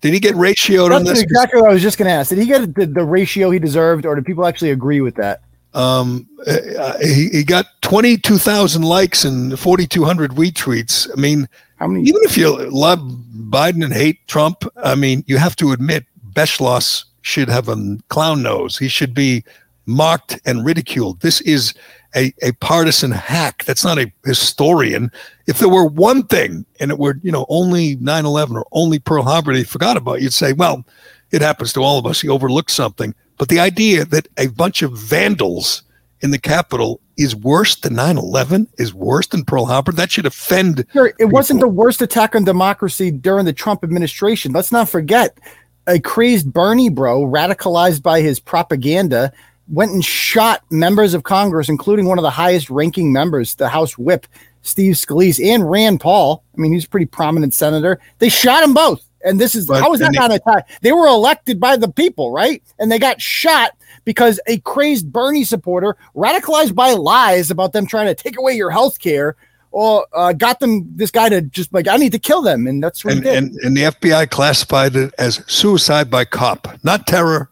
Did 0.00 0.14
he 0.14 0.20
get 0.20 0.34
ratioed 0.34 0.88
That's 0.88 1.00
on 1.00 1.04
this? 1.04 1.20
exactly 1.20 1.60
what 1.60 1.70
I 1.70 1.74
was 1.74 1.82
just 1.82 1.98
going 1.98 2.06
to 2.08 2.12
ask. 2.12 2.30
Did 2.30 2.38
he 2.38 2.46
get 2.46 2.74
the, 2.74 2.86
the 2.86 3.04
ratio 3.04 3.50
he 3.50 3.58
deserved, 3.58 4.06
or 4.06 4.16
do 4.16 4.22
people 4.22 4.46
actually 4.46 4.70
agree 4.70 5.02
with 5.02 5.14
that? 5.16 5.42
Um, 5.74 6.26
uh, 6.46 6.98
he, 7.00 7.28
he 7.28 7.44
got 7.44 7.66
22,000 7.82 8.82
likes 8.82 9.24
and 9.24 9.58
4,200 9.58 10.30
retweets. 10.32 11.10
I 11.14 11.20
mean, 11.20 11.46
How 11.76 11.88
many? 11.88 12.08
even 12.08 12.22
if 12.24 12.38
you 12.38 12.56
love 12.70 13.00
Biden 13.00 13.84
and 13.84 13.92
hate 13.92 14.26
Trump, 14.26 14.64
I 14.82 14.94
mean, 14.94 15.22
you 15.26 15.36
have 15.36 15.54
to 15.56 15.72
admit 15.72 16.06
Beschloss 16.32 17.04
should 17.20 17.50
have 17.50 17.68
a 17.68 17.98
clown 18.08 18.42
nose. 18.42 18.78
He 18.78 18.88
should 18.88 19.12
be 19.12 19.44
mocked 19.84 20.40
and 20.46 20.64
ridiculed. 20.64 21.20
This 21.20 21.42
is 21.42 21.74
a, 22.16 22.32
a 22.42 22.52
partisan 22.52 23.10
hack. 23.10 23.64
That's 23.64 23.84
not 23.84 23.98
a 23.98 24.12
historian. 24.24 25.10
If 25.46 25.58
there 25.58 25.68
were 25.68 25.86
one 25.86 26.24
thing 26.24 26.64
and 26.80 26.90
it 26.90 26.98
were, 26.98 27.18
you 27.22 27.32
know, 27.32 27.46
only 27.48 27.96
9 27.96 28.24
11 28.24 28.56
or 28.56 28.66
only 28.72 28.98
Pearl 28.98 29.22
Harbor 29.22 29.52
they 29.52 29.64
forgot 29.64 29.96
about, 29.96 30.22
you'd 30.22 30.32
say, 30.32 30.52
well, 30.52 30.84
it 31.30 31.42
happens 31.42 31.72
to 31.74 31.82
all 31.82 31.98
of 31.98 32.06
us. 32.06 32.20
He 32.20 32.28
overlooked 32.28 32.70
something. 32.70 33.14
But 33.36 33.48
the 33.48 33.60
idea 33.60 34.04
that 34.06 34.28
a 34.36 34.48
bunch 34.48 34.82
of 34.82 34.92
vandals 34.92 35.82
in 36.20 36.30
the 36.32 36.38
Capitol 36.38 37.00
is 37.16 37.36
worse 37.36 37.76
than 37.76 37.94
9 37.94 38.18
11, 38.18 38.68
is 38.78 38.94
worse 38.94 39.26
than 39.28 39.44
Pearl 39.44 39.66
Harbor, 39.66 39.92
that 39.92 40.10
should 40.10 40.26
offend. 40.26 40.84
Sure, 40.92 41.12
it 41.18 41.26
wasn't 41.26 41.60
the 41.60 41.68
worst 41.68 42.02
attack 42.02 42.34
on 42.34 42.44
democracy 42.44 43.10
during 43.10 43.44
the 43.44 43.52
Trump 43.52 43.84
administration. 43.84 44.52
Let's 44.52 44.72
not 44.72 44.88
forget 44.88 45.38
a 45.86 46.00
crazed 46.00 46.52
Bernie 46.52 46.90
bro, 46.90 47.22
radicalized 47.22 48.02
by 48.02 48.20
his 48.20 48.40
propaganda, 48.40 49.32
went 49.68 49.92
and 49.92 50.04
shot 50.04 50.62
members 50.70 51.14
of 51.14 51.22
Congress, 51.22 51.68
including 51.68 52.06
one 52.06 52.18
of 52.18 52.22
the 52.22 52.30
highest 52.30 52.70
ranking 52.70 53.12
members, 53.12 53.54
the 53.56 53.68
House 53.68 53.98
Whip, 53.98 54.26
Steve 54.62 54.94
Scalise, 54.94 55.44
and 55.44 55.70
Rand 55.70 56.00
Paul. 56.00 56.42
I 56.56 56.60
mean, 56.60 56.72
he's 56.72 56.84
a 56.84 56.88
pretty 56.88 57.06
prominent 57.06 57.54
senator. 57.54 58.00
They 58.18 58.28
shot 58.28 58.62
them 58.62 58.74
both. 58.74 59.04
And 59.24 59.40
this 59.40 59.54
is 59.54 59.66
But- 59.66 59.82
how 59.82 59.92
is 59.92 60.00
that 60.00 60.06
and 60.06 60.16
not 60.16 60.30
an 60.30 60.36
attack? 60.36 60.68
They 60.80 60.92
were 60.92 61.06
elected 61.06 61.58
by 61.58 61.76
the 61.76 61.88
people, 61.88 62.30
right? 62.30 62.62
And 62.78 62.90
they 62.90 62.98
got 62.98 63.20
shot 63.20 63.72
because 64.04 64.40
a 64.46 64.58
crazed 64.60 65.12
Bernie 65.12 65.44
supporter, 65.44 65.96
radicalized 66.14 66.74
by 66.74 66.92
lies 66.92 67.50
about 67.50 67.72
them 67.72 67.86
trying 67.86 68.06
to 68.06 68.14
take 68.14 68.38
away 68.38 68.54
your 68.54 68.70
health 68.70 69.00
care, 69.00 69.36
or 69.70 70.06
uh, 70.14 70.32
got 70.32 70.60
them 70.60 70.88
this 70.96 71.10
guy 71.10 71.28
to 71.28 71.42
just 71.42 71.72
like, 71.74 71.88
I 71.88 71.96
need 71.96 72.12
to 72.12 72.18
kill 72.18 72.42
them. 72.42 72.66
And 72.66 72.82
that's 72.82 73.04
what 73.04 73.18
And, 73.18 73.26
and, 73.26 73.54
and 73.56 73.76
the 73.76 73.82
FBI 73.82 74.30
classified 74.30 74.96
it 74.96 75.12
as 75.18 75.42
suicide 75.46 76.10
by 76.10 76.24
cop, 76.24 76.68
not 76.84 77.06
terror, 77.06 77.50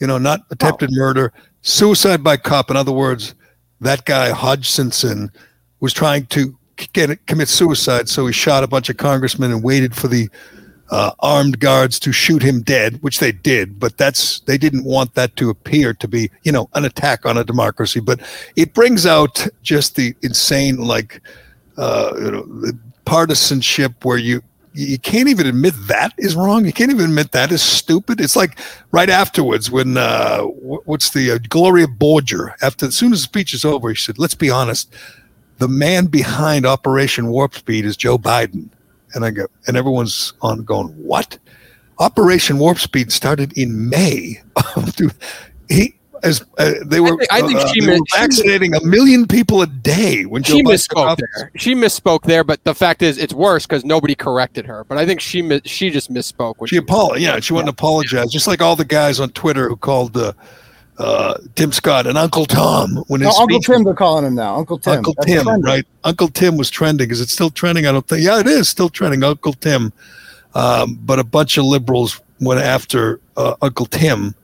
you 0.00 0.06
know, 0.06 0.18
not 0.18 0.40
attempted 0.50 0.90
murder, 0.92 1.32
suicide 1.62 2.22
by 2.22 2.36
cop. 2.36 2.70
In 2.70 2.76
other 2.76 2.92
words, 2.92 3.34
that 3.80 4.04
guy 4.04 4.30
Hodgkinson 4.30 5.30
was 5.80 5.92
trying 5.92 6.26
to 6.26 6.56
get 6.92 7.26
commit 7.26 7.48
suicide, 7.48 8.08
so 8.08 8.26
he 8.26 8.32
shot 8.32 8.64
a 8.64 8.68
bunch 8.68 8.88
of 8.88 8.96
congressmen 8.96 9.52
and 9.52 9.62
waited 9.62 9.94
for 9.94 10.08
the 10.08 10.28
uh, 10.90 11.12
armed 11.20 11.60
guards 11.60 12.00
to 12.00 12.12
shoot 12.12 12.42
him 12.42 12.62
dead, 12.62 13.02
which 13.02 13.18
they 13.18 13.32
did. 13.32 13.78
But 13.78 13.98
that's 13.98 14.40
they 14.40 14.58
didn't 14.58 14.84
want 14.84 15.14
that 15.14 15.36
to 15.36 15.50
appear 15.50 15.92
to 15.94 16.08
be, 16.08 16.30
you 16.44 16.52
know, 16.52 16.68
an 16.74 16.84
attack 16.84 17.26
on 17.26 17.36
a 17.36 17.44
democracy. 17.44 18.00
But 18.00 18.20
it 18.56 18.74
brings 18.74 19.06
out 19.06 19.46
just 19.62 19.96
the 19.96 20.14
insane, 20.22 20.76
like, 20.76 21.20
uh, 21.76 22.12
you 22.16 22.30
know, 22.30 22.42
the 22.42 22.78
partisanship 23.04 24.04
where 24.04 24.18
you 24.18 24.42
you 24.78 24.98
can't 24.98 25.28
even 25.28 25.46
admit 25.46 25.74
that 25.88 26.14
is 26.18 26.36
wrong. 26.36 26.64
You 26.64 26.72
can't 26.72 26.92
even 26.92 27.06
admit 27.06 27.32
that 27.32 27.50
is 27.50 27.62
stupid. 27.62 28.20
It's 28.20 28.36
like 28.36 28.58
right 28.92 29.10
afterwards 29.10 29.70
when 29.70 29.96
uh, 29.96 30.42
what's 30.42 31.10
the 31.10 31.32
uh, 31.32 31.38
Gloria 31.48 31.88
Borger 31.88 32.54
after 32.62 32.86
as 32.86 32.94
soon 32.94 33.12
as 33.12 33.20
the 33.20 33.24
speech 33.24 33.52
is 33.52 33.64
over, 33.64 33.92
she 33.94 34.04
said, 34.04 34.18
"Let's 34.18 34.36
be 34.36 34.50
honest, 34.50 34.94
the 35.58 35.66
man 35.66 36.06
behind 36.06 36.64
Operation 36.64 37.26
Warp 37.26 37.54
Speed 37.54 37.84
is 37.84 37.96
Joe 37.96 38.18
Biden." 38.18 38.68
And 39.14 39.24
I 39.24 39.30
go, 39.30 39.46
and 39.66 39.76
everyone's 39.76 40.32
on 40.42 40.62
going, 40.62 40.88
"What?" 40.88 41.38
Operation 41.98 42.58
Warp 42.58 42.78
Speed 42.78 43.10
started 43.10 43.56
in 43.58 43.88
May. 43.88 44.40
He 45.68 45.97
as 46.22 46.44
uh, 46.58 46.72
they 46.84 47.00
were, 47.00 47.16
think- 47.16 47.32
I 47.32 47.40
think 47.42 47.58
uh, 47.58 47.66
she 47.68 47.80
they 47.80 47.86
meant- 47.86 48.00
were 48.00 48.06
she 48.08 48.18
vaccinating 48.18 48.74
a 48.74 48.80
million 48.84 49.26
people 49.26 49.62
a 49.62 49.66
day 49.66 50.24
when 50.24 50.42
she 50.42 50.62
Biden 50.62 50.66
misspoke 50.74 51.18
there. 51.36 51.50
She 51.56 51.74
misspoke 51.74 52.22
there, 52.22 52.44
but 52.44 52.62
the 52.64 52.74
fact 52.74 53.02
is, 53.02 53.18
it's 53.18 53.34
worse 53.34 53.66
because 53.66 53.84
nobody 53.84 54.14
corrected 54.14 54.66
her. 54.66 54.84
But 54.84 54.98
I 54.98 55.06
think 55.06 55.20
she 55.20 55.42
mi- 55.42 55.62
she 55.64 55.90
just 55.90 56.12
misspoke. 56.12 56.54
When 56.58 56.68
She 56.68 56.76
apologized. 56.76 57.22
Yeah, 57.22 57.40
she 57.40 57.52
wouldn't 57.52 57.70
apologize. 57.70 58.30
Just 58.30 58.46
like 58.46 58.60
all 58.62 58.76
the 58.76 58.84
guys 58.84 59.20
on 59.20 59.30
Twitter 59.30 59.68
who 59.68 59.76
called 59.76 60.16
uh, 60.16 60.32
uh, 60.98 61.38
Tim 61.54 61.70
Scott 61.72 62.06
and 62.06 62.18
Uncle 62.18 62.44
Tom 62.46 62.96
when 63.08 63.20
No, 63.20 63.30
Uncle 63.30 63.60
Tim, 63.60 63.84
they're 63.84 63.94
calling 63.94 64.24
him 64.24 64.34
now. 64.34 64.56
Uncle 64.56 64.78
Tim. 64.78 64.94
Uncle 64.98 65.14
That's 65.14 65.26
Tim, 65.26 65.44
trending. 65.44 65.62
right? 65.64 65.86
Uncle 66.04 66.28
Tim 66.28 66.56
was 66.56 66.70
trending. 66.70 67.10
Is 67.10 67.20
it 67.20 67.28
still 67.28 67.50
trending? 67.50 67.86
I 67.86 67.92
don't 67.92 68.06
think. 68.06 68.24
Yeah, 68.24 68.40
it 68.40 68.46
is 68.48 68.68
still 68.68 68.88
trending. 68.88 69.22
Uncle 69.22 69.52
Tim. 69.52 69.92
Um, 70.54 70.98
but 71.02 71.18
a 71.18 71.24
bunch 71.24 71.56
of 71.58 71.64
liberals 71.66 72.20
went 72.40 72.60
after 72.60 73.20
uh, 73.36 73.54
Uncle 73.62 73.86
Tim, 73.86 74.34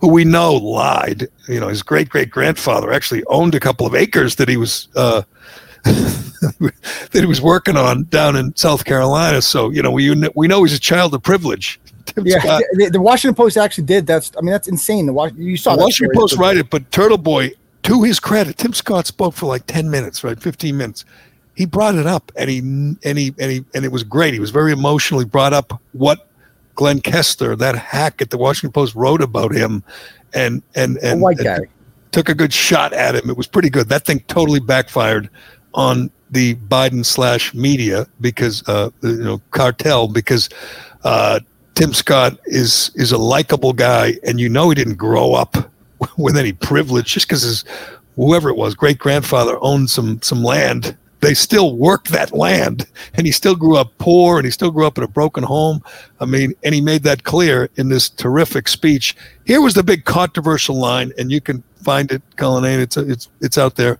who 0.00 0.08
we 0.08 0.24
know 0.24 0.54
lied. 0.54 1.28
You 1.48 1.60
know, 1.60 1.68
his 1.68 1.82
great 1.82 2.08
great 2.08 2.30
grandfather 2.30 2.92
actually 2.92 3.24
owned 3.24 3.54
a 3.54 3.60
couple 3.60 3.86
of 3.86 3.94
acres 3.94 4.36
that 4.36 4.48
he 4.48 4.56
was 4.56 4.88
uh, 4.96 5.22
that 5.84 7.10
he 7.12 7.26
was 7.26 7.40
working 7.40 7.76
on 7.76 8.04
down 8.04 8.36
in 8.36 8.54
South 8.56 8.84
Carolina. 8.84 9.42
So 9.42 9.70
you 9.70 9.82
know, 9.82 9.90
we 9.90 10.14
we 10.34 10.48
know 10.48 10.62
he's 10.64 10.74
a 10.74 10.80
child 10.80 11.14
of 11.14 11.22
privilege. 11.22 11.80
Tim 12.06 12.26
Yeah, 12.26 12.60
the, 12.72 12.90
the 12.92 13.00
Washington 13.00 13.34
Post 13.34 13.56
actually 13.56 13.84
did. 13.84 14.06
That's, 14.06 14.32
I 14.36 14.40
mean, 14.40 14.52
that's 14.52 14.68
insane. 14.68 15.06
The 15.06 15.32
you 15.36 15.56
saw 15.56 15.76
The 15.76 15.82
Washington. 15.82 16.18
Post 16.18 16.36
write 16.36 16.56
it, 16.56 16.70
but 16.70 16.90
Turtle 16.90 17.18
Boy, 17.18 17.52
to 17.82 18.02
his 18.02 18.18
credit, 18.18 18.56
Tim 18.56 18.72
Scott 18.72 19.06
spoke 19.06 19.34
for 19.34 19.46
like 19.46 19.66
ten 19.66 19.90
minutes, 19.90 20.24
right, 20.24 20.40
fifteen 20.40 20.76
minutes. 20.76 21.04
He 21.54 21.66
brought 21.66 21.96
it 21.96 22.06
up, 22.06 22.30
and 22.36 22.48
he 22.48 22.58
and 22.58 23.18
he 23.18 23.34
and 23.38 23.50
he 23.50 23.64
and 23.74 23.84
it 23.84 23.92
was 23.92 24.04
great. 24.04 24.32
He 24.32 24.40
was 24.40 24.50
very 24.50 24.72
emotional. 24.72 25.20
He 25.20 25.26
brought 25.26 25.52
up 25.52 25.80
what 25.92 26.27
Glenn 26.78 27.00
Kessler, 27.00 27.56
that 27.56 27.74
hack 27.74 28.22
at 28.22 28.30
the 28.30 28.38
Washington 28.38 28.70
Post, 28.70 28.94
wrote 28.94 29.20
about 29.20 29.52
him, 29.52 29.82
and 30.32 30.62
and 30.76 30.96
and, 30.98 31.20
white 31.20 31.36
and 31.38 31.44
guy. 31.44 31.58
took 32.12 32.28
a 32.28 32.34
good 32.34 32.52
shot 32.52 32.92
at 32.92 33.16
him. 33.16 33.28
It 33.28 33.36
was 33.36 33.48
pretty 33.48 33.68
good. 33.68 33.88
That 33.88 34.06
thing 34.06 34.20
totally 34.28 34.60
backfired 34.60 35.28
on 35.74 36.08
the 36.30 36.54
Biden 36.54 37.04
slash 37.04 37.52
media 37.52 38.06
because 38.20 38.62
uh, 38.68 38.90
you 39.02 39.16
know 39.16 39.42
cartel 39.50 40.06
because 40.06 40.48
uh, 41.02 41.40
Tim 41.74 41.92
Scott 41.92 42.38
is 42.46 42.92
is 42.94 43.10
a 43.10 43.18
likable 43.18 43.72
guy, 43.72 44.14
and 44.22 44.38
you 44.38 44.48
know 44.48 44.68
he 44.68 44.76
didn't 44.76 44.98
grow 44.98 45.34
up 45.34 45.56
with 46.16 46.36
any 46.36 46.52
privilege 46.52 47.12
just 47.12 47.26
because 47.26 47.42
his 47.42 47.64
whoever 48.14 48.50
it 48.50 48.56
was 48.56 48.76
great 48.76 48.98
grandfather 48.98 49.58
owned 49.62 49.90
some 49.90 50.22
some 50.22 50.44
land. 50.44 50.96
They 51.20 51.34
still 51.34 51.76
worked 51.76 52.08
that 52.10 52.32
land, 52.32 52.86
and 53.14 53.26
he 53.26 53.32
still 53.32 53.56
grew 53.56 53.76
up 53.76 53.90
poor, 53.98 54.38
and 54.38 54.44
he 54.44 54.50
still 54.52 54.70
grew 54.70 54.86
up 54.86 54.98
in 54.98 55.04
a 55.04 55.08
broken 55.08 55.42
home. 55.42 55.82
I 56.20 56.26
mean, 56.26 56.54
and 56.62 56.72
he 56.74 56.80
made 56.80 57.02
that 57.02 57.24
clear 57.24 57.68
in 57.76 57.88
this 57.88 58.08
terrific 58.08 58.68
speech. 58.68 59.16
Here 59.44 59.60
was 59.60 59.74
the 59.74 59.82
big 59.82 60.04
controversial 60.04 60.76
line, 60.76 61.12
and 61.18 61.32
you 61.32 61.40
can 61.40 61.64
find 61.82 62.12
it, 62.12 62.22
Colin. 62.36 62.64
It's 62.80 62.96
it's 62.96 63.28
it's 63.40 63.58
out 63.58 63.74
there 63.74 63.98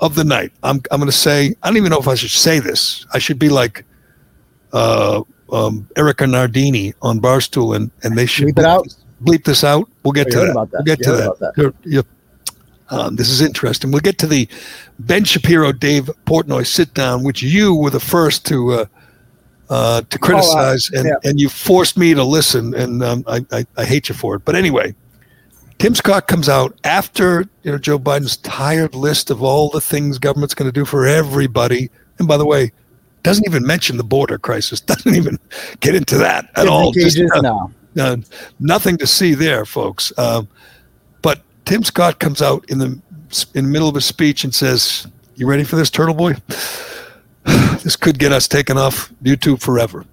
of 0.00 0.16
the 0.16 0.24
night. 0.24 0.50
I'm 0.64 0.80
I'm 0.90 0.98
going 0.98 1.06
to 1.10 1.16
say 1.16 1.54
I 1.62 1.68
don't 1.68 1.76
even 1.76 1.90
know 1.90 1.98
if 2.00 2.08
I 2.08 2.16
should 2.16 2.30
say 2.30 2.58
this. 2.58 3.06
I 3.14 3.18
should 3.20 3.38
be 3.38 3.48
like 3.48 3.84
uh, 4.72 5.22
um, 5.52 5.88
Erika 5.96 6.26
Nardini 6.26 6.94
on 7.00 7.20
Barstool, 7.20 7.76
and 7.76 7.92
and 8.02 8.18
they 8.18 8.26
should 8.26 8.48
Bleep 8.48 8.58
it 8.58 8.64
out? 8.64 8.88
Bleep 9.22 9.44
this 9.44 9.62
out. 9.62 9.88
We'll 10.02 10.12
get 10.12 10.26
Oh, 10.28 10.30
to 10.30 10.46
that. 10.52 10.68
We'll 10.72 10.82
get 10.82 10.98
You 10.98 11.04
to 11.04 11.12
that. 11.12 11.38
that. 11.38 11.52
You're- 11.56 11.72
you're- 11.84 12.04
um, 12.90 13.16
this 13.16 13.28
is 13.28 13.40
interesting. 13.40 13.90
We'll 13.90 14.00
get 14.00 14.18
to 14.18 14.26
the 14.26 14.48
Ben 14.98 15.24
Shapiro, 15.24 15.72
Dave 15.72 16.10
Portnoy 16.26 16.66
sit 16.66 16.94
down, 16.94 17.24
which 17.24 17.42
you 17.42 17.74
were 17.74 17.90
the 17.90 18.00
first 18.00 18.46
to 18.46 18.72
uh, 18.72 18.86
uh, 19.68 20.02
to 20.02 20.18
criticize, 20.18 20.90
and, 20.90 21.06
yeah. 21.06 21.28
and 21.28 21.40
you 21.40 21.48
forced 21.48 21.96
me 21.96 22.14
to 22.14 22.22
listen, 22.22 22.74
and 22.74 23.02
um, 23.02 23.24
I, 23.26 23.44
I, 23.50 23.66
I 23.76 23.84
hate 23.84 24.08
you 24.08 24.14
for 24.14 24.36
it. 24.36 24.44
But 24.44 24.54
anyway, 24.54 24.94
Tim 25.78 25.94
Scott 25.94 26.28
comes 26.28 26.48
out 26.48 26.78
after 26.84 27.48
you 27.62 27.72
know 27.72 27.78
Joe 27.78 27.98
Biden's 27.98 28.36
tired 28.38 28.94
list 28.94 29.30
of 29.30 29.42
all 29.42 29.68
the 29.70 29.80
things 29.80 30.18
government's 30.18 30.54
going 30.54 30.68
to 30.68 30.72
do 30.72 30.84
for 30.84 31.06
everybody, 31.06 31.90
and 32.18 32.28
by 32.28 32.36
the 32.36 32.46
way, 32.46 32.70
doesn't 33.24 33.46
even 33.46 33.66
mention 33.66 33.96
the 33.96 34.04
border 34.04 34.38
crisis. 34.38 34.80
Doesn't 34.86 35.16
even 35.16 35.36
get 35.80 35.96
into 35.96 36.16
that 36.18 36.48
at 36.54 36.68
all. 36.68 36.92
Just, 36.92 37.18
uh, 37.18 37.40
no. 37.40 37.72
uh, 37.98 38.16
nothing 38.60 38.96
to 38.98 39.06
see 39.06 39.34
there, 39.34 39.64
folks. 39.64 40.16
Um, 40.16 40.46
Tim 41.66 41.82
Scott 41.82 42.20
comes 42.20 42.40
out 42.40 42.64
in 42.70 42.78
the 42.78 42.98
in 43.54 43.64
the 43.64 43.70
middle 43.70 43.88
of 43.88 43.96
a 43.96 44.00
speech 44.00 44.44
and 44.44 44.54
says, 44.54 45.06
"You 45.34 45.48
ready 45.48 45.64
for 45.64 45.74
this, 45.74 45.90
Turtle 45.90 46.14
Boy? 46.14 46.36
this 47.44 47.96
could 47.96 48.18
get 48.18 48.32
us 48.32 48.48
taken 48.48 48.78
off 48.78 49.12
YouTube 49.22 49.60
forever. 49.60 50.04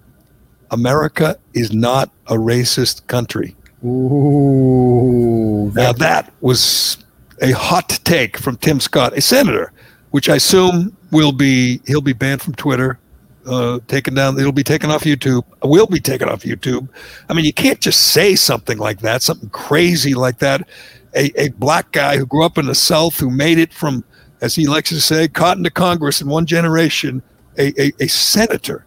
America 0.72 1.38
is 1.54 1.72
not 1.72 2.10
a 2.26 2.34
racist 2.34 3.06
country." 3.06 3.56
Ooh. 3.84 5.70
Now 5.74 5.92
that 5.92 6.32
was 6.40 6.98
a 7.40 7.52
hot 7.52 8.00
take 8.04 8.36
from 8.36 8.56
Tim 8.56 8.80
Scott, 8.80 9.16
a 9.16 9.20
senator, 9.20 9.72
which 10.10 10.28
I 10.28 10.36
assume 10.36 10.96
will 11.12 11.32
be 11.32 11.80
he'll 11.86 12.00
be 12.00 12.14
banned 12.14 12.42
from 12.42 12.56
Twitter, 12.56 12.98
uh, 13.46 13.78
taken 13.86 14.14
down. 14.14 14.40
It'll 14.40 14.50
be 14.50 14.64
taken 14.64 14.90
off 14.90 15.04
YouTube. 15.04 15.44
Will 15.62 15.86
be 15.86 16.00
taken 16.00 16.28
off 16.28 16.42
YouTube. 16.42 16.88
I 17.28 17.34
mean, 17.34 17.44
you 17.44 17.52
can't 17.52 17.80
just 17.80 18.08
say 18.08 18.34
something 18.34 18.78
like 18.78 19.00
that, 19.02 19.22
something 19.22 19.50
crazy 19.50 20.14
like 20.14 20.40
that. 20.40 20.66
A, 21.14 21.30
a 21.40 21.48
black 21.50 21.92
guy 21.92 22.16
who 22.16 22.26
grew 22.26 22.44
up 22.44 22.58
in 22.58 22.66
the 22.66 22.74
South, 22.74 23.18
who 23.18 23.30
made 23.30 23.58
it 23.58 23.72
from, 23.72 24.04
as 24.40 24.54
he 24.54 24.66
likes 24.66 24.88
to 24.88 25.00
say, 25.00 25.28
cotton 25.28 25.64
to 25.64 25.70
Congress 25.70 26.20
in 26.20 26.28
one 26.28 26.46
generation, 26.46 27.22
a, 27.56 27.72
a, 27.80 27.92
a 28.00 28.06
senator 28.08 28.84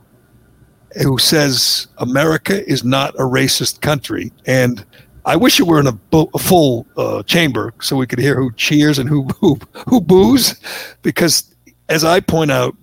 who 1.04 1.18
says 1.18 1.88
America 1.98 2.68
is 2.70 2.84
not 2.84 3.14
a 3.16 3.24
racist 3.24 3.82
country. 3.82 4.32
And 4.46 4.86
I 5.26 5.36
wish 5.36 5.60
it 5.60 5.68
were 5.68 5.80
in 5.80 5.88
a, 5.88 5.92
bo- 5.92 6.30
a 6.34 6.40
full 6.40 6.88
uh, 6.96 7.22
chamber 7.24 7.74
so 7.82 7.98
we 7.98 8.08
could 8.08 8.20
hear 8.20 8.36
who 8.36 8.52
cheers 8.54 8.98
and 8.98 9.10
who, 9.10 9.24
who 9.40 9.60
who 9.88 10.02
boos, 10.02 10.56
because 11.02 11.54
as 11.90 12.04
I 12.04 12.20
point 12.20 12.52
out, 12.52 12.76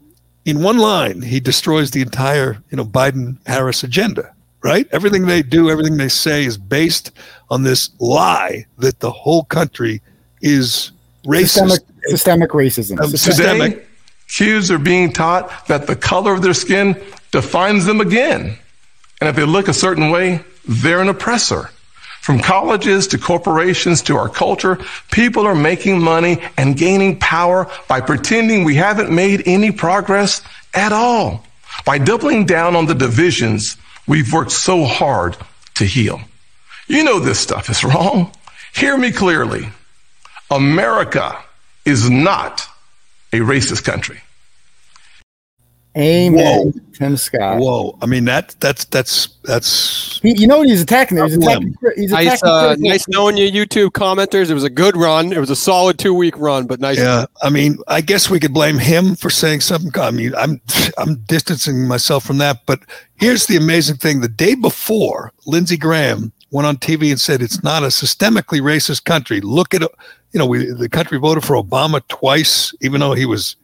in 0.44 0.62
one 0.62 0.76
line 0.76 1.22
he 1.22 1.40
destroys 1.40 1.90
the 1.90 2.02
entire 2.02 2.62
you 2.70 2.76
know 2.76 2.85
Biden 2.85 3.38
Harris 3.46 3.83
agenda. 3.83 4.35
Right, 4.64 4.88
everything 4.92 5.27
they 5.27 5.42
do, 5.42 5.68
everything 5.68 5.98
they 5.98 6.09
say 6.09 6.46
is 6.46 6.57
based 6.57 7.11
on 7.50 7.64
this 7.64 7.90
lie 8.00 8.64
that 8.79 8.98
the 9.00 9.11
whole 9.11 9.44
country 9.44 10.00
is 10.40 10.90
racist, 11.27 11.68
Systemic, 11.68 11.81
systemic 12.05 12.50
racism. 12.53 12.98
Um, 12.98 13.11
Systemic- 13.11 13.35
systemic. 13.35 13.88
Kids 14.27 14.70
are 14.70 14.79
being 14.79 15.12
taught 15.12 15.68
that 15.68 15.87
the 15.87 15.94
color 15.94 16.33
of 16.33 16.40
their 16.40 16.55
skin 16.55 16.98
defines 17.31 17.85
them 17.85 18.00
again. 18.00 18.57
And 19.20 19.29
if 19.29 19.37
they 19.37 19.44
look 19.44 19.68
a 19.68 19.74
certain 19.74 20.11
way, 20.11 20.40
they're 20.66 21.03
an 21.03 21.09
oppressor. 21.09 21.68
From 22.22 22.40
colleges 22.40 23.07
to 23.09 23.18
corporations 23.18 24.00
to 24.03 24.16
our 24.16 24.31
culture, 24.31 24.79
people 25.11 25.46
are 25.46 25.55
making 25.55 26.00
money 26.00 26.38
and 26.57 26.74
gaining 26.74 27.18
power 27.18 27.70
by 27.87 28.00
pretending 28.00 28.64
we 28.64 28.77
haven't 28.77 29.14
made 29.14 29.42
any 29.44 29.70
progress 29.70 30.40
at 30.72 30.90
all. 30.90 31.44
By 31.85 31.98
doubling 31.98 32.46
down 32.46 32.77
on 32.77 32.87
the 32.87 32.94
divisions 32.94 33.77
we've 34.07 34.33
worked 34.33 34.53
so 34.53 34.85
hard 34.85 35.37
to 35.75 35.85
heal. 35.85 36.21
You 36.87 37.05
know 37.05 37.19
this 37.19 37.40
stuff 37.40 37.71
is 37.71 37.85
wrong. 37.85 38.33
Hear 38.75 38.97
me 38.97 39.12
clearly. 39.12 39.69
America 40.51 41.38
is 41.85 42.11
not 42.11 42.67
a 43.33 43.38
racist 43.38 43.85
country. 43.85 44.21
Amen. 45.96 46.72
Tim 46.92 47.16
Scott. 47.16 47.59
Whoa! 47.59 47.96
I 48.02 48.07
mean 48.07 48.24
that 48.24 48.57
that's 48.59 48.85
that's 48.87 49.28
that's 49.44 50.20
He, 50.20 50.37
you 50.37 50.48
know 50.48 50.59
what 50.59 50.68
he's 50.68 50.80
attacking? 50.80 51.16
there? 51.16 51.26
He's 51.26 51.37
attacking. 51.37 51.76
He's 51.96 52.11
attacking. 52.11 52.28
Nice, 52.28 52.42
uh, 52.42 52.76
nice 52.78 53.09
knowing 53.09 53.37
you, 53.37 53.50
YouTube 53.50 53.90
commenters. 53.90 54.50
It 54.50 54.54
was 54.54 54.64
a 54.64 54.70
good 54.70 54.96
run. 54.96 55.33
It 55.33 55.38
was 55.38 55.50
a 55.50 55.57
solid 55.57 55.98
two 55.98 56.12
week 56.12 56.37
run, 56.37 56.66
but 56.66 56.80
nice. 56.80 56.98
Yeah, 56.98 57.26
I 57.42 57.50
mean, 57.50 57.78
I 57.87 58.00
guess 58.00 58.28
we 58.28 58.40
could 58.40 58.52
blame 58.52 58.78
him 58.78 59.14
for 59.14 59.30
saying 59.30 59.61
something. 59.61 59.92
I 60.00 60.11
mean, 60.11 60.35
I'm 60.35 60.61
I'm 60.98 61.16
distancing 61.28 61.87
myself 61.87 62.24
from 62.24 62.38
that. 62.38 62.66
But 62.66 62.80
here's 63.16 63.46
the 63.46 63.57
amazing 63.57 63.96
thing: 63.96 64.20
the 64.20 64.28
day 64.28 64.57
before, 64.57 65.33
Lindsey 65.46 65.76
Graham 65.76 66.33
went 66.50 66.66
on 66.66 66.76
TV 66.76 67.11
and 67.11 67.20
said 67.20 67.40
it's 67.42 67.62
not 67.62 67.83
a 67.83 67.87
systemically 67.87 68.61
racist 68.61 69.04
country. 69.04 69.40
Look 69.40 69.74
at, 69.74 69.83
you 69.83 70.38
know, 70.38 70.46
we 70.46 70.72
the 70.72 70.88
country 70.88 71.18
voted 71.18 71.44
for 71.44 71.54
Obama 71.54 72.00
twice, 72.09 72.74
even 72.80 73.00
though 73.00 73.14
he 73.14 73.26
was 73.26 73.57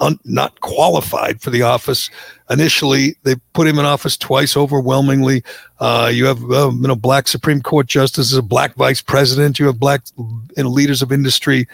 un, 0.00 0.18
not 0.24 0.60
qualified 0.60 1.40
for 1.40 1.50
the 1.50 1.62
office. 1.62 2.10
Initially, 2.48 3.16
they 3.22 3.36
put 3.52 3.66
him 3.68 3.78
in 3.78 3.84
office 3.84 4.16
twice 4.16 4.56
overwhelmingly. 4.56 5.42
Uh, 5.78 6.10
you 6.12 6.26
have 6.26 6.42
uh, 6.50 6.70
you 6.72 6.88
know 6.88 6.96
black 6.96 7.28
Supreme 7.28 7.60
Court 7.62 7.86
justices, 7.86 8.36
a 8.36 8.42
black 8.42 8.74
vice 8.74 9.00
president. 9.00 9.58
You 9.58 9.66
have 9.66 9.78
black 9.78 10.02
you 10.16 10.42
know, 10.56 10.68
leaders 10.68 11.02
of 11.02 11.12
industry. 11.12 11.68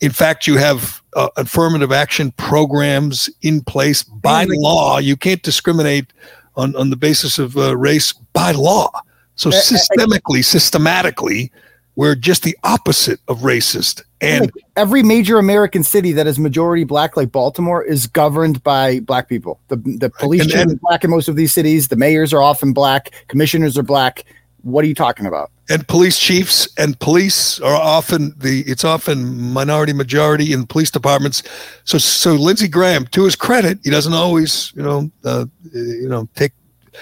In 0.00 0.10
fact, 0.10 0.46
you 0.46 0.56
have 0.56 1.02
uh, 1.14 1.28
affirmative 1.36 1.92
action 1.92 2.32
programs 2.32 3.30
in 3.42 3.60
place 3.62 4.02
by 4.02 4.46
law. 4.48 4.98
You 4.98 5.16
can't 5.16 5.42
discriminate 5.42 6.12
on, 6.56 6.74
on 6.76 6.90
the 6.90 6.96
basis 6.96 7.38
of 7.38 7.56
uh, 7.56 7.76
race 7.76 8.12
by 8.32 8.52
law. 8.52 8.90
So 9.36 9.50
I- 9.50 9.56
I- 9.56 9.60
systemically, 9.60 10.44
systematically, 10.44 11.52
we're 11.96 12.14
just 12.14 12.42
the 12.42 12.56
opposite 12.64 13.20
of 13.28 13.40
racist. 13.40 14.02
And 14.20 14.42
Like, 14.42 14.52
every 14.76 15.02
major 15.02 15.38
American 15.38 15.82
city 15.82 16.12
that 16.12 16.26
is 16.26 16.38
majority 16.38 16.84
black, 16.84 17.16
like 17.16 17.32
Baltimore, 17.32 17.82
is 17.82 18.06
governed 18.06 18.62
by 18.62 19.00
black 19.00 19.28
people. 19.28 19.60
The 19.68 19.76
the 19.76 20.10
police 20.10 20.42
And- 20.42 20.50
chief 20.50 20.60
and- 20.60 20.70
is 20.72 20.78
black 20.80 21.04
in 21.04 21.10
most 21.10 21.28
of 21.28 21.36
these 21.36 21.52
cities. 21.52 21.88
The 21.88 21.96
mayors 21.96 22.32
are 22.32 22.42
often 22.42 22.72
black. 22.72 23.10
Commissioners 23.28 23.76
are 23.76 23.82
black. 23.82 24.24
What 24.62 24.84
are 24.84 24.88
you 24.88 24.94
talking 24.94 25.26
about? 25.26 25.50
and 25.68 25.86
police 25.86 26.18
chiefs 26.18 26.68
and 26.76 26.98
police 26.98 27.60
are 27.60 27.74
often 27.74 28.34
the 28.36 28.62
it's 28.66 28.84
often 28.84 29.52
minority 29.52 29.92
majority 29.92 30.52
in 30.52 30.66
police 30.66 30.90
departments 30.90 31.40
so 31.84 31.98
so 31.98 32.32
lindsey 32.34 32.66
graham 32.66 33.06
to 33.06 33.24
his 33.24 33.36
credit 33.36 33.78
he 33.84 33.88
doesn't 33.90 34.12
always 34.12 34.72
you 34.74 34.82
know 34.82 35.08
uh, 35.24 35.46
you 35.72 36.08
know 36.08 36.28
take 36.34 36.50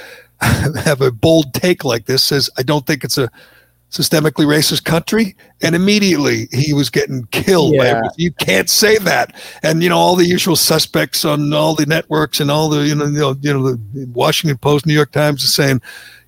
have 0.41 1.01
a 1.01 1.11
bold 1.11 1.55
take 1.55 1.85
like 1.85 2.05
this 2.05 2.23
says 2.23 2.51
i 2.59 2.63
don't 2.63 2.87
think 2.87 3.03
it's 3.03 3.17
a 3.17 3.31
systemically 3.91 4.47
racist 4.47 4.85
country 4.85 5.35
and 5.63 5.75
immediately 5.75 6.49
he 6.53 6.73
was 6.73 6.91
getting 6.91 7.25
killed. 7.33 7.77
By 7.77 7.87
Yeah. 7.87 8.03
you 8.17 8.33
can't 8.33 8.71
say 8.71 8.99
that. 8.99 9.35
And 9.63 9.83
you 9.83 9.89
know 9.89 9.99
all 9.99 10.15
the 10.17 10.25
usual 10.27 10.57
suspects 10.57 11.25
on 11.25 11.53
all 11.53 11.75
the 11.75 11.87
networks 11.87 12.41
and 12.41 12.51
all 12.51 12.69
the 12.69 12.87
you 12.87 12.95
know 12.95 13.07
you 13.07 13.19
know, 13.19 13.37
you 13.41 13.53
know 13.53 13.63
the 13.73 14.07
washington 14.15 14.57
post 14.59 14.87
new 14.87 14.95
york 14.95 15.11
times 15.13 15.43
is 15.43 15.53
saying 15.53 15.81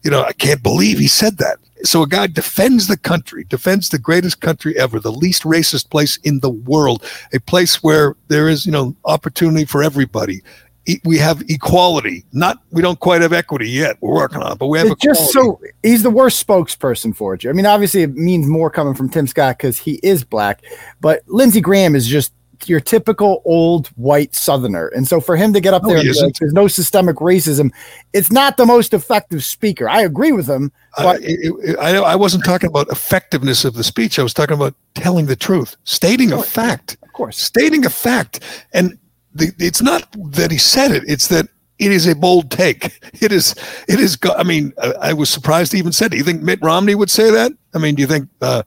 you 0.03 0.11
know 0.11 0.22
i 0.25 0.33
can't 0.33 0.62
believe 0.62 0.98
he 0.98 1.07
said 1.07 1.38
that. 1.38 1.59
So 1.85 2.03
a 2.03 2.07
guy 2.09 2.27
defends 2.29 2.87
the 2.88 2.96
country 2.96 3.44
defends 3.44 3.88
the 3.88 3.98
greatest 3.98 4.40
country 4.40 4.77
ever 4.79 4.98
the 5.01 5.12
least 5.12 5.42
racist 5.44 5.90
place 5.90 6.16
in 6.18 6.40
the 6.40 6.51
world 6.51 7.05
a 7.33 7.38
place 7.40 7.83
where 7.83 8.16
there 8.29 8.48
is 8.48 8.66
you 8.66 8.72
know 8.72 8.94
opportunity 9.05 9.64
for 9.64 9.83
everybody 9.85 10.42
E- 10.87 11.01
we 11.05 11.16
have 11.18 11.42
equality 11.49 12.25
not 12.33 12.59
we 12.73 12.83
don't 12.83 12.99
quite 12.99 13.23
have 13.23 13.33
equity 13.33 13.68
yet 13.71 13.97
we're 14.01 14.14
working 14.14 14.42
on 14.42 14.53
it 14.53 14.59
but 14.59 14.66
we 14.66 14.79
have 14.79 14.88
It's 14.88 15.01
just 15.03 15.31
so 15.33 15.61
he's 15.83 16.03
the 16.03 16.11
worst 16.11 16.45
spokesperson 16.45 17.14
for 17.14 17.35
it. 17.35 17.47
I 17.47 17.53
mean, 17.53 17.66
obviously, 17.66 18.03
it 18.03 18.14
means 18.16 18.47
more 18.49 18.68
coming 18.71 18.95
from 18.95 19.09
Tim 19.09 19.27
Scott 19.29 19.59
because 19.59 19.79
he 19.79 20.01
is 20.03 20.25
black, 20.25 20.62
but 21.01 21.23
Lindsey 21.29 21.61
Graham 21.61 21.95
is 21.95 22.07
just 22.09 22.33
your 22.66 22.79
typical 22.81 23.42
old 23.45 23.88
white 23.97 24.35
Southerner, 24.35 24.88
and 24.88 25.07
so 25.07 25.21
for 25.21 25.37
him 25.37 25.53
to 25.53 25.61
get 25.61 25.75
up 25.75 25.83
No, 25.83 25.90
there, 25.90 25.99
he 25.99 26.09
and 26.09 26.14
be 26.14 26.21
like, 26.23 26.35
there's 26.37 26.53
no 26.53 26.68
systemic 26.68 27.16
racism. 27.16 27.73
It's 28.12 28.31
not 28.33 28.57
the 28.57 28.66
most 28.66 28.92
effective 28.95 29.42
speaker. 29.45 29.88
I 29.88 30.03
agree 30.03 30.33
with 30.33 30.49
him, 30.49 30.71
I, 30.97 31.03
but 31.05 31.23
it- 31.23 31.38
it- 31.42 31.79
I, 31.79 31.97
I 31.99 32.14
wasn't 32.16 32.45
talking 32.45 32.68
about 32.68 32.88
effectiveness 32.88 33.64
of 33.64 33.75
the 33.75 33.83
speech. 33.85 34.18
I 34.18 34.23
was 34.23 34.35
talking 34.35 34.55
about 34.55 34.75
telling 34.95 35.27
the 35.27 35.37
truth, 35.37 35.77
stating 35.85 36.33
a 36.33 36.42
fact, 36.42 36.97
of 37.03 37.12
course, 37.12 37.38
stating 37.38 37.85
a 37.85 37.90
fact. 37.90 38.40
And 38.73 38.97
the, 39.35 39.53
it's 39.59 39.83
not 39.83 40.07
that 40.33 40.51
he 40.51 40.59
said 40.59 40.90
it; 40.90 41.05
it's 41.07 41.29
that 41.29 41.47
it 41.79 41.90
is 41.92 42.07
a 42.07 42.14
bold 42.14 42.51
take. 42.51 42.99
It 43.23 43.31
is. 43.31 43.55
It 43.88 44.01
is. 44.01 44.18
I 44.37 44.42
mean, 44.42 44.73
I, 45.01 45.12
was 45.12 45.31
surprised 45.31 45.73
he 45.73 45.79
even 45.79 45.92
said. 45.92 46.12
it. 46.12 46.16
You 46.16 46.25
think 46.25 46.42
Mitt 46.42 46.59
Romney 46.61 46.95
would 46.97 47.11
say 47.11 47.31
that? 47.31 47.53
I 47.73 47.79
mean, 47.79 47.95
do 47.95 48.01
you 48.03 48.09
think, 48.09 48.29
uh, 48.40 48.64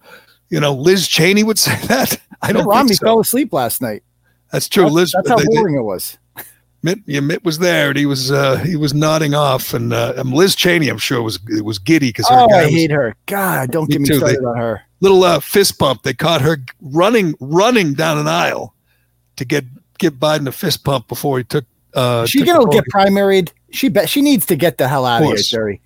you 0.50 0.62
know, 0.62 0.74
Liz 0.74 1.08
Cheney 1.10 1.44
would 1.44 1.60
say 1.68 1.76
that? 1.88 2.18
I 2.42 2.54
don't 2.54 2.62
Mitt 2.64 2.68
Romney 2.68 2.94
so. 2.94 3.06
fell 3.06 3.20
asleep 3.20 3.52
last 3.52 3.82
night. 3.82 4.04
That's 4.52 4.70
true. 4.70 4.84
That's, 4.84 4.94
Liz. 4.96 5.12
that's 5.14 5.30
how 5.30 5.36
they- 5.38 5.44
they- 5.44 5.56
boring 5.58 5.76
it 5.76 5.82
was. 5.82 6.18
Mitt, 6.84 7.00
yeah, 7.08 7.20
Mitt 7.20 7.44
was 7.44 7.58
there, 7.58 7.90
and 7.90 7.98
he 7.98 8.06
was 8.06 8.32
uh, 8.32 8.58
he 8.58 8.76
was 8.76 8.94
nodding 8.94 9.34
off, 9.34 9.74
and 9.74 9.92
uh, 9.92 10.14
um, 10.18 10.32
Liz 10.32 10.56
Cheney, 10.56 10.88
I'm 10.88 11.00
sure, 11.00 11.22
was 11.24 11.40
was 11.64 11.80
giddy 11.80 12.10
because 12.10 12.28
Oh, 12.30 12.48
I 12.54 12.64
was- 12.66 12.72
hate 12.74 12.92
her. 12.92 13.16
God, 13.26 13.72
don't 13.72 13.90
Me 13.90 13.94
get 13.96 14.02
me 14.02 14.08
too. 14.08 14.18
started 14.20 14.40
They- 14.42 14.46
on 14.46 14.56
her. 14.58 14.82
little 15.02 15.24
uh, 15.24 15.40
fist 15.40 15.78
bump. 15.80 16.04
They 16.04 16.14
caught 16.14 16.42
her 16.42 16.58
running, 16.82 17.34
running 17.42 17.94
down 17.96 18.20
an 18.20 18.28
aisle 18.28 18.74
to 19.38 19.44
get 19.46 19.66
give 19.98 20.14
Biden 20.14 20.48
a 20.48 20.52
fist 20.52 20.84
pump 20.84 21.08
before 21.08 21.38
he 21.38 21.44
took. 21.44 21.66
Uh, 21.94 22.26
she 22.26 22.44
gonna 22.44 22.70
get 22.70 22.84
primaried. 22.94 23.52
She 23.72 23.90
bet 23.90 24.10
she 24.10 24.22
needs 24.22 24.46
to 24.48 24.56
get 24.56 24.78
the 24.78 24.88
hell 24.88 25.06
out 25.06 25.22
of 25.22 25.28
here. 25.28 25.38
Gerry. 25.38 25.82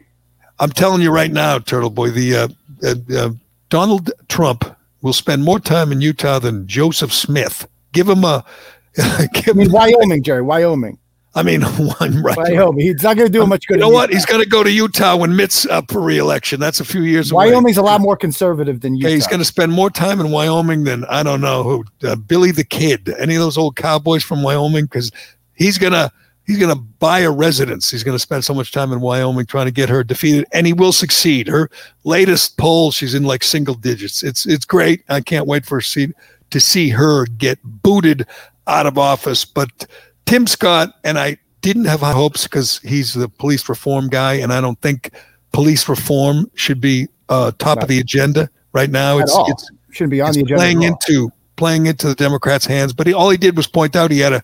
I'm 0.60 0.72
telling 0.72 1.02
you 1.02 1.12
right 1.12 1.32
now, 1.32 1.60
Turtle 1.60 1.89
Boy. 1.89 2.10
The 2.10 2.36
uh, 2.36 2.48
uh, 2.84 2.95
uh, 3.15 3.30
Donald 3.69 4.12
Trump 4.28 4.76
will 5.02 5.13
spend 5.13 5.43
more 5.43 5.60
time 5.60 5.91
in 5.91 6.02
Utah 6.02 6.39
than 6.39 6.67
Joseph 6.67 7.13
Smith. 7.13 7.67
Give 7.93 8.10
him 8.10 8.24
a. 8.24 8.43
give 8.95 9.50
I 9.50 9.54
mean, 9.54 9.67
him, 9.67 9.72
Wyoming, 9.72 10.24
Gerry, 10.24 10.41
Wyoming, 10.41 10.98
I 11.36 11.44
mean, 11.44 11.62
one 12.00 12.22
right. 12.22 12.38
Wyoming. 12.38 12.86
He's 12.86 13.04
not 13.04 13.18
gonna 13.18 13.30
do 13.30 13.46
much 13.46 13.68
good. 13.68 13.76
You 13.76 13.82
know 13.82 13.89
what? 13.89 14.10
Utah. 14.10 14.18
He's 14.18 14.26
going 14.26 14.44
to 14.44 14.50
go 14.50 14.63
to 14.63 14.72
Utah 14.72 15.15
when 15.15 15.36
Mitt's 15.36 15.65
up 15.68 15.92
for 15.92 16.02
re-election. 16.02 16.60
That's 16.60 16.80
a 16.80 16.86
few 16.86 17.04
years 17.04 17.32
away. 17.32 17.48
Wyoming's 17.48 17.78
a 17.78 17.84
lot 17.84 18.02
more 18.02 18.18
conservative 18.18 18.82
than 18.82 18.96
Utah. 18.96 19.10
He's 19.10 19.28
going 19.28 19.39
to 19.39 19.46
spend 19.46 19.72
more 19.72 19.89
time 19.89 20.20
in 20.20 20.32
Wyoming 20.32 20.84
than 20.84 21.06
I 21.06 21.24
don't 21.24 21.42
know 21.42 21.63
who, 21.63 21.86
uh, 22.08 22.15
Billy 22.15 22.52
the 22.52 22.63
Kid, 22.63 23.13
any 23.20 23.36
of 23.36 23.42
those 23.42 23.58
old 23.58 23.76
cowboys 23.76 24.24
from 24.24 24.42
Wyoming, 24.42 24.86
because 24.86 25.12
he's 25.54 25.78
gonna 25.78 26.12
he's 26.46 26.58
gonna 26.58 26.76
buy 26.76 27.20
a 27.20 27.32
residence. 27.32 27.92
He's 27.92 28.04
going 28.04 28.15
to 28.15 28.20
spend 28.20 28.44
so 28.44 28.54
much 28.54 28.72
time 28.72 28.92
in 28.92 29.00
Wyoming 29.00 29.46
trying 29.46 29.68
to 29.68 29.72
get 29.72 29.89
her 29.89 30.04
defeated, 30.04 30.46
and 30.52 30.65
he 30.65 30.74
will 30.74 30.92
succeed. 30.92 31.48
Her 31.48 31.70
latest 32.04 32.58
poll, 32.58 32.92
she's 32.92 33.13
in 33.13 33.24
like 33.24 33.44
single 33.44 33.76
digits. 33.76 34.24
It's 34.24 34.46
it's 34.48 34.65
great. 34.65 35.04
I 35.10 35.22
can't 35.22 35.46
wait 35.46 35.65
for 35.65 35.80
see 35.80 36.10
to 36.50 36.60
see 36.60 36.89
her 36.89 37.26
get 37.26 37.60
booted 37.63 38.26
out 38.68 38.88
of 38.88 38.98
office. 38.98 39.46
But 39.46 39.88
Tim 40.30 40.46
Scott 40.48 40.94
and 41.04 41.18
I 41.18 41.38
didn't 41.62 41.86
have 41.86 42.02
high 42.02 42.13
hopes 42.13 42.44
because 42.44 42.80
he's 42.80 43.13
the 43.13 43.28
police 43.28 43.68
reform 43.68 44.08
guy, 44.08 44.36
and 44.36 44.54
I 44.54 44.62
don't 44.62 44.80
think 44.82 45.12
police 45.52 45.89
reform 45.89 46.50
should 46.56 46.80
be 46.80 47.08
uh, 47.30 47.52
top 47.58 47.82
of 47.82 47.88
the 47.88 48.00
agenda 48.00 48.50
right 48.72 48.89
now. 48.89 49.18
At 49.18 49.24
It's 49.24 49.32
all. 49.34 49.52
it's 49.52 49.70
Shouldn't 49.92 50.12
be 50.12 50.22
on 50.22 50.34
the 50.34 50.42
agenda. 50.42 50.56
playing 50.56 50.84
into 50.84 51.32
playing 51.56 51.88
into 51.88 52.08
the 52.08 52.15
Democrats' 52.15 52.65
hands. 52.65 52.94
But 52.94 53.08
he, 53.08 53.13
all 53.13 53.30
he 53.32 53.38
did 53.38 53.58
was 53.58 53.65
point 53.68 53.96
out 53.96 54.12
he 54.12 54.20
had 54.20 54.34
a 54.34 54.44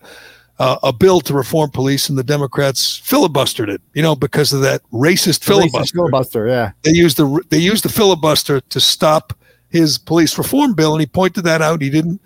uh, 0.58 0.76
a 0.82 0.92
bill 0.92 1.20
to 1.20 1.34
reform 1.34 1.70
police, 1.70 2.08
and 2.08 2.18
the 2.18 2.24
Democrats 2.24 3.00
filibustered 3.00 3.68
it. 3.68 3.80
You 3.94 4.02
know, 4.02 4.16
because 4.16 4.52
of 4.52 4.60
that 4.62 4.82
racist 4.90 4.90
The 4.90 5.00
racist 5.00 5.44
filibuster. 5.44 5.96
filibuster. 5.96 6.48
Yeah. 6.48 6.72
They 6.82 6.90
used 6.92 7.16
the 7.16 7.40
they 7.50 7.58
used 7.58 7.84
the 7.84 7.88
filibuster 7.90 8.60
to 8.60 8.80
stop 8.80 9.32
his 9.70 9.98
police 9.98 10.36
reform 10.36 10.74
bill, 10.74 10.92
and 10.94 11.00
he 11.00 11.06
pointed 11.06 11.44
that 11.44 11.62
out. 11.62 11.80
He 11.80 11.90
didn't 11.90 12.20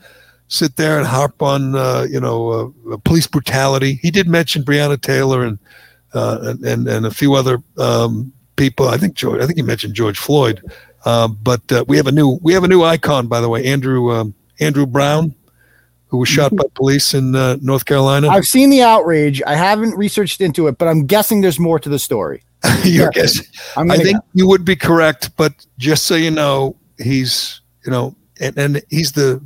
sit 0.50 0.76
there 0.76 0.98
and 0.98 1.06
harp 1.06 1.40
on 1.40 1.74
uh, 1.74 2.06
you 2.10 2.20
know 2.20 2.74
uh, 2.92 2.96
police 2.98 3.26
brutality. 3.26 3.94
He 4.02 4.10
did 4.10 4.28
mention 4.28 4.62
Breonna 4.62 5.00
Taylor 5.00 5.44
and 5.44 5.58
uh, 6.12 6.54
and, 6.62 6.86
and 6.86 7.06
a 7.06 7.10
few 7.10 7.34
other 7.34 7.62
um, 7.78 8.32
people. 8.56 8.88
I 8.88 8.98
think 8.98 9.14
George. 9.14 9.40
I 9.40 9.46
think 9.46 9.56
he 9.56 9.62
mentioned 9.62 9.94
George 9.94 10.18
Floyd. 10.18 10.62
Uh, 11.04 11.28
but 11.28 11.60
uh, 11.72 11.84
we 11.88 11.96
have 11.96 12.06
a 12.06 12.12
new 12.12 12.38
we 12.42 12.52
have 12.52 12.64
a 12.64 12.68
new 12.68 12.82
icon, 12.82 13.26
by 13.26 13.40
the 13.40 13.48
way, 13.48 13.64
Andrew 13.64 14.12
um, 14.12 14.34
Andrew 14.58 14.84
Brown, 14.84 15.34
who 16.08 16.18
was 16.18 16.28
shot 16.28 16.54
by 16.54 16.64
police 16.74 17.14
in 17.14 17.34
uh, 17.34 17.56
North 17.62 17.86
Carolina. 17.86 18.28
I've 18.28 18.44
seen 18.44 18.68
the 18.68 18.82
outrage. 18.82 19.40
I 19.46 19.54
haven't 19.54 19.96
researched 19.96 20.42
into 20.42 20.66
it, 20.66 20.76
but 20.76 20.88
I'm 20.88 21.06
guessing 21.06 21.40
there's 21.40 21.58
more 21.58 21.78
to 21.78 21.88
the 21.88 21.98
story. 21.98 22.42
Your 22.84 23.10
guess. 23.10 23.40
I'm 23.76 23.90
I 23.90 23.96
think 23.96 24.16
guess. 24.16 24.30
you 24.34 24.46
would 24.46 24.64
be 24.66 24.76
correct, 24.76 25.34
but 25.38 25.54
just 25.78 26.04
so 26.04 26.14
you 26.14 26.30
know, 26.30 26.76
he's 26.98 27.62
you 27.86 27.90
know, 27.90 28.14
and, 28.38 28.58
and 28.58 28.82
he's 28.90 29.12
the 29.12 29.40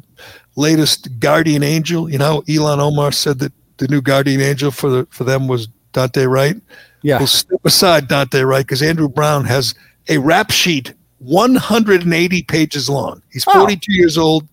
latest 0.56 1.18
guardian 1.20 1.62
angel. 1.62 2.08
You 2.10 2.18
know, 2.18 2.42
Ilhan 2.42 2.78
Omar 2.78 3.12
said 3.12 3.38
that 3.40 3.52
the 3.78 3.88
new 3.88 4.00
guardian 4.00 4.40
angel 4.40 4.70
for 4.70 4.88
the 4.90 5.06
for 5.10 5.24
them 5.24 5.48
was 5.48 5.68
Daunte 5.92 6.28
Wright. 6.28 6.56
Yeah. 7.02 7.18
We'll 7.18 7.26
step 7.26 7.60
aside 7.64 8.08
Daunte 8.08 8.46
Wright 8.46 8.64
because 8.66 8.82
Andrew 8.82 9.08
Brown 9.08 9.44
has 9.44 9.74
a 10.08 10.18
rap 10.18 10.50
sheet 10.50 10.94
180 11.18 12.42
pages 12.42 12.88
long. 12.88 13.22
He's 13.32 13.44
Oh. 13.46 13.52
42 13.52 13.92
years 13.92 14.16
old. 14.18 14.46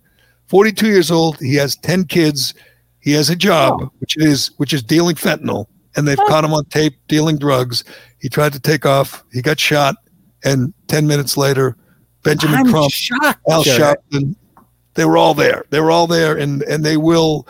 42 0.48 0.88
years 0.88 1.12
old. 1.12 1.38
He 1.40 1.56
has 1.56 1.76
10 1.78 2.06
kids. 2.06 2.54
He 3.00 3.12
has 3.14 3.30
a 3.30 3.36
job, 3.36 3.82
Oh. 3.82 3.92
which 4.00 4.18
is 4.18 4.52
which 4.58 4.74
is 4.74 4.84
dealing 4.84 5.16
fentanyl, 5.16 5.66
and 5.96 6.08
they've 6.08 6.18
caught 6.28 6.44
him 6.44 6.54
on 6.54 6.66
tape 6.66 6.96
dealing 7.08 7.38
drugs. 7.38 7.84
He 8.20 8.30
tried 8.30 8.54
to 8.54 8.60
take 8.60 8.86
off. 8.86 9.24
He 9.32 9.42
got 9.42 9.60
shot, 9.60 9.96
and 10.44 10.74
10 10.88 11.08
minutes 11.08 11.36
later, 11.38 11.76
Benjamin 12.24 12.60
I'm 12.60 12.70
Crump, 12.72 12.92
shocked. 12.92 13.40
Al. 13.50 13.64
Sharpton, 13.64 14.36
they 14.94 15.06
were 15.06 15.18
all 15.18 15.34
there. 15.34 15.66
They 15.70 15.80
were 15.80 15.92
all 15.92 16.08
there, 16.08 16.38
and 16.38 16.64
and 16.64 16.84
they 16.84 16.98
will, 16.98 17.48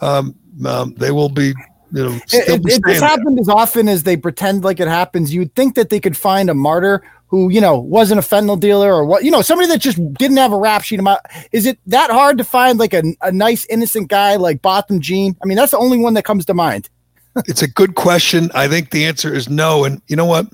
um, 0.00 0.34
um, 0.64 0.94
they 0.94 1.10
will 1.10 1.28
be, 1.28 1.54
you 1.92 2.04
know, 2.04 2.12
It, 2.12 2.28
still 2.28 2.54
it, 2.54 2.64
be 2.64 2.72
it, 2.72 2.76
staying 2.76 2.94
this 2.94 3.00
happened 3.00 3.40
as 3.40 3.48
often 3.48 3.88
as 3.88 4.02
they 4.02 4.16
pretend 4.16 4.64
like 4.64 4.80
it 4.80 4.88
happens. 4.88 5.32
You'd 5.32 5.54
think 5.54 5.74
that 5.74 5.90
they 5.90 6.00
could 6.00 6.16
find 6.16 6.50
a 6.50 6.54
martyr 6.54 7.02
who, 7.32 7.48
you 7.48 7.62
know, 7.62 7.78
wasn't 7.78 8.18
a 8.18 8.22
fentanyl 8.22 8.60
dealer 8.60 8.92
or 8.92 9.06
what, 9.06 9.24
you 9.24 9.30
know, 9.30 9.40
somebody 9.40 9.66
that 9.68 9.80
just 9.80 9.96
didn't 10.14 10.36
have 10.36 10.52
a 10.52 10.58
rap 10.58 10.82
sheet. 10.82 11.00
About 11.00 11.20
is 11.50 11.64
it 11.64 11.78
that 11.86 12.10
hard 12.10 12.36
to 12.36 12.44
find 12.44 12.78
like 12.78 12.92
a, 12.92 13.02
a 13.22 13.32
nice 13.32 13.64
innocent 13.66 14.08
guy 14.08 14.36
like 14.36 14.60
Botham 14.60 15.00
Jean? 15.00 15.34
I 15.42 15.46
mean, 15.46 15.56
that's 15.56 15.70
the 15.70 15.78
only 15.78 15.96
one 15.96 16.12
that 16.14 16.24
comes 16.24 16.44
to 16.44 16.54
mind. 16.54 16.90
it's 17.46 17.62
a 17.62 17.68
good 17.68 17.94
question. 17.94 18.50
I 18.54 18.68
think 18.68 18.90
the 18.90 19.06
answer 19.06 19.32
is 19.32 19.48
no. 19.48 19.84
And 19.84 20.02
you 20.08 20.16
know 20.16 20.26
what? 20.26 20.46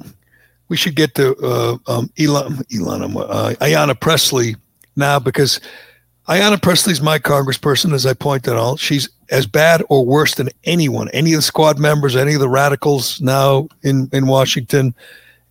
We 0.68 0.76
should 0.76 0.94
get 0.94 1.16
to 1.16 1.34
uh, 1.38 1.78
um, 1.88 2.12
Ilhan, 2.16 2.62
Ilhan, 2.68 3.26
uh, 3.28 3.54
Ayanna 3.54 3.98
Pressley 3.98 4.54
now 4.94 5.18
because 5.18 5.60
Ayanna 6.28 6.60
Pressley's 6.60 7.00
my 7.00 7.18
congressperson, 7.18 7.94
as 7.94 8.04
I 8.04 8.12
pointed 8.12 8.52
out. 8.52 8.78
She's 8.78 9.08
as 9.30 9.46
bad 9.46 9.82
or 9.88 10.04
worse 10.04 10.34
than 10.34 10.50
anyone, 10.64 11.08
any 11.10 11.32
of 11.32 11.38
the 11.38 11.42
squad 11.42 11.78
members, 11.78 12.16
any 12.16 12.34
of 12.34 12.40
the 12.40 12.50
radicals 12.50 13.18
now 13.22 13.68
in, 13.82 14.10
in 14.12 14.26
Washington. 14.26 14.94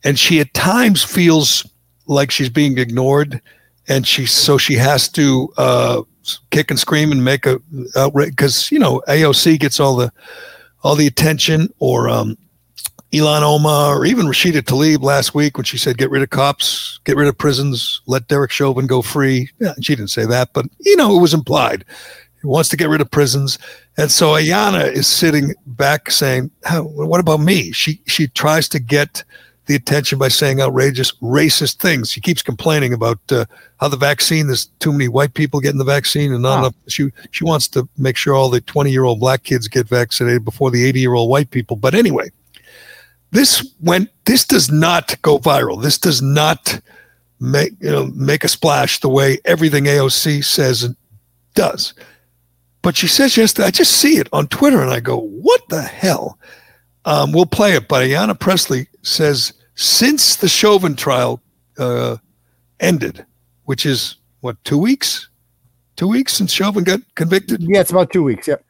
And 0.04 0.20
she 0.20 0.40
at 0.40 0.54
times 0.54 1.04
feels 1.04 1.66
like 2.06 2.30
she's 2.30 2.50
being 2.50 2.78
ignored. 2.78 3.42
And 3.88 4.06
she, 4.06 4.28
so 4.28 4.60
she 4.60 4.76
has 4.76 5.10
to 5.10 5.52
uh, 5.58 6.02
kick 6.52 6.70
and 6.70 6.80
scream 6.80 7.12
and 7.12 7.26
make 7.26 7.48
a 7.48 7.60
outrage 7.96 8.30
because, 8.30 8.72
you 8.72 8.78
know, 8.78 9.02
AOC 9.08 9.60
gets 9.60 9.80
all 9.80 9.96
the, 9.96 10.12
all 10.84 10.94
the 10.94 11.08
attention 11.08 11.74
or 11.80 12.08
um, 12.08 12.38
Ilhan 13.14 13.42
Omar 13.42 13.98
or 13.98 14.06
even 14.06 14.26
Rashida 14.26 14.62
Tlaib 14.62 15.02
last 15.02 15.34
week 15.34 15.58
when 15.58 15.64
she 15.64 15.78
said, 15.78 15.98
get 15.98 16.10
rid 16.10 16.22
of 16.24 16.30
cops, 16.30 17.00
get 17.06 17.16
rid 17.16 17.28
of 17.28 17.38
prisons, 17.38 18.02
let 18.06 18.28
Derek 18.28 18.52
Chauvin 18.52 18.86
go 18.88 19.02
free. 19.02 19.50
Yeah, 19.60 19.74
she 19.82 19.96
didn't 19.96 20.10
say 20.12 20.26
that, 20.26 20.50
but 20.54 20.66
you 20.80 20.96
know, 20.98 21.18
it 21.18 21.22
was 21.22 21.34
implied. 21.34 21.86
He 22.42 22.48
wants 22.48 22.70
to 22.70 22.78
get 22.78 22.90
rid 22.90 23.02
of 23.02 23.10
prisons. 23.10 23.58
And 23.98 24.12
so 24.12 24.32
Ayanna 24.34 24.92
is 24.92 25.08
sitting 25.08 25.56
back 25.66 26.12
saying, 26.12 26.52
"How- 26.66 26.84
what 26.84 27.20
about 27.20 27.40
me? 27.40 27.72
She, 27.72 28.00
she 28.06 28.28
tries 28.28 28.68
to 28.70 28.80
get 28.80 29.24
the 29.66 29.76
attention 29.76 30.18
by 30.20 30.28
saying 30.30 30.62
outrageous 30.62 31.12
racist 31.22 31.76
things. 31.78 32.12
She 32.12 32.22
keeps 32.22 32.42
complaining 32.42 32.94
about 32.94 33.20
uh, 33.32 33.46
how 33.82 33.88
the 33.90 33.98
vaccine, 33.98 34.48
there's 34.48 34.66
too 34.80 34.92
many 34.94 35.08
white 35.10 35.34
people 35.34 35.60
getting 35.60 35.78
the 35.78 35.84
vaccine 35.84 36.32
and 36.32 36.42
not 36.44 36.60
enough. 36.60 36.76
She, 36.88 37.10
she 37.32 37.44
wants 37.44 37.68
to 37.70 37.88
make 37.98 38.16
sure 38.16 38.34
all 38.34 38.50
the 38.50 38.62
20 38.62 38.92
year 38.92 39.04
old 39.04 39.20
black 39.20 39.44
kids 39.44 39.68
get 39.68 39.88
vaccinated 39.90 40.46
before 40.46 40.72
the 40.72 40.86
80 40.86 41.00
year 41.02 41.16
old 41.16 41.30
white 41.30 41.50
people. 41.52 41.76
But 41.76 41.96
anyway, 41.96 42.30
this 43.32 43.74
went, 43.80 44.10
this 44.26 44.46
does 44.46 44.72
not 44.72 45.22
go 45.22 45.40
viral. 45.40 45.82
This 45.82 45.98
does 45.98 46.22
not 46.22 46.80
make, 47.40 47.74
you 47.80 47.92
know, 47.92 48.08
make 48.08 48.44
a 48.44 48.48
splash 48.48 49.00
the 49.00 49.10
way 49.10 49.40
everything 49.46 49.86
AOC 49.86 50.44
says 50.44 50.84
it 50.84 50.96
does. 51.54 51.94
But 52.82 52.96
she 52.96 53.08
says 53.08 53.36
yesterday, 53.36 53.68
I 53.68 53.72
just 53.72 53.92
see 53.92 54.18
it 54.18 54.30
on 54.32 54.48
Twitter 54.48 54.82
and 54.82 54.92
I 54.92 55.00
go, 55.00 55.18
what 55.18 55.62
the 55.70 55.82
hell? 55.82 56.40
Um, 57.06 57.32
we'll 57.32 57.46
play 57.46 57.74
it. 57.74 57.88
But 57.88 58.04
Ayanna 58.04 58.40
Pressley 58.40 58.88
says 59.02 59.54
since 59.76 60.38
the 60.38 60.48
Chauvin 60.48 60.96
trial 60.96 61.42
uh, 61.78 62.18
ended, 62.80 63.26
which 63.66 63.86
is 63.86 64.16
what, 64.42 64.64
two 64.64 64.78
weeks? 64.78 65.30
Two 65.96 66.08
weeks 66.08 66.34
since 66.34 66.52
Chauvin 66.52 66.84
got 66.84 67.02
convicted? 67.16 67.62
Yeah, 67.62 67.82
it's 67.82 67.92
about 67.92 68.12
two 68.12 68.24
weeks. 68.24 68.48
Yep. 68.48 68.64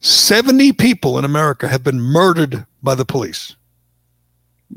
70 0.00 0.72
people 0.72 1.18
in 1.18 1.24
America 1.24 1.66
have 1.68 1.82
been 1.82 2.00
murdered 2.00 2.66
by 2.82 2.94
the 2.94 3.04
police. 3.04 3.56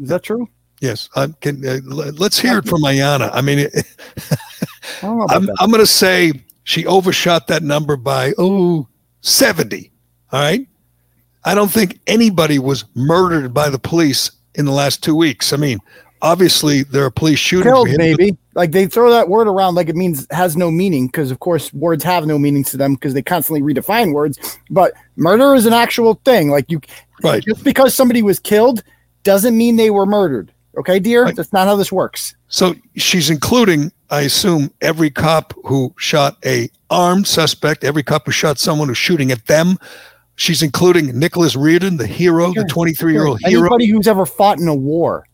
Is 0.01 0.09
that 0.09 0.23
true? 0.23 0.47
Yes. 0.79 1.09
I 1.15 1.27
can, 1.41 1.65
uh, 1.67 1.79
let's 2.17 2.39
hear 2.39 2.59
it 2.59 2.67
from 2.67 2.81
Ayanna. 2.83 3.29
I 3.33 3.41
mean, 3.41 3.59
it, 3.59 3.73
I 5.01 5.01
don't 5.01 5.17
know 5.17 5.23
about 5.23 5.35
I'm. 5.35 5.49
I'm 5.59 5.69
going 5.71 5.81
to 5.81 5.87
say 5.87 6.33
she 6.63 6.85
overshot 6.85 7.47
that 7.47 7.63
number 7.63 7.97
by, 7.97 8.33
oh, 8.37 8.87
70. 9.21 9.91
All 10.31 10.39
right. 10.41 10.67
I 11.45 11.55
don't 11.55 11.71
think 11.71 11.99
anybody 12.07 12.59
was 12.59 12.85
murdered 12.93 13.53
by 13.53 13.69
the 13.69 13.79
police 13.79 14.31
in 14.55 14.65
the 14.65 14.71
last 14.71 15.03
two 15.03 15.15
weeks. 15.15 15.53
I 15.53 15.57
mean, 15.57 15.79
obviously 16.21 16.83
there 16.83 17.05
are 17.05 17.11
police 17.11 17.39
shootings. 17.39 17.71
Killed, 17.71 17.89
maybe. 17.95 18.37
Like 18.53 18.71
they 18.71 18.85
throw 18.85 19.09
that 19.11 19.29
word 19.29 19.47
around 19.47 19.75
like 19.75 19.87
it 19.87 19.95
means 19.95 20.27
has 20.31 20.57
no 20.57 20.69
meaning 20.69 21.07
because, 21.07 21.31
of 21.31 21.39
course, 21.39 21.73
words 21.73 22.03
have 22.03 22.25
no 22.25 22.37
meaning 22.37 22.63
to 22.65 22.77
them 22.77 22.95
because 22.95 23.13
they 23.13 23.21
constantly 23.21 23.61
redefine 23.61 24.13
words. 24.13 24.57
But 24.69 24.93
murder 25.15 25.55
is 25.55 25.65
an 25.65 25.73
actual 25.73 26.15
thing. 26.25 26.49
Like 26.49 26.69
you, 26.69 26.81
Right. 27.23 27.43
just 27.43 27.63
because 27.63 27.95
somebody 27.95 28.21
was 28.21 28.39
killed 28.39 28.83
doesn't 29.27 29.57
mean 29.57 29.75
they 29.75 29.89
were 29.89 30.05
murdered. 30.05 30.53
Okay, 30.77 30.99
dear, 30.99 31.29
that's 31.33 31.51
not 31.51 31.67
how 31.67 31.75
this 31.75 31.91
works. 31.91 32.33
So 32.47 32.75
she's 32.95 33.29
including, 33.29 33.91
I 34.09 34.21
assume, 34.21 34.71
every 34.79 35.09
cop 35.09 35.53
who 35.65 35.93
shot 35.97 36.37
a 36.45 36.69
armed 36.89 37.27
suspect, 37.27 37.83
every 37.83 38.03
cop 38.03 38.25
who 38.25 38.31
shot 38.31 38.57
someone 38.57 38.87
who's 38.87 38.97
shooting 38.97 39.29
at 39.29 39.45
them. 39.47 39.79
She's 40.37 40.63
including 40.63 41.19
Nicholas 41.19 41.57
Reardon, 41.57 41.97
the 41.97 42.07
hero, 42.07 42.53
the 42.53 42.63
23 42.63 43.11
year 43.11 43.25
old 43.25 43.41
hero. 43.43 43.63
Anybody 43.63 43.87
who's 43.87 44.07
ever 44.07 44.25
fought 44.25 44.59
in 44.59 44.67
a 44.69 44.75
war, 44.75 45.25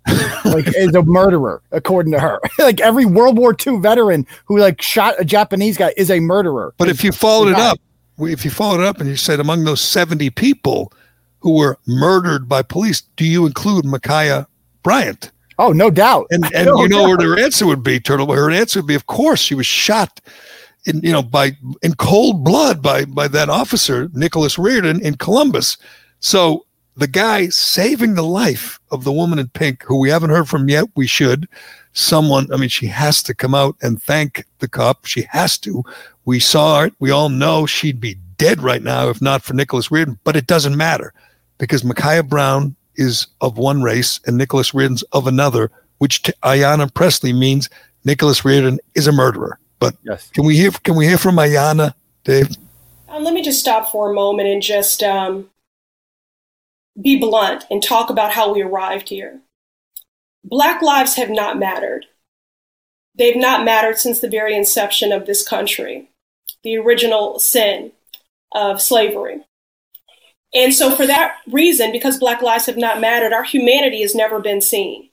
like, 0.46 0.66
is 0.76 0.96
a 0.96 1.04
murderer, 1.04 1.62
according 1.72 2.14
to 2.14 2.20
her. 2.20 2.40
like 2.58 2.80
every 2.82 3.06
World 3.06 3.38
War 3.38 3.56
II 3.56 3.78
veteran 3.78 4.26
who 4.46 4.58
like 4.58 4.82
shot 4.82 5.14
a 5.20 5.26
Japanese 5.26 5.78
guy 5.78 5.94
is 5.98 6.10
a 6.10 6.20
murderer. 6.20 6.74
But 6.80 6.90
if 6.90 7.04
you 7.04 7.12
followed 7.12 7.50
it 7.50 7.60
up, 7.60 7.80
if 8.18 8.44
you 8.44 8.50
followed 8.50 8.80
it 8.80 8.88
up 8.88 9.00
and 9.00 9.08
you 9.08 9.18
said 9.18 9.40
among 9.40 9.66
those 9.66 9.82
70 9.82 10.32
people 10.32 10.92
who 11.44 11.58
were 11.58 11.78
murdered 11.86 12.48
by 12.48 12.62
police, 12.62 13.02
do 13.18 13.26
you 13.26 13.46
include 13.46 13.84
Ma'Khia 13.84 14.48
Bryant? 14.82 15.30
oh, 15.60 15.72
no 15.72 15.92
doubt. 15.92 16.26
And 16.32 16.46
and 16.56 16.66
No 16.68 16.82
you 16.82 16.90
know 16.90 17.02
doubt. 17.02 17.10
what 17.10 17.22
her 17.22 17.38
answer 17.40 17.68
would 17.68 17.84
be, 17.84 18.00
Turtle. 18.00 18.32
Her 18.32 18.50
answer 18.50 18.80
would 18.80 18.88
be, 18.88 18.96
of 18.96 19.06
course, 19.08 19.40
she 19.40 19.54
was 19.54 19.66
shot 19.68 20.20
in 20.86 21.00
you 21.02 21.12
know 21.12 21.22
by 21.22 21.56
in 21.82 21.94
cold 21.96 22.44
blood 22.44 22.82
by 22.82 23.06
by 23.06 23.28
that 23.30 23.50
officer 23.50 24.10
Nicholas 24.14 24.58
Reardon 24.58 25.02
in 25.02 25.16
Columbus. 25.16 25.78
So 26.20 26.66
the 26.96 27.08
guy 27.08 27.48
saving 27.50 28.16
the 28.16 28.24
life 28.24 28.80
of 28.92 29.04
the 29.04 29.12
woman 29.12 29.38
in 29.40 29.50
pink, 29.50 29.84
who 29.84 30.00
we 30.00 30.10
haven't 30.10 30.30
heard 30.30 30.48
from 30.48 30.70
yet, 30.70 30.86
we 30.96 31.08
should. 31.08 31.48
Someone, 31.94 32.52
I 32.52 32.58
mean, 32.58 32.70
she 32.70 32.88
has 32.88 33.22
to 33.24 33.36
come 33.36 33.54
out 33.54 33.76
and 33.82 34.02
thank 34.02 34.46
the 34.60 34.68
cop. 34.68 35.06
She 35.06 35.24
has 35.30 35.58
to. 35.60 35.84
We 36.26 36.40
saw 36.40 36.84
it. 36.84 36.94
We 37.00 37.12
all 37.12 37.30
know 37.30 37.66
she'd 37.66 38.00
be 38.00 38.16
dead 38.38 38.62
right 38.62 38.82
now 38.82 39.10
if 39.10 39.22
not 39.22 39.44
for 39.44 39.54
Nicholas 39.54 39.92
Reardon. 39.92 40.18
But 40.24 40.36
it 40.36 40.48
doesn't 40.48 40.78
matter 40.78 41.14
because 41.64 41.84
Ma'Khia 41.84 42.28
Brown 42.28 42.76
is 42.96 43.28
of 43.40 43.58
one 43.58 43.82
race 43.82 44.20
and 44.26 44.38
Nicholas 44.38 44.74
Reardon's 44.74 45.02
of 45.14 45.28
another, 45.28 45.72
which 46.00 46.22
to 46.24 46.36
Ayanna 46.44 46.94
Pressley 46.94 47.32
means 47.32 47.70
Nicholas 48.04 48.44
Reardon 48.44 48.80
is 48.96 49.08
a 49.08 49.14
murderer. 49.14 49.58
But 49.80 49.96
Yes. 50.04 50.30
can 50.32 50.46
we 50.46 50.58
hear 50.58 50.72
can 50.72 50.96
we 50.96 51.06
hear 51.08 51.18
from 51.18 51.38
Ayanna, 51.38 51.94
Dave? 52.26 52.50
Uh, 53.08 53.20
let 53.20 53.34
me 53.34 53.42
just 53.42 53.62
stop 53.62 53.90
for 53.92 54.12
a 54.12 54.14
moment 54.14 54.50
and 54.50 54.62
just 54.62 55.02
um, 55.04 55.50
be 57.02 57.18
blunt 57.18 57.64
and 57.72 57.82
talk 57.82 58.10
about 58.10 58.32
how 58.34 58.54
we 58.54 58.62
arrived 58.62 59.08
here. 59.08 59.40
Black 60.44 60.82
lives 60.82 61.16
have 61.16 61.30
not 61.30 61.58
mattered. 61.58 62.08
They've 63.16 63.38
not 63.38 63.64
mattered 63.64 64.00
since 64.00 64.20
the 64.20 64.28
very 64.30 64.54
inception 64.54 65.14
of 65.14 65.26
this 65.26 65.48
country, 65.48 66.10
the 66.64 66.76
original 66.76 67.40
sin 67.40 67.94
of 68.54 68.82
slavery. 68.82 69.46
And 70.54 70.74
so, 70.74 70.96
for 70.96 71.08
that 71.08 71.38
reason, 71.52 71.92
because 71.92 72.20
Black 72.20 72.42
lives 72.42 72.68
have 72.68 72.78
not 72.78 73.02
mattered, 73.02 73.34
our 73.34 73.44
humanity 73.44 74.02
has 74.02 74.14
never 74.14 74.40
been 74.40 74.62
seen. 74.62 75.10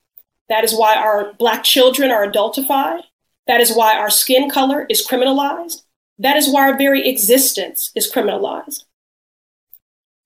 That 0.49 0.65
is 0.65 0.75
why 0.75 0.97
our 0.97 1.33
Black 1.35 1.65
children 1.65 2.11
are 2.11 2.27
adultified. 2.27 3.03
That 3.47 3.61
is 3.61 3.75
why 3.75 3.97
our 3.97 4.11
skin 4.11 4.51
color 4.51 4.87
is 4.91 5.07
criminalized. 5.07 5.83
That 6.19 6.37
is 6.37 6.53
why 6.53 6.69
our 6.69 6.77
very 6.77 7.09
existence 7.09 7.91
is 7.95 8.13
criminalized. 8.13 8.85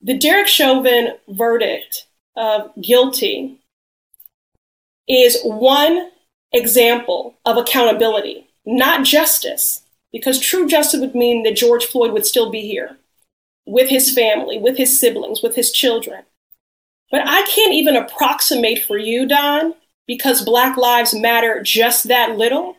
The 0.03 0.19
Derek 0.19 0.49
Chauvin 0.49 1.15
verdict 1.29 2.07
of 2.37 2.73
guilty 2.81 3.61
is 5.07 5.41
one 5.45 6.11
example 6.53 7.37
of 7.45 7.57
accountability, 7.57 8.49
not 8.67 9.05
justice, 9.05 9.83
because 10.13 10.41
true 10.41 10.67
justice 10.67 11.01
would 11.01 11.15
mean 11.15 11.45
that 11.45 11.57
George 11.57 11.85
Floyd 11.87 12.13
would 12.13 12.27
still 12.27 12.51
be 12.51 12.63
here 12.63 12.99
with 13.67 13.89
his 13.89 14.13
family, 14.13 14.59
with 14.59 14.77
his 14.77 15.01
siblings, 15.01 15.43
with 15.43 15.55
his 15.55 15.71
children. 15.71 16.23
But 17.11 17.27
I 17.27 17.43
can't 17.43 17.75
even 17.75 17.97
approximate 17.97 18.85
for 18.85 18.99
you, 18.99 19.27
Don, 19.27 19.75
because 20.07 20.45
Black 20.45 20.77
Lives 20.77 21.15
Matter 21.15 21.63
just 21.63 22.09
that 22.09 22.37
little. 22.37 22.77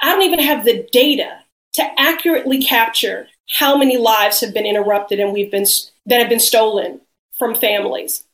I 0.00 0.12
don't 0.12 0.22
even 0.22 0.40
have 0.40 0.64
the 0.64 0.88
data 0.92 1.40
to 1.74 2.00
accurately 2.00 2.62
capture 2.62 3.28
how 3.48 3.76
many 3.76 3.96
lives 3.96 4.40
have 4.40 4.52
been 4.52 4.66
interrupted 4.66 5.20
and 5.20 5.32
we've 5.32 5.50
been 5.50 5.66
that 6.06 6.20
have 6.20 6.28
been 6.28 6.40
stolen 6.40 7.00
from 7.38 7.54
families. 7.54 8.24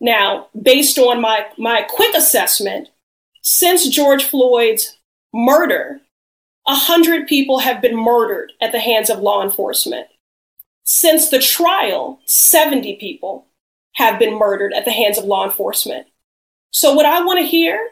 Now, 0.00 0.48
based 0.60 0.98
on 0.98 1.20
my, 1.20 1.46
my 1.56 1.82
quick 1.88 2.14
assessment, 2.14 2.88
since 3.42 3.88
George 3.88 4.24
Floyd's 4.24 4.98
murder, 5.32 6.00
100 6.64 7.26
people 7.28 7.60
have 7.60 7.80
been 7.80 7.96
murdered 7.96 8.52
at 8.60 8.72
the 8.72 8.80
hands 8.80 9.10
of 9.10 9.20
law 9.20 9.42
enforcement. 9.44 10.08
Since 10.84 11.30
the 11.30 11.38
trial, 11.38 12.20
70 12.26 12.96
people 12.96 13.46
have 13.94 14.18
been 14.18 14.38
murdered 14.38 14.72
at 14.72 14.84
the 14.84 14.90
hands 14.90 15.18
of 15.18 15.24
law 15.24 15.44
enforcement. 15.44 16.06
So, 16.70 16.94
what 16.94 17.06
I 17.06 17.22
want 17.22 17.38
to 17.38 17.46
hear 17.46 17.90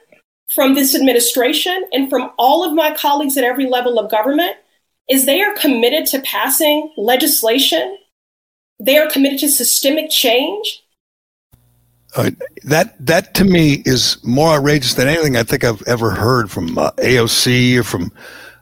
from 0.55 0.75
this 0.75 0.95
administration 0.95 1.85
and 1.93 2.11
from 2.11 2.33
all 2.39 2.65
of 2.65 2.75
my 2.75 2.95
colleagues 2.95 3.37
at 3.37 3.45
every 3.45 3.67
level 3.67 3.99
of 3.99 4.11
government 4.11 4.57
is 5.09 5.27
they 5.27 5.43
are 5.43 5.55
committed 5.55 6.07
to 6.07 6.21
passing 6.21 6.93
legislation. 6.97 7.99
They 8.79 8.97
are 8.97 9.11
committed 9.11 9.41
to 9.41 9.49
systemic 9.49 10.11
change. 10.11 10.83
Uh, 12.17 12.31
that 12.65 12.95
that 13.05 13.35
to 13.35 13.45
me 13.45 13.83
is 13.85 14.19
more 14.25 14.55
outrageous 14.55 14.95
than 14.95 15.07
anything 15.07 15.37
I 15.37 15.45
think 15.45 15.63
I've 15.63 15.83
ever 15.83 16.11
heard 16.11 16.51
from 16.51 16.77
uh, 16.77 16.91
AOC 16.93 17.77
or 17.77 17.85
from 17.85 18.11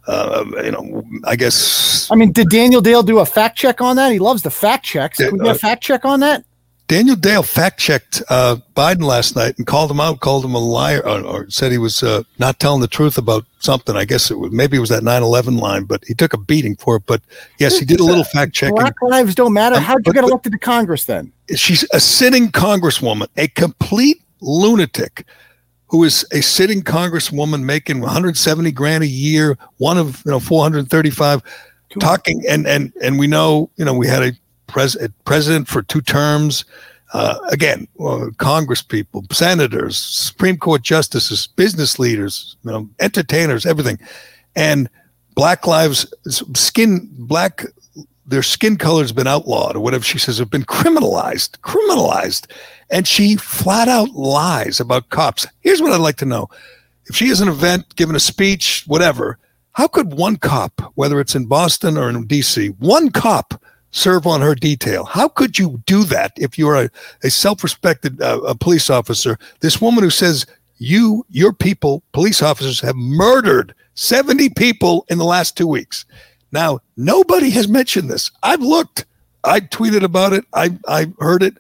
uh, 0.08 0.44
you 0.64 0.70
know, 0.70 1.04
I 1.24 1.36
guess. 1.36 2.10
I 2.10 2.14
mean, 2.14 2.32
did 2.32 2.48
Daniel 2.48 2.80
Dale 2.80 3.02
do 3.02 3.18
a 3.18 3.26
fact 3.26 3.58
check 3.58 3.80
on 3.80 3.96
that? 3.96 4.10
He 4.10 4.18
loves 4.18 4.42
the 4.42 4.50
fact 4.50 4.84
checks. 4.84 5.18
Can 5.18 5.34
we 5.34 5.38
get 5.38 5.48
a 5.48 5.50
uh, 5.50 5.54
fact 5.54 5.82
check 5.82 6.04
on 6.04 6.20
that? 6.20 6.44
Daniel 6.88 7.16
Dale 7.16 7.42
fact 7.42 7.78
checked 7.78 8.22
uh, 8.30 8.56
Biden 8.74 9.02
last 9.02 9.36
night 9.36 9.58
and 9.58 9.66
called 9.66 9.90
him 9.90 10.00
out, 10.00 10.20
called 10.20 10.42
him 10.42 10.54
a 10.54 10.58
liar, 10.58 11.02
or, 11.04 11.20
or 11.20 11.50
said 11.50 11.70
he 11.70 11.76
was 11.76 12.02
uh, 12.02 12.22
not 12.38 12.58
telling 12.58 12.80
the 12.80 12.88
truth 12.88 13.18
about 13.18 13.44
something. 13.58 13.94
I 13.94 14.06
guess 14.06 14.30
it 14.30 14.38
was 14.38 14.50
maybe 14.50 14.78
it 14.78 14.80
was 14.80 14.88
that 14.88 15.02
9/11 15.02 15.60
line, 15.60 15.84
but 15.84 16.02
he 16.06 16.14
took 16.14 16.32
a 16.32 16.38
beating 16.38 16.76
for 16.76 16.96
it. 16.96 17.02
But 17.04 17.20
yes, 17.58 17.78
he 17.78 17.84
did 17.84 18.00
a 18.00 18.04
little 18.04 18.24
fact 18.24 18.54
checking. 18.54 18.76
Black 18.76 18.94
lives 19.02 19.34
don't 19.34 19.52
matter. 19.52 19.76
Um, 19.76 19.82
How'd 19.82 20.06
you 20.06 20.14
get 20.14 20.24
elected 20.24 20.52
to 20.52 20.58
Congress 20.58 21.04
then? 21.04 21.30
She's 21.54 21.86
a 21.92 22.00
sitting 22.00 22.48
congresswoman, 22.48 23.28
a 23.36 23.48
complete 23.48 24.22
lunatic 24.40 25.26
who 25.88 26.04
is 26.04 26.26
a 26.32 26.42
sitting 26.42 26.82
congresswoman 26.82 27.62
making 27.62 28.00
170 28.00 28.70
grand 28.72 29.04
a 29.04 29.08
year, 29.08 29.56
one 29.78 29.98
of 29.98 30.22
you 30.24 30.30
know 30.30 30.40
435, 30.40 31.42
talking 32.00 32.42
and 32.48 32.66
and 32.66 32.92
and 33.02 33.18
we 33.18 33.26
know 33.26 33.70
you 33.76 33.84
know 33.84 33.94
we 33.94 34.06
had 34.06 34.22
a, 34.22 34.32
pres- 34.66 34.96
a 34.96 35.08
president 35.24 35.68
for 35.68 35.82
two 35.82 36.00
terms. 36.00 36.64
Uh, 37.14 37.38
again, 37.50 37.88
well, 37.94 38.30
Congress 38.36 38.82
people, 38.82 39.24
senators, 39.32 39.96
Supreme 39.96 40.58
Court 40.58 40.82
justices, 40.82 41.46
business 41.46 41.98
leaders, 41.98 42.56
you 42.64 42.70
know, 42.70 42.86
entertainers, 43.00 43.64
everything, 43.64 43.98
and 44.54 44.90
Black 45.38 45.68
lives, 45.68 46.12
skin 46.26 47.08
black, 47.12 47.64
their 48.26 48.42
skin 48.42 48.76
color 48.76 49.02
has 49.02 49.12
been 49.12 49.28
outlawed 49.28 49.76
or 49.76 49.80
whatever 49.80 50.02
she 50.02 50.18
says 50.18 50.38
have 50.38 50.50
been 50.50 50.64
criminalized, 50.64 51.50
criminalized 51.60 52.50
and 52.90 53.06
she 53.06 53.36
flat 53.36 53.88
out 53.88 54.10
lies 54.10 54.80
about 54.80 55.10
cops. 55.10 55.46
Here's 55.60 55.82
what 55.82 55.92
I'd 55.92 56.00
like 56.00 56.16
to 56.18 56.24
know. 56.24 56.48
If 57.06 57.16
she 57.16 57.28
has 57.28 57.40
an 57.40 57.48
event, 57.48 57.96
given 57.96 58.16
a 58.16 58.20
speech, 58.20 58.84
whatever, 58.86 59.38
how 59.72 59.86
could 59.86 60.12
one 60.12 60.36
cop, 60.36 60.92
whether 60.94 61.20
it's 61.20 61.34
in 61.34 61.46
Boston 61.46 61.96
or 61.96 62.08
in 62.08 62.26
DC, 62.26 62.74
one 62.78 63.10
cop 63.10 63.62
serve 63.90 64.26
on 64.26 64.40
her 64.40 64.54
detail? 64.54 65.04
How 65.04 65.28
could 65.28 65.58
you 65.58 65.82
do 65.86 66.04
that 66.04 66.32
if 66.36 66.58
you're 66.58 66.76
a, 66.76 66.90
a 67.22 67.30
self-respected 67.30 68.20
uh, 68.20 68.40
a 68.40 68.54
police 68.54 68.90
officer? 68.90 69.38
This 69.60 69.80
woman 69.80 70.04
who 70.04 70.10
says 70.10 70.46
you, 70.78 71.24
your 71.30 71.52
people, 71.52 72.02
police 72.12 72.42
officers 72.42 72.80
have 72.80 72.96
murdered 72.96 73.74
70 73.94 74.50
people 74.50 75.04
in 75.08 75.18
the 75.18 75.24
last 75.24 75.56
two 75.56 75.66
weeks. 75.66 76.04
Now, 76.52 76.80
nobody 76.96 77.50
has 77.50 77.68
mentioned 77.68 78.10
this. 78.10 78.30
I've 78.42 78.62
looked. 78.62 79.04
I 79.44 79.60
tweeted 79.60 80.02
about 80.02 80.32
it. 80.32 80.44
I, 80.54 80.76
I 80.86 81.12
heard 81.20 81.42
it. 81.42 81.58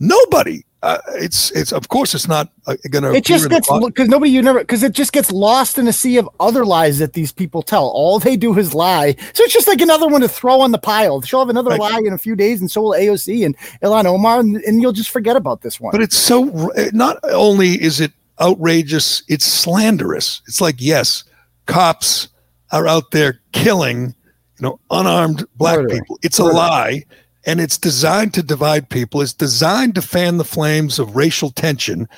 Nobody. 0.00 0.64
Uh, 0.84 0.98
it's 1.14 1.50
it's 1.52 1.72
of 1.72 1.88
course 1.88 2.14
it's 2.14 2.28
not 2.28 2.50
uh, 2.66 2.76
to. 2.76 3.14
It 3.14 3.24
just 3.24 3.48
gets 3.48 3.70
because 3.86 4.06
nobody 4.06 4.30
you 4.30 4.42
never 4.42 4.58
because 4.58 4.82
it 4.82 4.92
just 4.92 5.14
gets 5.14 5.32
lost 5.32 5.78
in 5.78 5.88
a 5.88 5.94
sea 5.94 6.18
of 6.18 6.28
other 6.40 6.66
lies 6.66 6.98
that 6.98 7.14
these 7.14 7.32
people 7.32 7.62
tell. 7.62 7.86
All 7.86 8.18
they 8.18 8.36
do 8.36 8.58
is 8.58 8.74
lie. 8.74 9.16
So 9.32 9.44
it's 9.44 9.54
just 9.54 9.66
like 9.66 9.80
another 9.80 10.06
one 10.06 10.20
to 10.20 10.28
throw 10.28 10.60
on 10.60 10.72
the 10.72 10.78
pile. 10.78 11.22
She'll 11.22 11.38
have 11.38 11.48
another 11.48 11.70
right. 11.70 11.80
lie 11.80 12.02
in 12.04 12.12
a 12.12 12.18
few 12.18 12.36
days, 12.36 12.60
and 12.60 12.70
so 12.70 12.82
will 12.82 12.90
AOC 12.90 13.46
and 13.46 13.56
Ilhan 13.82 14.04
Omar, 14.04 14.40
and, 14.40 14.56
and 14.56 14.82
you'll 14.82 14.92
just 14.92 15.08
forget 15.08 15.36
about 15.36 15.62
this 15.62 15.80
one. 15.80 15.90
But 15.90 16.02
it's 16.02 16.18
so 16.18 16.70
not 16.92 17.18
only 17.22 17.82
is 17.82 18.02
it 18.02 18.12
outrageous, 18.38 19.22
it's 19.26 19.46
slanderous. 19.46 20.42
It's 20.46 20.60
like 20.60 20.76
yes, 20.80 21.24
cops 21.64 22.28
are 22.72 22.86
out 22.86 23.10
there 23.10 23.40
killing, 23.52 24.14
you 24.58 24.60
know, 24.60 24.80
unarmed 24.90 25.46
black 25.56 25.78
Murder. 25.78 25.94
people. 25.94 26.18
It's 26.22 26.38
Murder. 26.38 26.50
a 26.50 26.56
lie 26.56 27.04
and 27.46 27.60
it's 27.60 27.78
designed 27.78 28.34
to 28.34 28.42
divide 28.42 28.88
people. 28.88 29.20
It's 29.20 29.32
designed 29.32 29.94
to 29.96 30.02
fan 30.02 30.36
the 30.36 30.44
flames 30.44 30.98
of 30.98 31.16
racial 31.16 31.50
tension. 31.50 32.08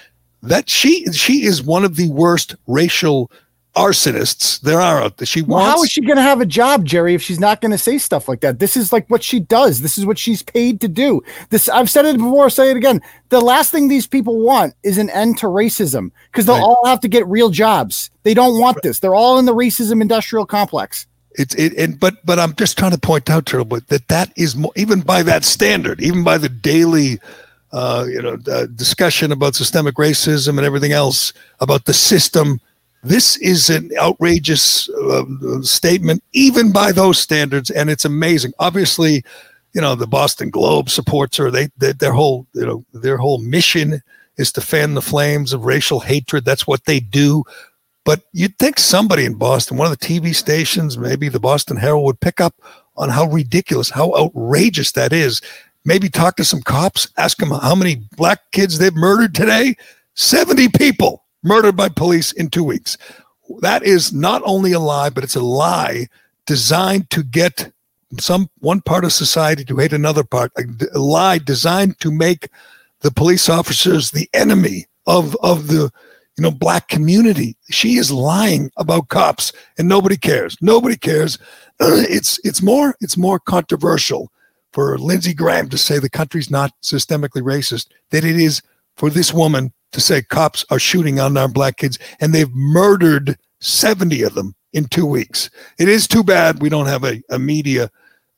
That 0.42 0.68
she 0.68 1.06
she 1.12 1.44
is 1.44 1.62
one 1.62 1.84
of 1.84 1.96
the 1.96 2.08
worst 2.10 2.54
racial 2.66 3.30
arsonists 3.76 4.58
there 4.62 4.80
are 4.80 5.02
out 5.02 5.18
there. 5.18 5.26
She 5.26 5.42
well, 5.42 5.58
wants- 5.58 5.70
how 5.70 5.82
is 5.84 5.90
she 5.90 6.00
going 6.00 6.16
to 6.16 6.22
have 6.22 6.40
a 6.40 6.46
job, 6.46 6.84
Gerry, 6.84 7.14
if 7.14 7.22
she's 7.22 7.38
not 7.38 7.60
going 7.60 7.72
to 7.72 7.78
say 7.78 7.98
stuff 7.98 8.26
like 8.26 8.40
that? 8.40 8.58
This 8.58 8.76
is 8.76 8.92
like 8.92 9.08
what 9.10 9.22
she 9.22 9.38
does. 9.38 9.82
This 9.82 9.98
is 9.98 10.06
what 10.06 10.18
she's 10.18 10.42
paid 10.42 10.80
to 10.80 10.88
do. 10.88 11.22
This 11.50 11.68
I've 11.68 11.90
said 11.90 12.06
it 12.06 12.16
before. 12.16 12.44
I'll 12.44 12.50
say 12.50 12.70
it 12.70 12.76
again. 12.76 13.02
The 13.28 13.40
last 13.40 13.70
thing 13.70 13.88
these 13.88 14.06
people 14.06 14.40
want 14.40 14.74
is 14.82 14.98
an 14.98 15.10
end 15.10 15.38
to 15.38 15.46
racism 15.46 16.10
because 16.32 16.46
they'll 16.46 16.56
right. 16.56 16.64
all 16.64 16.86
have 16.86 17.00
to 17.00 17.08
get 17.08 17.26
real 17.26 17.50
jobs. 17.50 18.10
They 18.22 18.34
don't 18.34 18.58
want 18.58 18.82
this. 18.82 19.00
They're 19.00 19.14
all 19.14 19.38
in 19.38 19.44
the 19.44 19.54
racism 19.54 20.00
industrial 20.00 20.46
complex. 20.46 21.06
It's 21.38 21.54
it, 21.54 21.74
and 21.76 21.98
but 22.00 22.24
but 22.24 22.38
I'm 22.38 22.54
just 22.54 22.78
trying 22.78 22.92
to 22.92 22.98
point 22.98 23.28
out, 23.28 23.46
Turtle, 23.46 23.66
that 23.88 24.08
that 24.08 24.32
is 24.36 24.56
more, 24.56 24.72
even 24.76 25.00
by 25.02 25.22
that 25.22 25.44
standard, 25.44 26.00
even 26.00 26.24
by 26.24 26.38
the 26.38 26.48
daily, 26.48 27.18
uh, 27.72 28.06
you 28.08 28.22
know, 28.22 28.38
uh, 28.50 28.66
discussion 28.66 29.32
about 29.32 29.54
systemic 29.54 29.96
racism 29.96 30.56
and 30.56 30.60
everything 30.60 30.92
else 30.92 31.32
about 31.60 31.84
the 31.84 31.94
system. 31.94 32.60
This 33.02 33.36
is 33.36 33.70
an 33.70 33.90
outrageous 34.00 34.88
uh, 34.88 35.24
statement, 35.62 36.24
even 36.32 36.72
by 36.72 36.90
those 36.90 37.18
standards, 37.18 37.70
and 37.70 37.90
it's 37.90 38.04
amazing. 38.04 38.52
Obviously, 38.58 39.22
you 39.74 39.80
know, 39.80 39.94
the 39.94 40.06
Boston 40.06 40.48
Globe 40.48 40.88
supports 40.88 41.36
her. 41.36 41.50
They, 41.50 41.68
they 41.76 41.92
their 41.92 42.12
whole 42.12 42.46
you 42.54 42.64
know 42.64 42.84
their 42.94 43.18
whole 43.18 43.38
mission 43.38 44.02
is 44.38 44.52
to 44.52 44.60
fan 44.60 44.94
the 44.94 45.02
flames 45.02 45.52
of 45.52 45.64
racial 45.66 46.00
hatred. 46.00 46.44
That's 46.44 46.66
what 46.66 46.84
they 46.86 47.00
do. 47.00 47.44
But 48.06 48.22
you'd 48.32 48.56
think 48.60 48.78
somebody 48.78 49.24
in 49.24 49.34
Boston, 49.34 49.76
one 49.76 49.90
of 49.90 49.98
the 49.98 50.06
TV 50.06 50.32
stations, 50.32 50.96
maybe 50.96 51.28
the 51.28 51.40
Boston 51.40 51.76
Herald, 51.76 52.04
would 52.04 52.20
pick 52.20 52.40
up 52.40 52.54
on 52.96 53.08
how 53.08 53.26
ridiculous, 53.26 53.90
how 53.90 54.14
outrageous 54.14 54.92
that 54.92 55.12
is. 55.12 55.42
Maybe 55.84 56.08
talk 56.08 56.36
to 56.36 56.44
some 56.44 56.62
cops, 56.62 57.08
ask 57.16 57.38
them 57.38 57.50
how 57.50 57.74
many 57.74 57.96
black 58.16 58.52
kids 58.52 58.78
they've 58.78 58.94
murdered 58.94 59.34
today. 59.34 59.74
70 60.14 60.68
people 60.68 61.24
murdered 61.42 61.76
by 61.76 61.88
police 61.88 62.30
in 62.30 62.48
two 62.48 62.62
weeks. 62.62 62.96
That 63.58 63.82
is 63.82 64.12
not 64.12 64.40
only 64.44 64.70
a 64.70 64.80
lie, 64.80 65.10
but 65.10 65.24
it's 65.24 65.36
a 65.36 65.42
lie 65.42 66.06
designed 66.46 67.10
to 67.10 67.24
get 67.24 67.72
some 68.20 68.48
one 68.60 68.82
part 68.82 69.04
of 69.04 69.12
society 69.12 69.64
to 69.64 69.76
hate 69.78 69.92
another 69.92 70.22
part. 70.22 70.52
A, 70.56 70.96
lie 70.96 71.38
designed 71.38 71.98
to 71.98 72.12
make 72.12 72.50
the 73.00 73.10
police 73.10 73.48
officers 73.48 74.12
the 74.12 74.30
enemy 74.32 74.86
of 75.08 75.36
of 75.42 75.66
the 75.66 75.90
you 76.36 76.42
know, 76.42 76.50
black 76.50 76.88
community. 76.88 77.56
She 77.70 77.96
is 77.96 78.10
lying 78.12 78.70
about 78.76 79.08
cops 79.08 79.52
and 79.78 79.88
nobody 79.88 80.16
cares. 80.16 80.56
Nobody 80.60 80.96
cares. 80.96 81.38
it's 81.80 82.38
it's 82.44 82.62
more 82.62 82.94
it's 83.00 83.16
more 83.16 83.38
controversial 83.38 84.30
for 84.72 84.98
Lindsey 84.98 85.32
Graham 85.32 85.68
to 85.70 85.78
say 85.78 85.98
the 85.98 86.10
country's 86.10 86.50
not 86.50 86.72
systemically 86.82 87.42
racist 87.42 87.88
than 88.10 88.26
it 88.26 88.36
is 88.36 88.62
for 88.96 89.08
this 89.08 89.32
woman 89.32 89.72
to 89.92 90.00
say 90.00 90.22
cops 90.22 90.64
are 90.70 90.78
shooting 90.78 91.18
our 91.18 91.48
black 91.48 91.78
kids 91.78 91.98
and 92.20 92.34
they've 92.34 92.54
murdered 92.54 93.38
70 93.60 94.22
of 94.22 94.34
them 94.34 94.54
in 94.74 94.84
two 94.84 95.06
weeks. 95.06 95.48
It 95.78 95.88
is 95.88 96.06
too 96.06 96.22
bad 96.22 96.60
we 96.60 96.68
don't 96.68 96.86
have 96.86 97.04
a, 97.04 97.22
a 97.30 97.38
media 97.38 97.90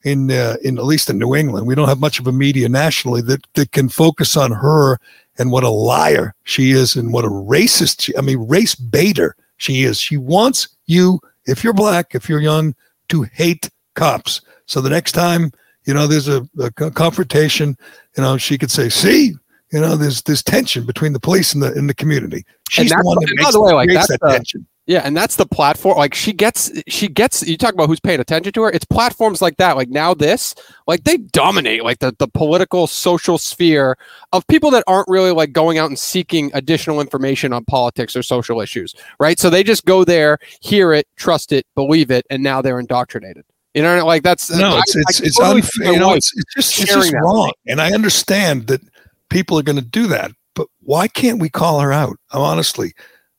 in 0.05 0.31
uh, 0.31 0.57
in 0.63 0.79
at 0.79 0.85
least 0.85 1.11
in 1.11 1.19
New 1.19 1.35
England. 1.35 1.67
We 1.67 1.75
don't 1.75 1.89
have 1.89 2.01
much 2.01 2.21
of 2.21 2.27
a 2.29 2.33
media 2.33 2.69
nationally 2.69 3.21
that, 3.23 3.45
that 3.55 3.73
can 3.73 3.89
focus 3.89 4.37
on 4.37 4.53
her 4.53 4.99
and 5.39 5.51
what 5.51 5.65
a 5.65 5.69
liar 5.69 6.35
she 6.45 6.71
is 6.71 6.97
and 6.97 7.13
what 7.13 7.25
a 7.25 7.29
racist 7.29 8.03
she, 8.03 8.17
I 8.17 8.21
mean 8.21 8.47
race 8.49 8.75
baiter 8.75 9.37
she 9.57 9.83
is. 9.83 10.01
She 10.01 10.17
wants 10.17 10.69
you 10.87 11.21
if 11.47 11.65
you're 11.65 11.73
black, 11.73 12.15
if 12.15 12.29
you're 12.29 12.41
young 12.41 12.75
to 13.09 13.23
hate 13.23 13.69
cops. 13.95 14.41
So 14.67 14.81
the 14.81 14.91
next 14.91 15.13
time, 15.13 15.51
you 15.85 15.95
know, 15.95 16.07
there's 16.07 16.29
a, 16.29 16.47
a 16.59 16.71
confrontation, 16.71 17.77
you 18.17 18.23
know, 18.23 18.37
she 18.37 18.59
could 18.59 18.71
say, 18.71 18.89
"See, 18.89 19.35
you 19.73 19.81
know, 19.81 19.97
there's 19.97 20.23
this 20.23 20.43
tension 20.43 20.85
between 20.85 21.13
the 21.13 21.21
police 21.21 21.55
and 21.55 21.63
the 21.63 21.73
in 21.73 21.87
the 21.87 21.95
community." 21.95 22.45
She's 22.69 22.91
the 22.91 23.01
one 23.03 23.19
that 23.21 23.33
makes 23.35 23.53
the 23.53 23.61
way, 23.61 23.73
like, 23.73 23.89
that's 23.93 24.09
that 24.09 24.21
tension. 24.29 24.67
Yeah, 24.89 25.03
and 25.05 25.15
that's 25.15 25.37
the 25.37 25.45
platform. 25.45 25.99
Like 25.99 26.15
she 26.15 26.33
gets, 26.33 26.73
she 26.89 27.09
gets. 27.09 27.47
You 27.47 27.59
talk 27.59 27.75
about 27.75 27.89
who's 27.89 28.01
paying 28.01 28.21
attention 28.21 28.55
to 28.55 28.63
her. 28.63 28.71
It's 28.71 28.87
platforms 28.87 29.43
like 29.43 29.59
that. 29.59 29.77
Like 29.77 29.91
now, 29.91 30.15
this, 30.15 30.55
like 30.87 31.05
they 31.05 31.19
dominate 31.19 31.85
like 31.85 31.99
the 31.99 32.17
the 32.19 32.27
political 32.27 32.87
social 32.87 33.37
sphere 33.37 33.99
of 34.33 34.47
people 34.47 34.71
that 34.71 34.85
aren't 34.87 35.07
really 35.07 35.31
like 35.31 35.53
going 35.53 35.77
out 35.77 35.91
and 35.91 35.99
seeking 35.99 36.51
additional 36.55 37.03
information 37.03 37.53
on 37.53 37.67
politics 37.67 38.17
or 38.17 38.23
social 38.23 38.63
issues, 38.63 38.95
right? 39.21 39.39
So 39.39 39.51
they 39.51 39.63
just 39.63 39.85
go 39.85 40.05
there, 40.05 40.39
hear 40.63 40.95
it, 40.95 41.07
trust 41.17 41.53
it, 41.53 41.67
believe 41.75 42.11
it, 42.11 42.25
and 42.31 42.43
now 42.43 42.63
they're 42.63 42.81
indoctrinated. 42.81 43.45
You 43.75 43.83
know, 43.83 44.07
like 44.07 44.23
that's 44.23 44.51
no, 44.51 44.77
I- 44.77 44.79
it's 44.79 44.97
it's 44.97 45.21
it's 45.21 45.37
totally 45.37 45.61
unfair. 45.61 45.93
You 45.93 45.99
know, 45.99 46.15
it's, 46.15 46.33
it's 46.35 46.55
just 46.55 46.81
it's 46.81 46.95
just 46.95 47.13
wrong. 47.13 47.53
And 47.67 47.83
I 47.83 47.93
understand 47.93 48.69
that 48.69 48.81
people 49.29 49.59
are 49.59 49.63
going 49.63 49.77
to 49.77 49.85
do 49.85 50.07
that, 50.07 50.33
but 50.55 50.69
why 50.81 51.09
can't 51.09 51.41
we 51.41 51.51
call 51.51 51.79
her 51.81 51.93
out? 51.93 52.17
Honestly, 52.33 52.95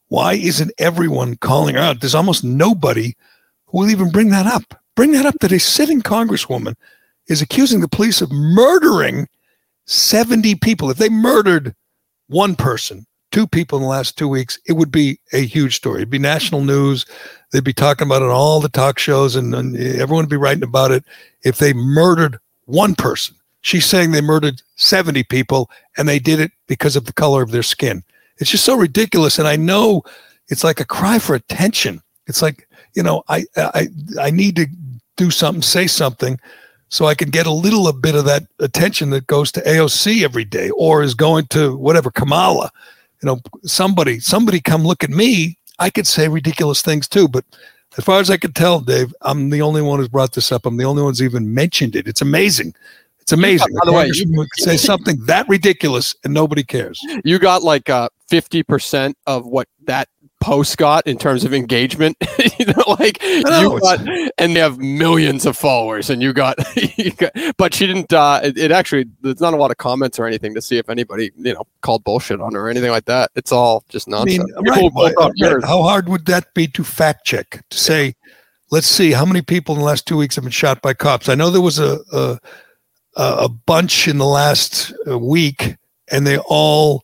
why 0.09 0.33
isn't 0.33 0.71
everyone 0.77 1.37
calling 1.37 1.75
her 1.75 1.81
out? 1.81 2.01
There's 2.01 2.15
almost 2.15 2.43
nobody 2.43 3.15
who 3.67 3.79
will 3.79 3.89
even 3.89 4.09
bring 4.11 4.29
that 4.29 4.45
up. 4.45 4.79
Bring 4.95 5.13
that 5.13 5.25
up 5.25 5.35
that 5.41 5.51
a 5.51 5.59
sitting 5.59 6.01
congresswoman 6.01 6.75
is 7.27 7.41
accusing 7.41 7.79
the 7.79 7.87
police 7.87 8.21
of 8.21 8.31
murdering 8.31 9.27
70 9.85 10.55
people. 10.55 10.89
If 10.89 10.97
they 10.97 11.09
murdered 11.09 11.75
one 12.27 12.55
person, 12.55 13.05
two 13.31 13.47
people 13.47 13.77
in 13.77 13.83
the 13.83 13.89
last 13.89 14.17
two 14.17 14.27
weeks, 14.27 14.59
it 14.67 14.73
would 14.73 14.91
be 14.91 15.19
a 15.31 15.45
huge 15.45 15.75
story. 15.75 15.99
It'd 15.99 16.09
be 16.09 16.19
national 16.19 16.61
news. 16.61 17.05
They'd 17.51 17.63
be 17.63 17.73
talking 17.73 18.07
about 18.07 18.21
it 18.21 18.25
on 18.25 18.31
all 18.31 18.59
the 18.59 18.69
talk 18.69 18.99
shows, 18.99 19.35
and, 19.35 19.53
and 19.53 19.77
everyone 19.77 20.23
would 20.23 20.29
be 20.29 20.37
writing 20.37 20.63
about 20.63 20.91
it. 20.91 21.03
If 21.43 21.59
they 21.59 21.73
murdered 21.73 22.39
one 22.65 22.95
person, 22.95 23.35
she's 23.61 23.85
saying 23.85 24.11
they 24.11 24.21
murdered 24.21 24.61
70 24.75 25.23
people, 25.23 25.69
and 25.97 26.07
they 26.07 26.19
did 26.19 26.39
it 26.39 26.51
because 26.67 26.95
of 26.95 27.05
the 27.05 27.13
color 27.13 27.41
of 27.41 27.51
their 27.51 27.63
skin. 27.63 28.03
It's 28.39 28.49
just 28.49 28.65
so 28.65 28.75
ridiculous. 28.75 29.39
And 29.39 29.47
I 29.47 29.55
know 29.55 30.03
it's 30.47 30.63
like 30.63 30.79
a 30.79 30.85
cry 30.85 31.19
for 31.19 31.35
attention. 31.35 32.01
It's 32.27 32.41
like, 32.41 32.67
you 32.95 33.03
know, 33.03 33.23
I 33.27 33.45
I 33.55 33.87
I 34.19 34.31
need 34.31 34.55
to 34.55 34.67
do 35.17 35.29
something, 35.31 35.61
say 35.61 35.87
something, 35.87 36.39
so 36.89 37.05
I 37.05 37.15
can 37.15 37.29
get 37.29 37.45
a 37.45 37.51
little 37.51 37.91
bit 37.93 38.15
of 38.15 38.25
that 38.25 38.43
attention 38.59 39.11
that 39.11 39.27
goes 39.27 39.51
to 39.53 39.61
AOC 39.61 40.23
every 40.23 40.45
day 40.45 40.69
or 40.71 41.03
is 41.03 41.13
going 41.13 41.45
to 41.47 41.75
whatever 41.77 42.11
Kamala. 42.11 42.71
You 43.21 43.27
know, 43.27 43.39
somebody 43.63 44.19
somebody 44.19 44.59
come 44.59 44.83
look 44.83 45.03
at 45.03 45.09
me. 45.09 45.57
I 45.77 45.89
could 45.89 46.07
say 46.07 46.27
ridiculous 46.27 46.81
things 46.81 47.07
too, 47.07 47.27
but 47.27 47.45
as 47.97 48.03
far 48.03 48.19
as 48.19 48.29
I 48.29 48.37
can 48.37 48.53
tell, 48.53 48.79
Dave, 48.79 49.13
I'm 49.21 49.49
the 49.49 49.61
only 49.61 49.81
one 49.81 49.99
who's 49.99 50.07
brought 50.07 50.33
this 50.33 50.51
up. 50.51 50.65
I'm 50.65 50.77
the 50.77 50.83
only 50.83 51.01
one 51.01 51.11
who's 51.11 51.23
even 51.23 51.53
mentioned 51.53 51.95
it. 51.95 52.07
It's 52.07 52.21
amazing. 52.21 52.75
It's 53.29 53.33
amazing. 53.33 53.67
by 53.75 53.85
the 53.85 53.93
way, 53.93 54.09
could 54.09 54.47
say 54.55 54.77
something 54.91 55.23
that 55.25 55.47
ridiculous 55.47 56.15
and 56.23 56.33
nobody 56.33 56.63
cares. 56.63 56.99
you 57.23 57.37
got 57.37 57.61
like 57.61 57.87
uh, 57.89 58.09
50% 58.31 59.13
of 59.27 59.45
what 59.45 59.67
that 59.85 60.09
post 60.41 60.77
got 60.77 61.05
in 61.05 61.17
terms 61.17 61.43
of 61.43 61.53
engagement 61.53 62.15
you 62.59 62.65
know 62.65 62.95
like 62.97 63.21
know, 63.21 63.73
you 63.73 63.79
got 63.81 63.99
and 64.37 64.55
they 64.55 64.59
have 64.61 64.77
millions 64.77 65.45
of 65.45 65.57
followers 65.57 66.09
and 66.09 66.21
you 66.21 66.31
got, 66.31 66.55
you 66.97 67.11
got 67.11 67.33
but 67.57 67.73
she 67.73 67.85
didn't 67.85 68.13
uh 68.13 68.39
it, 68.41 68.57
it 68.57 68.71
actually 68.71 69.05
there's 69.19 69.41
not 69.41 69.53
a 69.53 69.57
lot 69.57 69.69
of 69.69 69.75
comments 69.75 70.17
or 70.17 70.25
anything 70.25 70.53
to 70.55 70.61
see 70.61 70.77
if 70.77 70.89
anybody 70.89 71.29
you 71.35 71.53
know 71.53 71.67
called 71.81 72.05
bullshit 72.05 72.39
on 72.39 72.53
her 72.53 72.67
or 72.67 72.69
anything 72.69 72.89
like 72.89 73.03
that 73.03 73.29
it's 73.35 73.51
all 73.51 73.83
just 73.89 74.07
I 74.07 74.23
mean, 74.23 74.37
nonsense 74.37 74.53
right, 74.65 74.75
People 74.75 74.91
will 74.95 75.11
but- 75.13 75.15
right, 75.17 75.31
yours. 75.35 75.63
how 75.65 75.81
hard 75.83 76.07
would 76.07 76.25
that 76.27 76.53
be 76.53 76.67
to 76.67 76.85
fact 76.85 77.25
check 77.25 77.61
to 77.69 77.77
say, 77.77 78.15
let's 78.71 78.87
see 78.87 79.11
how 79.11 79.25
many 79.25 79.41
people 79.41 79.75
in 79.75 79.79
the 79.81 79.85
last 79.85 80.07
two 80.07 80.15
weeks 80.15 80.35
have 80.35 80.45
been 80.45 80.51
shot 80.51 80.81
by 80.81 80.93
cops? 80.93 81.27
I 81.27 81.35
know 81.35 81.49
there 81.49 81.59
was 81.59 81.79
a 81.79 81.99
a, 82.13 82.39
a 83.19 83.45
a 83.45 83.49
bunch 83.49 84.07
in 84.07 84.17
the 84.17 84.25
last 84.25 84.93
uh, 85.07 85.17
week, 85.19 85.75
and 86.11 86.25
they 86.25 86.37
all. 86.47 87.03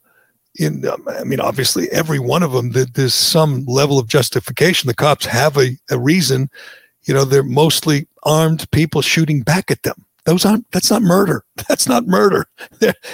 In, 0.58 0.88
um, 0.88 1.06
I 1.10 1.26
mean, 1.26 1.42
obviously, 1.42 1.92
every 1.92 2.18
one 2.18 2.42
of 2.42 2.54
them, 2.54 2.72
there- 2.72 2.86
there's 2.86 3.14
some 3.14 3.66
level 3.66 4.00
of 4.00 4.08
justification. 4.08 4.88
The 4.88 4.94
cops 4.94 5.26
have 5.26 5.58
a, 5.58 5.78
a 5.92 6.00
reason. 6.00 6.50
You 7.04 7.14
know, 7.14 7.26
they're 7.26 7.44
mostly 7.44 8.08
armed 8.24 8.72
people 8.72 9.02
shooting 9.02 9.42
back 9.42 9.70
at 9.70 9.84
them. 9.84 10.06
Those 10.24 10.46
aren't. 10.46 10.72
That's 10.72 10.90
not 10.90 11.02
murder. 11.02 11.44
That's 11.68 11.88
not 11.90 12.08
murder. 12.08 12.48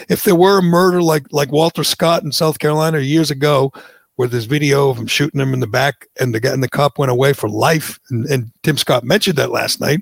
If 0.07 0.23
there 0.23 0.35
were 0.35 0.59
a 0.59 0.63
murder 0.63 1.01
like 1.01 1.25
like 1.33 1.51
Walter 1.51 1.83
Scott 1.83 2.21
in 2.23 2.31
South 2.31 2.59
Carolina 2.59 2.99
years 2.99 3.31
ago, 3.31 3.73
where 4.17 4.27
there's 4.27 4.45
video 4.45 4.89
of 4.91 4.97
him 4.97 5.07
shooting 5.07 5.41
him 5.41 5.53
in 5.53 5.59
the 5.61 5.67
back, 5.67 6.07
and 6.19 6.35
the 6.35 6.39
guy 6.39 6.51
and 6.53 6.61
the 6.63 6.69
cop 6.69 6.99
went 6.99 7.11
away 7.11 7.33
for 7.33 7.49
life, 7.49 7.99
and, 8.11 8.25
and 8.27 8.51
Tim 8.61 8.77
Scott 8.77 9.03
mentioned 9.03 9.37
that 9.37 9.49
last 9.51 9.81
night. 9.81 10.01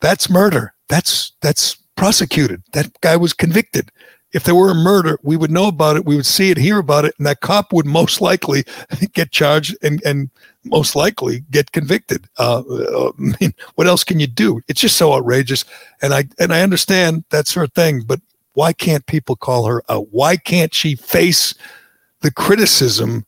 That's 0.00 0.30
murder. 0.30 0.72
That's 0.88 1.32
that's 1.42 1.76
prosecuted. 1.96 2.62
That 2.72 3.00
guy 3.00 3.16
was 3.16 3.32
convicted. 3.32 3.90
If 4.32 4.42
there 4.42 4.54
were 4.54 4.70
a 4.70 4.74
murder, 4.74 5.18
we 5.22 5.36
would 5.36 5.52
know 5.52 5.68
about 5.68 5.94
it. 5.96 6.04
We 6.04 6.16
would 6.16 6.26
see 6.26 6.50
it, 6.50 6.56
hear 6.56 6.78
about 6.78 7.04
it, 7.04 7.14
and 7.18 7.26
that 7.26 7.40
cop 7.40 7.72
would 7.72 7.86
most 7.86 8.20
likely 8.20 8.64
get 9.12 9.30
charged 9.30 9.76
and 9.82 10.02
and 10.04 10.28
most 10.64 10.96
likely 10.96 11.44
get 11.50 11.70
convicted. 11.70 12.26
Uh, 12.38 12.62
uh, 12.68 13.12
I 13.18 13.36
mean, 13.40 13.54
what 13.76 13.86
else 13.86 14.02
can 14.02 14.18
you 14.18 14.26
do? 14.26 14.60
It's 14.66 14.80
just 14.80 14.96
so 14.96 15.12
outrageous. 15.12 15.64
And 16.02 16.12
I 16.12 16.24
and 16.40 16.52
I 16.52 16.62
understand 16.62 17.24
that's 17.30 17.54
her 17.54 17.68
thing, 17.68 18.02
but 18.04 18.20
why 18.54 18.72
can't 18.72 19.06
people 19.06 19.36
call 19.36 19.66
her 19.66 19.82
out? 19.88 20.08
Why 20.10 20.36
can't 20.36 20.74
she 20.74 20.96
face 20.96 21.54
the 22.20 22.32
criticism 22.32 23.26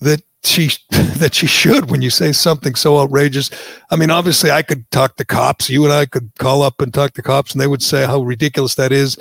that 0.00 0.22
she 0.44 0.70
that 0.90 1.34
she 1.34 1.46
should 1.46 1.90
when 1.90 2.02
you 2.02 2.10
say 2.10 2.32
something 2.32 2.74
so 2.74 2.98
outrageous? 2.98 3.50
I 3.90 3.96
mean, 3.96 4.10
obviously, 4.10 4.50
I 4.50 4.62
could 4.62 4.90
talk 4.90 5.16
to 5.16 5.24
cops. 5.24 5.70
You 5.70 5.84
and 5.84 5.92
I 5.92 6.06
could 6.06 6.30
call 6.38 6.62
up 6.62 6.80
and 6.80 6.92
talk 6.92 7.14
to 7.14 7.22
cops, 7.22 7.52
and 7.52 7.60
they 7.60 7.66
would 7.66 7.82
say 7.82 8.06
how 8.06 8.22
ridiculous 8.22 8.74
that 8.76 8.92
is. 8.92 9.18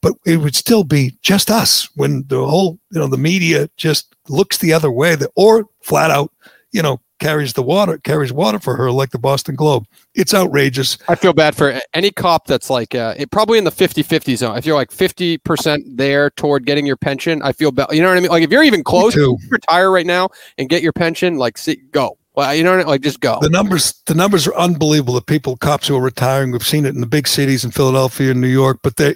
But 0.00 0.14
it 0.26 0.38
would 0.38 0.56
still 0.56 0.82
be 0.82 1.16
just 1.22 1.50
us 1.50 1.88
when 1.94 2.24
the 2.26 2.44
whole, 2.44 2.78
you 2.90 2.98
know, 2.98 3.06
the 3.06 3.16
media 3.16 3.70
just 3.76 4.14
looks 4.28 4.58
the 4.58 4.72
other 4.72 4.90
way, 4.90 5.14
that 5.14 5.30
or 5.36 5.68
flat 5.80 6.10
out, 6.10 6.32
you 6.72 6.82
know, 6.82 7.00
carries 7.22 7.52
the 7.52 7.62
water, 7.62 7.98
carries 7.98 8.32
water 8.32 8.58
for 8.58 8.76
her, 8.76 8.90
like 8.90 9.10
the 9.10 9.18
Boston 9.18 9.54
Globe. 9.54 9.86
It's 10.14 10.34
outrageous. 10.34 10.98
I 11.08 11.14
feel 11.14 11.32
bad 11.32 11.54
for 11.54 11.80
any 11.94 12.10
cop 12.10 12.46
that's 12.46 12.68
like 12.68 12.94
uh, 12.94 13.14
it, 13.16 13.30
probably 13.30 13.58
in 13.58 13.64
the 13.64 13.70
50-50 13.70 14.36
zone. 14.36 14.58
If 14.58 14.66
you're 14.66 14.74
like 14.74 14.90
50% 14.90 15.96
there 15.96 16.30
toward 16.30 16.66
getting 16.66 16.84
your 16.84 16.96
pension, 16.96 17.40
I 17.42 17.52
feel 17.52 17.70
bad. 17.70 17.88
You 17.92 18.02
know 18.02 18.08
what 18.08 18.18
I 18.18 18.20
mean? 18.20 18.30
Like 18.30 18.42
if 18.42 18.50
you're 18.50 18.64
even 18.64 18.82
close 18.82 19.16
retire 19.48 19.90
right 19.90 20.06
now 20.06 20.30
and 20.58 20.68
get 20.68 20.82
your 20.82 20.92
pension, 20.92 21.36
like 21.36 21.56
see, 21.56 21.76
go. 21.92 22.18
Well, 22.34 22.54
you 22.54 22.64
know 22.64 22.70
what 22.70 22.76
I 22.76 22.78
mean? 22.78 22.86
Like 22.88 23.02
just 23.02 23.20
go. 23.20 23.38
The 23.40 23.50
numbers, 23.50 23.92
the 24.06 24.14
numbers 24.14 24.46
are 24.46 24.54
unbelievable. 24.54 25.14
The 25.14 25.20
people, 25.20 25.56
cops 25.58 25.86
who 25.86 25.96
are 25.96 26.00
retiring, 26.00 26.50
we've 26.50 26.66
seen 26.66 26.86
it 26.86 26.94
in 26.94 27.00
the 27.02 27.06
big 27.06 27.28
cities 27.28 27.62
in 27.62 27.70
Philadelphia 27.70 28.30
and 28.30 28.40
New 28.40 28.48
York. 28.48 28.80
But 28.82 28.96
they, 28.96 29.14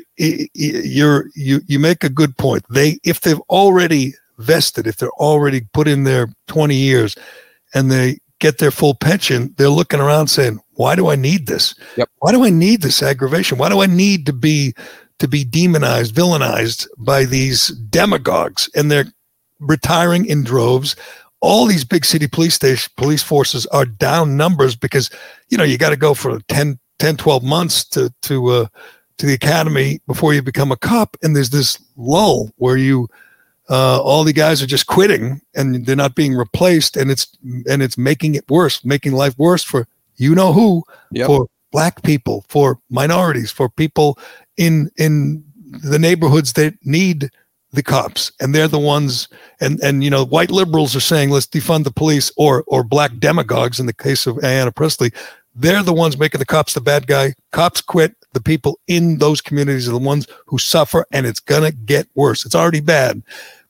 you're 0.55 1.25
you 1.35 1.61
you 1.67 1.79
make 1.79 2.05
a 2.05 2.11
good 2.11 2.37
point. 2.37 2.65
They, 2.69 2.99
if 3.05 3.23
they've 3.23 3.41
already 3.49 4.15
vested, 4.39 4.87
if 4.87 4.97
they're 4.97 5.09
already 5.13 5.63
put 5.73 5.89
in 5.89 6.05
their 6.05 6.29
20 6.49 6.75
years, 6.75 7.17
and 7.77 7.91
they 7.91 8.19
get 8.41 8.59
their 8.59 8.71
full 8.71 8.95
pension, 8.95 9.55
they're 9.57 9.69
looking 9.69 10.01
around 10.01 10.29
saying, 10.29 10.59
"Why 10.73 10.97
do 10.97 11.09
I 11.09 11.17
need 11.17 11.47
this? 11.47 11.75
Yep. 11.97 12.09
Why 12.19 12.33
do 12.33 12.45
I 12.45 12.51
need 12.51 12.81
this 12.81 13.03
aggravation? 13.03 13.59
Why 13.59 13.69
do 13.69 13.81
I 13.83 13.87
need 13.87 14.25
to 14.27 14.33
be 14.33 14.75
to 15.19 15.29
be 15.29 15.45
demonized, 15.45 16.15
villainized 16.15 16.87
by 16.99 17.25
these 17.25 17.69
demagogues?" 17.91 18.71
And 18.75 18.91
they're 18.91 19.13
retiring 19.61 20.25
in 20.27 20.43
droves 20.43 20.97
all 21.41 21.67
these 21.67 21.85
big 21.85 22.05
city 22.05 22.27
police 22.27 22.55
station 22.55 22.91
police 22.97 23.23
forces 23.23 23.67
are 23.67 23.85
down 23.85 24.37
numbers 24.37 24.75
because 24.75 25.11
you 25.49 25.59
know 25.59 25.65
you 25.65 25.79
got 25.79 25.91
to 25.91 25.97
go 25.97 26.15
for 26.15 26.41
10 26.49 26.79
10 26.99 27.17
12 27.17 27.43
months 27.45 27.85
to 27.85 28.13
to 28.23 28.49
uh 28.49 28.67
to 29.19 29.27
the 29.27 29.35
academy 29.35 30.01
before 30.07 30.35
you 30.35 30.43
become 30.43 30.73
a 30.73 30.77
cop 30.77 31.17
and 31.23 31.37
there's 31.37 31.51
this 31.51 31.79
lull 31.97 32.51
where 32.57 32.77
you 32.77 33.09
uh 33.69 34.01
all 34.01 34.25
the 34.25 34.33
guys 34.33 34.63
are 34.63 34.67
just 34.67 34.87
quitting 34.87 35.41
and 35.55 35.85
they're 35.87 35.97
not 35.97 36.15
being 36.15 36.35
replaced 36.35 36.97
and 36.97 37.11
it's 37.11 37.27
and 37.69 37.83
it's 37.83 37.99
making 37.99 38.35
it 38.35 38.49
worse 38.49 38.85
making 38.85 39.13
life 39.13 39.37
worse 39.39 39.63
for 39.63 39.87
you 40.17 40.35
know 40.35 40.53
who 40.53 40.83
Yep. 41.13 41.27
for 41.27 41.47
black 41.73 42.03
people 42.03 42.45
for 42.49 42.79
minorities 42.91 43.51
for 43.51 43.69
people 43.69 44.19
in 44.57 44.91
in 44.97 45.45
the 45.83 45.99
neighborhoods 45.99 46.53
that 46.55 46.75
need 46.85 47.31
the 47.73 47.83
cops 47.83 48.33
and 48.41 48.55
they're 48.55 48.69
the 48.69 48.79
ones 48.79 49.29
and 49.61 49.81
and 49.81 50.03
you 50.03 50.09
know 50.11 50.25
white 50.25 50.51
liberals 50.51 50.95
are 50.97 51.01
saying 51.01 51.31
let's 51.31 51.47
defund 51.47 51.85
the 51.85 51.91
police 51.91 52.31
or 52.37 52.65
or 52.69 52.83
black 52.85 53.19
demagogues 53.19 53.79
in 53.81 53.87
the 53.87 53.93
case 53.93 54.27
of 54.27 54.37
Ayanna 54.37 54.75
Pressley 54.75 55.11
they're 55.57 55.83
the 55.83 55.93
ones 55.93 56.19
making 56.19 56.39
the 56.39 56.47
cops 56.47 56.75
the 56.75 56.81
bad 56.81 57.07
guy. 57.07 57.35
Cops 57.51 57.81
quit. 57.81 58.15
The 58.35 58.43
people 58.43 58.79
in 58.87 59.19
those 59.19 59.41
communities 59.41 59.89
are 59.89 59.93
the 59.93 59.99
ones 59.99 60.27
who 60.47 60.59
suffer 60.59 61.07
and 61.11 61.27
it's 61.27 61.41
gonna 61.41 61.73
get 61.73 62.07
worse. 62.15 62.45
It's 62.45 62.55
already 62.55 62.81
bad 62.81 63.23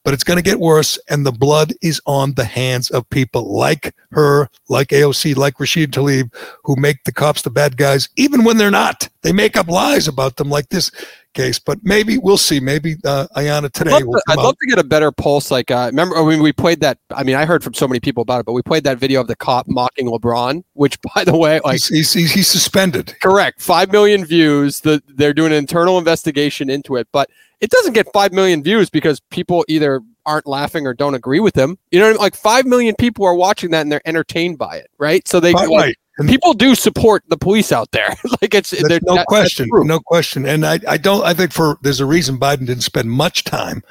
but 0.07 0.15
it's 0.15 0.23
going 0.23 0.37
to 0.37 0.43
get 0.43 0.61
worse. 0.61 1.01
And 1.09 1.27
the 1.27 1.33
blood 1.33 1.73
is 1.83 2.01
on 2.07 2.35
the 2.35 2.45
hands 2.45 2.91
of 2.93 3.11
people 3.11 3.53
like 3.53 3.93
her, 4.13 4.49
like 4.69 4.91
AOC, 4.91 5.35
like 5.35 5.59
Rashid 5.59 5.91
Tlaib, 5.91 6.33
who 6.63 6.77
make 6.77 7.03
the 7.03 7.13
cops 7.13 7.43
the 7.43 7.51
bad 7.51 7.77
guys, 7.77 8.09
even 8.15 8.45
when 8.45 8.57
they're 8.57 8.71
not. 8.71 9.09
They 9.23 9.33
make 9.33 9.57
up 9.57 9.67
lies 9.67 10.07
about 10.07 10.37
them, 10.37 10.49
like 10.49 10.69
this 10.69 10.93
case. 11.35 11.59
But 11.59 11.81
maybe 11.83 12.19
we'll 12.19 12.39
see. 12.39 12.61
Maybe 12.61 12.95
uh, 13.05 13.27
Ayanna 13.35 13.73
today. 13.73 13.91
I'd, 13.91 14.05
love 14.05 14.07
will 14.07 14.15
to, 14.15 14.23
I'd 14.29 14.39
love 14.39 14.57
to 14.57 14.67
get 14.69 14.79
a 14.79 14.85
better 14.85 15.11
pulse. 15.11 15.51
Like, 15.51 15.73
uh, 15.73 15.89
remember, 15.91 16.17
I 16.17 16.25
mean, 16.25 16.41
we 16.41 16.53
played 16.53 16.79
that. 16.83 16.99
I 17.11 17.25
mean, 17.25 17.35
I 17.35 17.45
heard 17.45 17.65
from 17.65 17.75
so 17.75 17.89
many 17.89 17.99
people 17.99 18.23
about 18.23 18.39
it, 18.39 18.47
but 18.47 18.53
we 18.53 18.63
played 18.63 18.85
that 18.85 18.99
video 18.99 19.21
of 19.21 19.27
the 19.27 19.35
cop 19.35 19.67
mocking 19.67 20.07
LeBron, 20.07 20.63
which, 20.75 21.01
by 21.15 21.25
the 21.25 21.37
way, 21.37 21.61
like 21.65 21.83
he's, 21.85 22.13
he's, 22.13 22.33
he's 22.33 22.47
suspended. 22.47 23.17
Correct. 23.21 23.61
Five 23.61 23.91
million 23.91 24.25
views. 24.25 24.83
The, 24.83 25.03
they're 25.09 25.35
doing 25.35 25.51
an 25.51 25.59
internal 25.59 25.99
investigation 25.99 26.71
into 26.71 26.95
it, 26.95 27.09
but 27.11 27.29
it 27.61 27.71
doesn't 27.71 27.95
get 27.95 28.07
5 28.13 28.33
million 28.33 28.63
views 28.63 28.91
because 28.91 29.21
people 29.31 29.65
either 29.69 30.03
aren't 30.25 30.47
laughing 30.47 30.87
or 30.87 30.95
don't 30.95 31.15
agree 31.15 31.41
with 31.41 31.57
him. 31.57 31.79
You 31.91 32.01
know, 32.01 32.13
like 32.13 32.35
5 32.35 32.67
million 32.67 32.95
people 32.97 33.25
are 33.25 33.35
watching 33.35 33.71
that 33.71 33.83
and 33.83 33.93
they're 33.93 34.07
entertained 34.07 34.59
by 34.59 34.77
it, 34.77 34.91
right? 34.99 35.27
So 35.27 35.41
they 35.41 35.53
like, 35.53 35.69
right. 35.69 35.97
People 36.27 36.55
do 36.55 36.75
support 36.75 37.25
the 37.29 37.37
police 37.37 37.73
out 37.73 37.91
there. 37.91 38.09
like 38.41 38.55
it's 38.55 38.73
no 39.03 39.23
question, 39.25 39.69
no 39.71 40.01
question. 40.01 40.47
And 40.47 40.65
I, 40.65 40.81
I 40.89 40.97
don't. 40.97 41.23
I 41.23 41.35
think 41.35 41.53
for 41.53 41.77
there's 41.83 42.01
a 42.01 42.07
reason 42.07 42.39
Biden 42.39 42.61
didn't 42.61 42.85
spend 42.85 43.11
much 43.11 43.45
time 43.45 43.83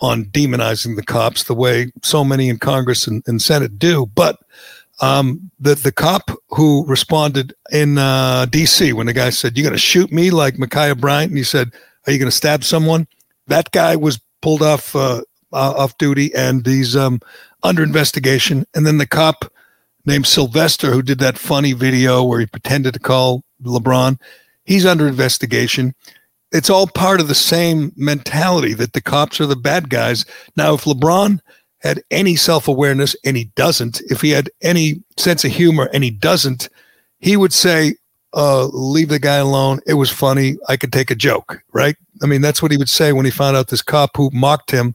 on 0.00 0.26
demonizing 0.26 0.96
the 0.96 1.02
cops 1.02 1.44
the 1.44 1.54
way 1.54 1.90
so 2.02 2.22
many 2.22 2.50
in 2.50 2.58
Congress 2.58 3.06
and, 3.06 3.22
and 3.26 3.40
Senate 3.40 3.78
do. 3.78 4.04
But 4.14 4.38
um, 5.00 5.50
the 5.58 5.74
the 5.74 5.90
cop 5.90 6.30
who 6.50 6.84
responded 6.86 7.54
in 7.72 7.96
uh, 7.96 8.44
D.C. 8.44 8.92
when 8.92 9.06
the 9.06 9.14
guy 9.14 9.30
said, 9.30 9.56
"You're 9.56 9.64
going 9.64 9.72
to 9.72 9.78
shoot 9.78 10.12
me 10.12 10.30
like 10.30 10.56
Ma'Khia 10.56 11.00
Bryant," 11.00 11.30
and 11.30 11.38
he 11.38 11.44
said, 11.44 11.72
"Are 12.06 12.12
you 12.12 12.18
going 12.18 12.30
to 12.30 12.36
stab 12.36 12.64
someone?" 12.64 13.06
That 13.46 13.70
guy 13.72 13.96
was 13.96 14.20
pulled 14.42 14.62
off 14.62 14.94
uh, 14.94 15.22
uh, 15.52 15.74
off 15.76 15.98
duty, 15.98 16.34
and 16.34 16.66
he's 16.66 16.96
um, 16.96 17.20
under 17.62 17.82
investigation. 17.82 18.66
And 18.74 18.86
then 18.86 18.98
the 18.98 19.06
cop 19.06 19.52
named 20.06 20.26
Sylvester, 20.26 20.92
who 20.92 21.02
did 21.02 21.18
that 21.18 21.38
funny 21.38 21.72
video 21.72 22.22
where 22.22 22.40
he 22.40 22.46
pretended 22.46 22.94
to 22.94 23.00
call 23.00 23.44
LeBron, 23.62 24.18
he's 24.64 24.86
under 24.86 25.06
investigation. 25.06 25.94
It's 26.52 26.70
all 26.70 26.86
part 26.86 27.20
of 27.20 27.28
the 27.28 27.34
same 27.34 27.92
mentality 27.96 28.74
that 28.74 28.92
the 28.92 29.00
cops 29.00 29.40
are 29.40 29.46
the 29.46 29.56
bad 29.56 29.88
guys. 29.88 30.24
Now, 30.56 30.74
if 30.74 30.84
LeBron 30.84 31.40
had 31.78 32.02
any 32.10 32.36
self 32.36 32.68
awareness, 32.68 33.16
and 33.24 33.36
he 33.36 33.44
doesn't, 33.56 34.00
if 34.10 34.20
he 34.20 34.30
had 34.30 34.50
any 34.62 35.02
sense 35.16 35.44
of 35.44 35.52
humor, 35.52 35.88
and 35.92 36.04
he 36.04 36.10
doesn't, 36.10 36.68
he 37.18 37.36
would 37.36 37.52
say, 37.52 37.94
uh, 38.34 38.66
leave 38.66 39.08
the 39.08 39.18
guy 39.18 39.36
alone. 39.36 39.80
It 39.86 39.94
was 39.94 40.10
funny. 40.10 40.56
I 40.68 40.76
could 40.76 40.92
take 40.92 41.10
a 41.10 41.14
joke, 41.14 41.62
right? 41.72 41.96
I 42.22 42.26
mean, 42.26 42.40
that's 42.40 42.62
what 42.62 42.70
he 42.70 42.76
would 42.76 42.88
say 42.88 43.12
when 43.12 43.24
he 43.24 43.30
found 43.30 43.56
out 43.56 43.68
this 43.68 43.82
cop 43.82 44.16
who 44.16 44.30
mocked 44.32 44.70
him 44.70 44.94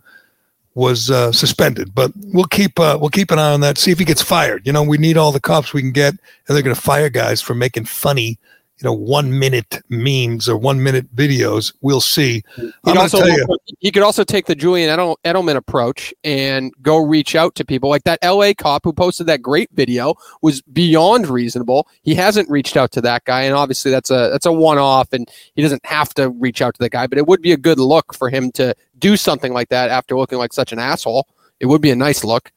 was 0.75 1.09
uh, 1.09 1.31
suspended. 1.31 1.95
But 1.95 2.11
we'll 2.15 2.45
keep 2.45 2.79
uh, 2.79 2.97
we'll 2.99 3.09
keep 3.09 3.31
an 3.31 3.39
eye 3.39 3.53
on 3.53 3.61
that. 3.61 3.77
See 3.77 3.91
if 3.91 3.99
he 3.99 4.05
gets 4.05 4.21
fired. 4.21 4.65
You 4.65 4.73
know, 4.73 4.83
we 4.83 4.97
need 4.97 5.17
all 5.17 5.31
the 5.31 5.39
cops 5.39 5.73
we 5.73 5.81
can 5.81 5.91
get, 5.91 6.11
and 6.11 6.19
they're 6.55 6.61
going 6.61 6.75
to 6.75 6.81
fire 6.81 7.09
guys 7.09 7.41
for 7.41 7.55
making 7.55 7.85
funny, 7.85 8.37
you 8.77 8.83
know, 8.83 8.93
one 8.93 9.39
minute 9.39 9.81
memes 9.89 10.49
or 10.49 10.57
one 10.57 10.83
minute 10.83 11.13
videos. 11.15 11.73
We'll 11.81 12.01
see. 12.01 12.43
I'm 12.57 12.73
He'd 12.85 12.97
also, 12.97 13.19
tell 13.19 13.29
you. 13.29 13.57
he 13.79 13.89
could 13.89 14.03
also 14.03 14.25
take 14.25 14.47
the 14.47 14.55
Julian 14.55 14.89
Edel- 14.89 15.17
Edelman 15.23 15.55
approach 15.55 16.13
and 16.25 16.73
go 16.81 16.97
reach 16.97 17.35
out 17.35 17.55
to 17.55 17.65
people 17.65 17.89
like 17.89 18.03
that 18.03 18.19
LA 18.21 18.51
cop 18.53 18.83
who 18.83 18.91
posted 18.91 19.27
that 19.27 19.41
great 19.41 19.69
video 19.71 20.15
was 20.41 20.61
beyond 20.61 21.27
reasonable. 21.27 21.87
He 22.01 22.15
hasn't 22.15 22.49
reached 22.49 22.75
out 22.75 22.91
to 22.93 23.01
that 23.01 23.23
guy, 23.23 23.43
and 23.43 23.55
obviously 23.55 23.91
that's 23.91 24.11
a 24.11 24.29
that's 24.31 24.45
a 24.45 24.51
one 24.51 24.77
off, 24.77 25.13
and 25.13 25.29
he 25.55 25.61
doesn't 25.61 25.85
have 25.85 26.13
to 26.15 26.29
reach 26.29 26.61
out 26.61 26.73
to 26.73 26.79
the 26.79 26.89
guy. 26.89 27.07
But 27.07 27.17
it 27.17 27.27
would 27.27 27.41
be 27.41 27.53
a 27.53 27.57
good 27.57 27.79
look 27.79 28.13
for 28.13 28.29
him 28.29 28.51
to 28.53 28.75
do 28.99 29.15
something 29.15 29.53
like 29.53 29.69
that 29.69 29.89
after 29.89 30.17
looking 30.17 30.37
like 30.37 30.51
such 30.51 30.73
an 30.73 30.79
asshole. 30.79 31.27
It 31.61 31.67
would 31.67 31.81
be 31.81 31.91
a 31.91 31.95
nice 31.95 32.25
look. 32.25 32.51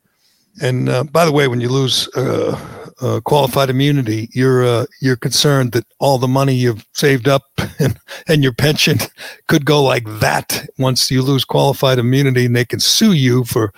And 0.60 0.88
uh, 0.88 1.04
by 1.04 1.24
the 1.24 1.30
way, 1.30 1.46
when 1.46 1.60
you 1.60 1.68
lose 1.68 2.08
uh, 2.16 2.58
uh, 3.00 3.20
qualified 3.20 3.70
immunity, 3.70 4.28
you're 4.32 4.64
uh, 4.64 4.86
you're 5.00 5.16
concerned 5.16 5.72
that 5.72 5.86
all 5.98 6.18
the 6.18 6.28
money 6.28 6.54
you've 6.54 6.84
saved 6.92 7.28
up 7.28 7.44
and, 7.78 7.98
and 8.26 8.42
your 8.42 8.52
pension 8.52 8.98
could 9.46 9.64
go 9.64 9.82
like 9.82 10.04
that 10.20 10.68
once 10.78 11.10
you 11.10 11.22
lose 11.22 11.44
qualified 11.44 11.98
immunity, 11.98 12.46
and 12.46 12.56
they 12.56 12.64
can 12.64 12.80
sue 12.80 13.12
you 13.12 13.44
for 13.44 13.72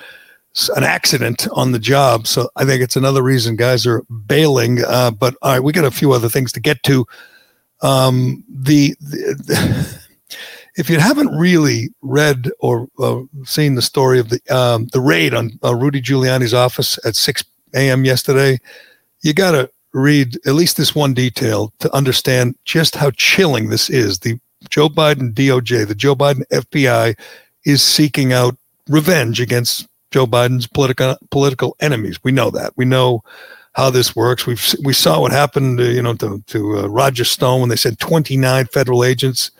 an 0.76 0.84
accident 0.84 1.46
on 1.52 1.72
the 1.72 1.78
job. 1.78 2.26
So 2.26 2.50
I 2.56 2.64
think 2.64 2.82
it's 2.82 2.96
another 2.96 3.22
reason 3.22 3.56
guys 3.56 3.86
are 3.86 4.02
bailing. 4.26 4.84
Uh, 4.84 5.10
but 5.10 5.36
all 5.42 5.52
right, 5.52 5.62
we 5.62 5.72
got 5.72 5.84
a 5.84 5.90
few 5.90 6.12
other 6.12 6.28
things 6.28 6.52
to 6.52 6.60
get 6.60 6.82
to. 6.84 7.06
Um, 7.82 8.44
the, 8.48 8.96
the 9.00 10.00
if 10.76 10.90
you 10.90 10.98
haven't 10.98 11.36
really 11.36 11.90
read 12.02 12.50
or 12.58 12.88
uh, 12.98 13.20
seen 13.44 13.74
the 13.74 13.82
story 13.82 14.18
of 14.18 14.30
the 14.30 14.40
um, 14.54 14.86
the 14.92 15.00
raid 15.00 15.34
on 15.34 15.58
uh, 15.62 15.74
Rudy 15.74 16.00
Giuliani's 16.00 16.54
office 16.54 16.98
at 17.04 17.16
6 17.16 17.44
a.m. 17.74 18.04
yesterday, 18.04 18.58
you 19.22 19.34
got 19.34 19.52
to 19.52 19.70
read 19.92 20.36
at 20.46 20.54
least 20.54 20.76
this 20.76 20.94
one 20.94 21.14
detail 21.14 21.72
to 21.80 21.94
understand 21.94 22.56
just 22.64 22.96
how 22.96 23.10
chilling 23.12 23.68
this 23.68 23.90
is. 23.90 24.20
The 24.20 24.38
Joe 24.68 24.88
Biden 24.88 25.32
DOJ, 25.32 25.86
the 25.86 25.94
Joe 25.94 26.14
Biden 26.14 26.46
FBI, 26.52 27.18
is 27.64 27.82
seeking 27.82 28.32
out 28.32 28.56
revenge 28.88 29.40
against 29.40 29.86
Joe 30.10 30.26
Biden's 30.26 30.66
political 30.66 31.16
political 31.30 31.76
enemies. 31.80 32.18
We 32.22 32.32
know 32.32 32.50
that. 32.50 32.72
We 32.76 32.84
know 32.84 33.22
how 33.72 33.90
this 33.90 34.16
works. 34.16 34.46
We've 34.46 34.74
we 34.84 34.92
saw 34.92 35.20
what 35.20 35.32
happened, 35.32 35.80
uh, 35.80 35.84
you 35.84 36.02
know, 36.02 36.14
to 36.14 36.42
to 36.48 36.78
uh, 36.78 36.86
Roger 36.88 37.24
Stone 37.24 37.60
when 37.60 37.68
they 37.68 37.76
sent 37.76 38.00
29 38.00 38.66
federal 38.66 39.04
agents 39.04 39.50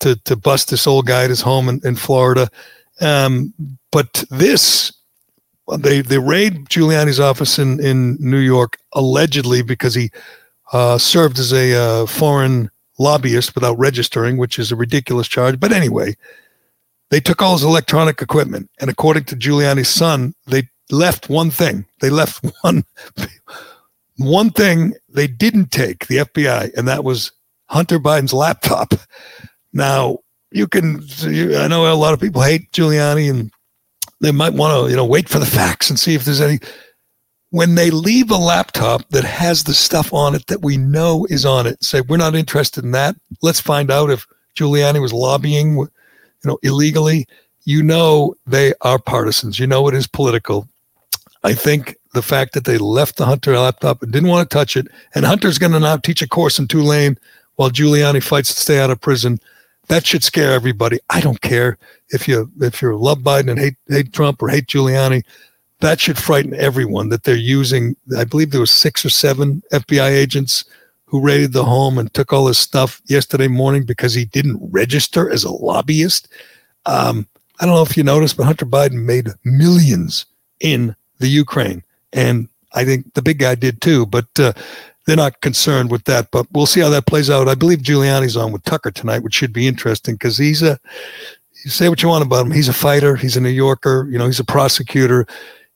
to 0.00 0.16
to 0.24 0.36
bust 0.36 0.70
this 0.70 0.86
old 0.86 1.06
guy 1.06 1.24
at 1.24 1.30
his 1.30 1.40
home 1.40 1.68
in, 1.68 1.80
in 1.84 1.96
Florida. 1.96 2.48
Um, 3.00 3.52
but 3.90 4.24
this, 4.30 4.92
they 5.78 6.02
they 6.02 6.18
raid 6.18 6.66
Giuliani's 6.68 7.20
office 7.20 7.58
in 7.58 7.84
in 7.84 8.16
New 8.20 8.38
York 8.38 8.78
allegedly 8.92 9.62
because 9.62 9.94
he 9.94 10.10
uh, 10.72 10.98
served 10.98 11.38
as 11.38 11.52
a 11.52 11.74
uh, 11.74 12.06
foreign 12.06 12.70
lobbyist 12.98 13.54
without 13.54 13.78
registering, 13.78 14.36
which 14.36 14.58
is 14.58 14.70
a 14.70 14.76
ridiculous 14.76 15.28
charge. 15.28 15.58
But 15.58 15.72
anyway, 15.72 16.16
they 17.10 17.20
took 17.20 17.42
all 17.42 17.54
his 17.54 17.64
electronic 17.64 18.20
equipment, 18.20 18.70
and 18.80 18.90
according 18.90 19.24
to 19.24 19.36
Giuliani's 19.36 19.88
son, 19.88 20.34
they 20.46 20.68
left 20.90 21.28
one 21.28 21.50
thing. 21.50 21.86
They 22.00 22.10
left 22.10 22.44
one 22.62 22.84
one 24.16 24.50
thing 24.50 24.94
they 25.08 25.26
didn't 25.26 25.70
take 25.70 26.06
the 26.06 26.18
FBI, 26.18 26.74
and 26.74 26.86
that 26.88 27.04
was 27.04 27.32
Hunter 27.66 27.98
Biden's 27.98 28.32
laptop. 28.32 28.94
Now 29.72 30.18
you 30.50 30.68
can. 30.68 31.02
You, 31.20 31.56
I 31.56 31.68
know 31.68 31.92
a 31.92 31.94
lot 31.94 32.14
of 32.14 32.20
people 32.20 32.42
hate 32.42 32.70
Giuliani, 32.72 33.30
and 33.30 33.50
they 34.24 34.32
might 34.32 34.54
want 34.54 34.86
to, 34.86 34.90
you 34.90 34.96
know, 34.96 35.04
wait 35.04 35.28
for 35.28 35.38
the 35.38 35.46
facts 35.46 35.90
and 35.90 35.98
see 35.98 36.14
if 36.14 36.24
there's 36.24 36.40
any. 36.40 36.58
When 37.50 37.76
they 37.76 37.90
leave 37.90 38.30
a 38.30 38.36
laptop 38.36 39.08
that 39.10 39.24
has 39.24 39.64
the 39.64 39.74
stuff 39.74 40.12
on 40.12 40.34
it 40.34 40.46
that 40.48 40.62
we 40.62 40.76
know 40.76 41.26
is 41.30 41.44
on 41.44 41.66
it, 41.66 41.82
say 41.84 42.00
we're 42.00 42.16
not 42.16 42.34
interested 42.34 42.82
in 42.82 42.90
that. 42.92 43.14
Let's 43.42 43.60
find 43.60 43.90
out 43.90 44.10
if 44.10 44.26
Giuliani 44.56 45.00
was 45.00 45.12
lobbying, 45.12 45.76
you 45.76 45.88
know, 46.44 46.58
illegally. 46.62 47.26
You 47.64 47.82
know 47.82 48.34
they 48.46 48.74
are 48.80 48.98
partisans. 48.98 49.58
You 49.58 49.66
know 49.66 49.88
it 49.88 49.94
is 49.94 50.06
political. 50.06 50.68
I 51.44 51.54
think 51.54 51.96
the 52.12 52.22
fact 52.22 52.54
that 52.54 52.64
they 52.64 52.78
left 52.78 53.16
the 53.16 53.26
Hunter 53.26 53.58
laptop 53.58 54.02
and 54.02 54.12
didn't 54.12 54.28
want 54.28 54.48
to 54.48 54.54
touch 54.54 54.76
it, 54.76 54.88
and 55.14 55.24
Hunter's 55.24 55.58
going 55.58 55.72
to 55.72 55.80
now 55.80 55.96
teach 55.96 56.22
a 56.22 56.28
course 56.28 56.58
in 56.58 56.68
Tulane 56.68 57.18
while 57.56 57.70
Giuliani 57.70 58.22
fights 58.22 58.54
to 58.54 58.60
stay 58.60 58.80
out 58.80 58.90
of 58.90 59.00
prison. 59.00 59.38
That 59.88 60.06
should 60.06 60.24
scare 60.24 60.52
everybody. 60.52 60.98
I 61.10 61.20
don't 61.20 61.40
care 61.40 61.78
if 62.10 62.26
you 62.26 62.50
if 62.60 62.80
you 62.80 62.96
love 62.96 63.18
Biden 63.18 63.50
and 63.50 63.58
hate 63.58 63.76
hate 63.88 64.12
Trump 64.12 64.42
or 64.42 64.48
hate 64.48 64.66
Giuliani. 64.66 65.24
That 65.80 66.00
should 66.00 66.18
frighten 66.18 66.54
everyone 66.54 67.10
that 67.10 67.24
they're 67.24 67.36
using. 67.36 67.96
I 68.16 68.24
believe 68.24 68.50
there 68.50 68.60
was 68.60 68.70
six 68.70 69.04
or 69.04 69.10
seven 69.10 69.62
FBI 69.72 70.08
agents 70.10 70.64
who 71.04 71.20
raided 71.20 71.52
the 71.52 71.64
home 71.64 71.98
and 71.98 72.12
took 72.14 72.32
all 72.32 72.46
his 72.46 72.58
stuff 72.58 73.02
yesterday 73.06 73.48
morning 73.48 73.84
because 73.84 74.14
he 74.14 74.24
didn't 74.24 74.58
register 74.72 75.30
as 75.30 75.44
a 75.44 75.52
lobbyist. 75.52 76.28
Um, 76.86 77.26
I 77.60 77.66
don't 77.66 77.74
know 77.74 77.82
if 77.82 77.96
you 77.96 78.02
noticed, 78.02 78.36
but 78.36 78.46
Hunter 78.46 78.66
Biden 78.66 79.04
made 79.04 79.28
millions 79.44 80.26
in 80.60 80.96
the 81.18 81.28
Ukraine, 81.28 81.84
and 82.12 82.48
I 82.72 82.84
think 82.84 83.14
the 83.14 83.22
big 83.22 83.38
guy 83.38 83.54
did 83.54 83.80
too. 83.80 84.06
But 84.06 84.26
uh, 84.38 84.54
they're 85.06 85.16
not 85.16 85.40
concerned 85.40 85.90
with 85.90 86.04
that. 86.04 86.30
But 86.30 86.46
we'll 86.52 86.66
see 86.66 86.80
how 86.80 86.88
that 86.90 87.06
plays 87.06 87.30
out. 87.30 87.48
I 87.48 87.54
believe 87.54 87.78
Giuliani's 87.78 88.36
on 88.36 88.52
with 88.52 88.64
Tucker 88.64 88.90
tonight, 88.90 89.22
which 89.22 89.34
should 89.34 89.52
be 89.52 89.66
interesting 89.66 90.14
because 90.14 90.38
he's 90.38 90.62
a. 90.62 90.78
You 91.64 91.70
say 91.70 91.88
what 91.88 92.02
you 92.02 92.08
want 92.10 92.24
about 92.24 92.44
him. 92.44 92.52
He's 92.52 92.68
a 92.68 92.74
fighter. 92.74 93.16
He's 93.16 93.36
a 93.36 93.40
New 93.40 93.48
Yorker. 93.48 94.06
You 94.10 94.18
know, 94.18 94.26
he's 94.26 94.40
a 94.40 94.44
prosecutor. 94.44 95.26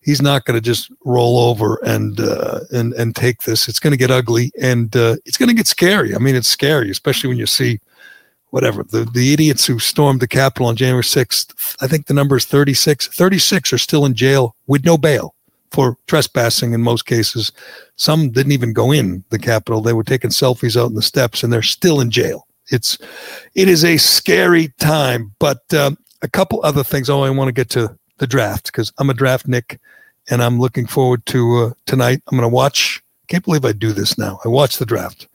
He's 0.00 0.20
not 0.20 0.44
going 0.44 0.54
to 0.56 0.60
just 0.60 0.90
roll 1.04 1.38
over 1.38 1.76
and 1.82 2.20
uh, 2.20 2.60
and 2.72 2.92
and 2.94 3.16
take 3.16 3.42
this. 3.42 3.68
It's 3.68 3.80
going 3.80 3.92
to 3.92 3.96
get 3.96 4.10
ugly 4.10 4.52
and 4.60 4.94
uh, 4.94 5.16
it's 5.24 5.36
going 5.38 5.48
to 5.48 5.54
get 5.54 5.66
scary. 5.66 6.14
I 6.14 6.18
mean, 6.18 6.36
it's 6.36 6.48
scary, 6.48 6.90
especially 6.90 7.28
when 7.28 7.38
you 7.38 7.46
see 7.46 7.80
whatever 8.50 8.82
the, 8.82 9.04
the 9.04 9.32
idiots 9.32 9.66
who 9.66 9.78
stormed 9.78 10.20
the 10.20 10.28
Capitol 10.28 10.66
on 10.66 10.76
January 10.76 11.02
6th. 11.02 11.76
I 11.82 11.86
think 11.86 12.06
the 12.06 12.14
number 12.14 12.36
is 12.36 12.46
36. 12.46 13.08
36 13.08 13.72
are 13.72 13.78
still 13.78 14.06
in 14.06 14.14
jail 14.14 14.56
with 14.66 14.84
no 14.84 14.96
bail 14.96 15.34
for 15.70 15.96
trespassing 16.06 16.72
in 16.72 16.82
most 16.82 17.06
cases. 17.06 17.52
Some 17.96 18.30
didn't 18.30 18.52
even 18.52 18.72
go 18.72 18.92
in 18.92 19.24
the 19.30 19.38
Capitol. 19.38 19.80
They 19.80 19.92
were 19.92 20.04
taking 20.04 20.30
selfies 20.30 20.80
out 20.80 20.88
in 20.88 20.94
the 20.94 21.02
steps 21.02 21.42
and 21.42 21.52
they're 21.52 21.62
still 21.62 22.00
in 22.00 22.10
jail. 22.10 22.46
It's 22.70 22.98
it 23.54 23.68
is 23.68 23.84
a 23.84 23.96
scary 23.96 24.68
time, 24.78 25.34
but 25.38 25.72
um, 25.72 25.96
a 26.22 26.28
couple 26.28 26.60
other 26.62 26.84
things. 26.84 27.08
Oh, 27.08 27.22
I 27.22 27.30
want 27.30 27.48
to 27.48 27.52
get 27.52 27.70
to 27.70 27.96
the 28.18 28.26
draft 28.26 28.66
because 28.66 28.92
I'm 28.98 29.10
a 29.10 29.14
draftnik, 29.14 29.78
and 30.30 30.42
I'm 30.42 30.60
looking 30.60 30.86
forward 30.86 31.24
to 31.26 31.56
uh, 31.56 31.70
tonight. 31.86 32.22
I'm 32.26 32.36
going 32.36 32.48
to 32.48 32.54
watch. 32.54 33.02
Can't 33.28 33.44
believe 33.44 33.64
I 33.64 33.72
do 33.72 33.92
this 33.92 34.18
now. 34.18 34.38
I 34.44 34.48
watch 34.48 34.78
the 34.78 34.86
draft. 34.86 35.28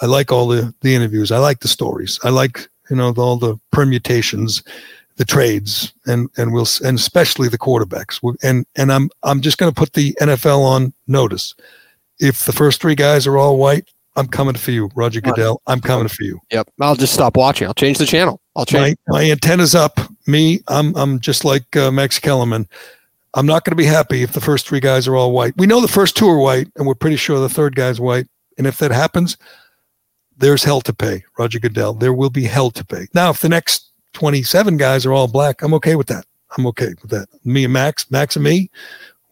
I 0.00 0.06
like 0.06 0.32
all 0.32 0.46
the 0.46 0.74
the 0.82 0.94
interviews. 0.94 1.30
I 1.30 1.38
like 1.38 1.60
the 1.60 1.68
stories. 1.68 2.18
I 2.22 2.30
like 2.30 2.68
you 2.90 2.96
know 2.96 3.14
all 3.16 3.36
the 3.36 3.58
permutations, 3.70 4.62
the 5.16 5.24
trades, 5.24 5.92
and 6.06 6.28
and 6.36 6.52
we'll 6.52 6.66
and 6.84 6.98
especially 6.98 7.48
the 7.48 7.58
quarterbacks. 7.58 8.20
And 8.42 8.66
and 8.76 8.92
I'm 8.92 9.10
I'm 9.22 9.40
just 9.40 9.58
going 9.58 9.72
to 9.72 9.78
put 9.78 9.92
the 9.92 10.12
NFL 10.20 10.60
on 10.60 10.92
notice. 11.06 11.54
If 12.20 12.44
the 12.44 12.52
first 12.52 12.80
three 12.80 12.94
guys 12.94 13.26
are 13.26 13.36
all 13.36 13.58
white, 13.58 13.88
I'm 14.16 14.28
coming 14.28 14.54
for 14.54 14.70
you, 14.70 14.90
Roger 14.94 15.20
Goodell. 15.20 15.60
I'm 15.66 15.80
coming 15.80 16.08
for 16.08 16.22
you. 16.22 16.40
Yep. 16.52 16.70
I'll 16.80 16.94
just 16.94 17.12
stop 17.12 17.36
watching. 17.36 17.66
I'll 17.66 17.74
change 17.74 17.98
the 17.98 18.06
channel. 18.06 18.40
I'll 18.54 18.64
change. 18.64 18.96
My, 19.08 19.18
my 19.18 19.30
antenna's 19.30 19.74
up. 19.74 19.98
Me, 20.26 20.60
I'm 20.68 20.96
I'm 20.96 21.20
just 21.20 21.44
like 21.44 21.76
uh, 21.76 21.90
Max 21.90 22.18
Kellerman. 22.18 22.68
I'm 23.36 23.46
not 23.46 23.64
going 23.64 23.72
to 23.72 23.76
be 23.76 23.84
happy 23.84 24.22
if 24.22 24.32
the 24.32 24.40
first 24.40 24.68
three 24.68 24.78
guys 24.78 25.08
are 25.08 25.16
all 25.16 25.32
white. 25.32 25.56
We 25.56 25.66
know 25.66 25.80
the 25.80 25.88
first 25.88 26.16
two 26.16 26.28
are 26.28 26.38
white, 26.38 26.68
and 26.76 26.86
we're 26.86 26.94
pretty 26.94 27.16
sure 27.16 27.40
the 27.40 27.48
third 27.48 27.74
guy's 27.74 28.00
white. 28.00 28.28
And 28.56 28.66
if 28.68 28.78
that 28.78 28.92
happens, 28.92 29.36
there's 30.36 30.62
hell 30.62 30.80
to 30.82 30.92
pay, 30.92 31.24
Roger 31.36 31.58
Goodell. 31.58 31.94
There 31.94 32.12
will 32.12 32.30
be 32.30 32.44
hell 32.44 32.70
to 32.70 32.84
pay. 32.84 33.08
Now, 33.12 33.30
if 33.30 33.40
the 33.40 33.48
next 33.48 33.90
27 34.14 34.76
guys 34.76 35.04
are 35.04 35.12
all 35.12 35.28
black, 35.28 35.62
I'm 35.62 35.74
okay 35.74 35.96
with 35.96 36.06
that. 36.06 36.24
I'm 36.56 36.66
okay 36.68 36.94
with 37.02 37.10
that. 37.10 37.28
Me 37.44 37.64
and 37.64 37.72
Max, 37.72 38.10
Max 38.10 38.36
and 38.36 38.44
me, 38.44 38.70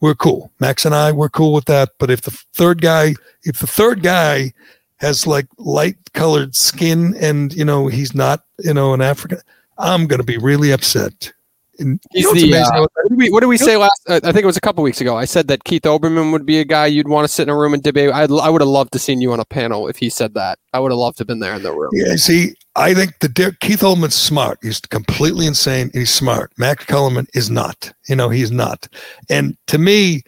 we're 0.00 0.14
cool. 0.14 0.50
Max 0.60 0.84
and 0.84 0.94
I, 0.94 1.12
we're 1.12 1.28
cool 1.28 1.54
with 1.54 1.64
that. 1.66 1.90
But 1.98 2.10
if 2.10 2.22
the 2.22 2.32
third 2.52 2.82
guy, 2.82 3.14
if 3.44 3.58
the 3.58 3.66
third 3.66 4.02
guy 4.02 4.52
has 4.96 5.26
like 5.26 5.46
light 5.58 5.96
colored 6.12 6.54
skin 6.54 7.14
and 7.18 7.52
you 7.54 7.64
know 7.64 7.86
he's 7.86 8.14
not 8.14 8.44
you 8.58 8.74
know 8.74 8.92
an 8.94 9.00
African, 9.00 9.38
I'm 9.78 10.06
gonna 10.06 10.24
be 10.24 10.38
really 10.38 10.72
upset. 10.72 11.32
And 11.78 12.00
He's 12.12 12.30
the, 12.30 12.54
uh, 12.54 12.80
what, 12.80 12.90
did 13.08 13.16
we, 13.16 13.30
what 13.30 13.40
did 13.40 13.46
we 13.46 13.56
say 13.56 13.78
last? 13.78 14.02
Uh, 14.06 14.20
I 14.22 14.30
think 14.30 14.42
it 14.42 14.46
was 14.46 14.58
a 14.58 14.60
couple 14.60 14.84
weeks 14.84 15.00
ago. 15.00 15.16
I 15.16 15.24
said 15.24 15.48
that 15.48 15.64
Keith 15.64 15.82
Olbermann 15.82 16.30
would 16.30 16.44
be 16.44 16.60
a 16.60 16.64
guy 16.64 16.86
you'd 16.86 17.08
want 17.08 17.26
to 17.26 17.32
sit 17.32 17.44
in 17.44 17.48
a 17.48 17.56
room 17.56 17.72
and 17.72 17.82
debate. 17.82 18.12
I'd, 18.12 18.30
I 18.30 18.50
would 18.50 18.60
have 18.60 18.68
loved 18.68 18.92
to 18.92 18.98
seen 18.98 19.22
you 19.22 19.32
on 19.32 19.40
a 19.40 19.44
panel 19.44 19.88
if 19.88 19.96
he 19.96 20.10
said 20.10 20.34
that. 20.34 20.58
I 20.74 20.80
would 20.80 20.92
have 20.92 20.98
loved 20.98 21.16
to 21.16 21.20
have 21.22 21.28
been 21.28 21.40
there 21.40 21.54
in 21.54 21.62
the 21.62 21.72
room. 21.72 21.90
Yeah, 21.94 22.14
see, 22.16 22.54
I 22.74 22.94
think 22.94 23.18
the 23.18 23.56
Keith 23.60 23.80
Olbermann's 23.80 24.14
smart. 24.14 24.58
He's 24.62 24.80
completely 24.80 25.46
insane. 25.46 25.90
He's 25.92 26.12
smart. 26.12 26.52
Max 26.56 26.84
Kellerman 26.86 27.26
is 27.34 27.50
not. 27.50 27.92
You 28.08 28.16
know, 28.16 28.30
he's 28.30 28.50
not. 28.50 28.88
And 29.28 29.56
to 29.66 29.78
me, 29.78 30.22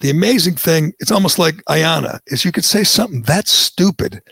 the 0.00 0.10
amazing 0.10 0.54
thing, 0.54 0.92
it's 1.00 1.10
almost 1.10 1.38
like 1.38 1.56
Ayanna, 1.64 2.20
is 2.26 2.44
you 2.44 2.52
could 2.52 2.64
say 2.64 2.84
something 2.84 3.22
that 3.22 3.48
stupid, 3.48 4.22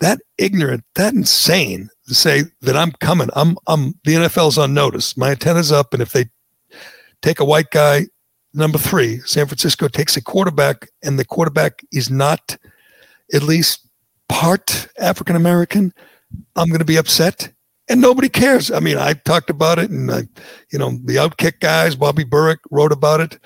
that 0.00 0.18
ignorant, 0.38 0.84
that 0.96 1.14
insane 1.14 1.88
to 2.08 2.14
say 2.14 2.42
that 2.62 2.76
I'm 2.76 2.92
coming. 2.92 3.30
I'm 3.34 3.56
I'm 3.66 3.94
the 4.04 4.14
NFL's 4.14 4.58
on 4.58 4.74
notice. 4.74 5.16
My 5.16 5.30
antenna's 5.30 5.72
up, 5.72 5.92
and 5.94 6.02
if 6.02 6.12
they 6.12 6.26
take 7.22 7.40
a 7.40 7.44
white 7.44 7.70
guy, 7.70 8.06
number 8.52 8.78
three, 8.78 9.20
San 9.20 9.46
Francisco 9.46 9.88
takes 9.88 10.16
a 10.16 10.22
quarterback, 10.22 10.88
and 11.02 11.18
the 11.18 11.24
quarterback 11.24 11.82
is 11.92 12.10
not 12.10 12.56
at 13.32 13.42
least 13.42 13.88
part 14.28 14.88
African 14.98 15.36
American, 15.36 15.94
I'm 16.56 16.68
going 16.68 16.80
to 16.80 16.84
be 16.84 16.96
upset. 16.96 17.52
And 17.88 18.00
nobody 18.00 18.28
cares. 18.28 18.70
I 18.70 18.80
mean, 18.80 18.96
I 18.96 19.12
talked 19.12 19.50
about 19.50 19.78
it, 19.78 19.90
and 19.90 20.10
I, 20.10 20.22
you 20.70 20.78
know, 20.78 20.98
the 21.04 21.16
Outkick 21.16 21.60
guys, 21.60 21.94
Bobby 21.94 22.24
Burack 22.24 22.58
wrote 22.70 22.92
about 22.92 23.20
it. 23.20 23.38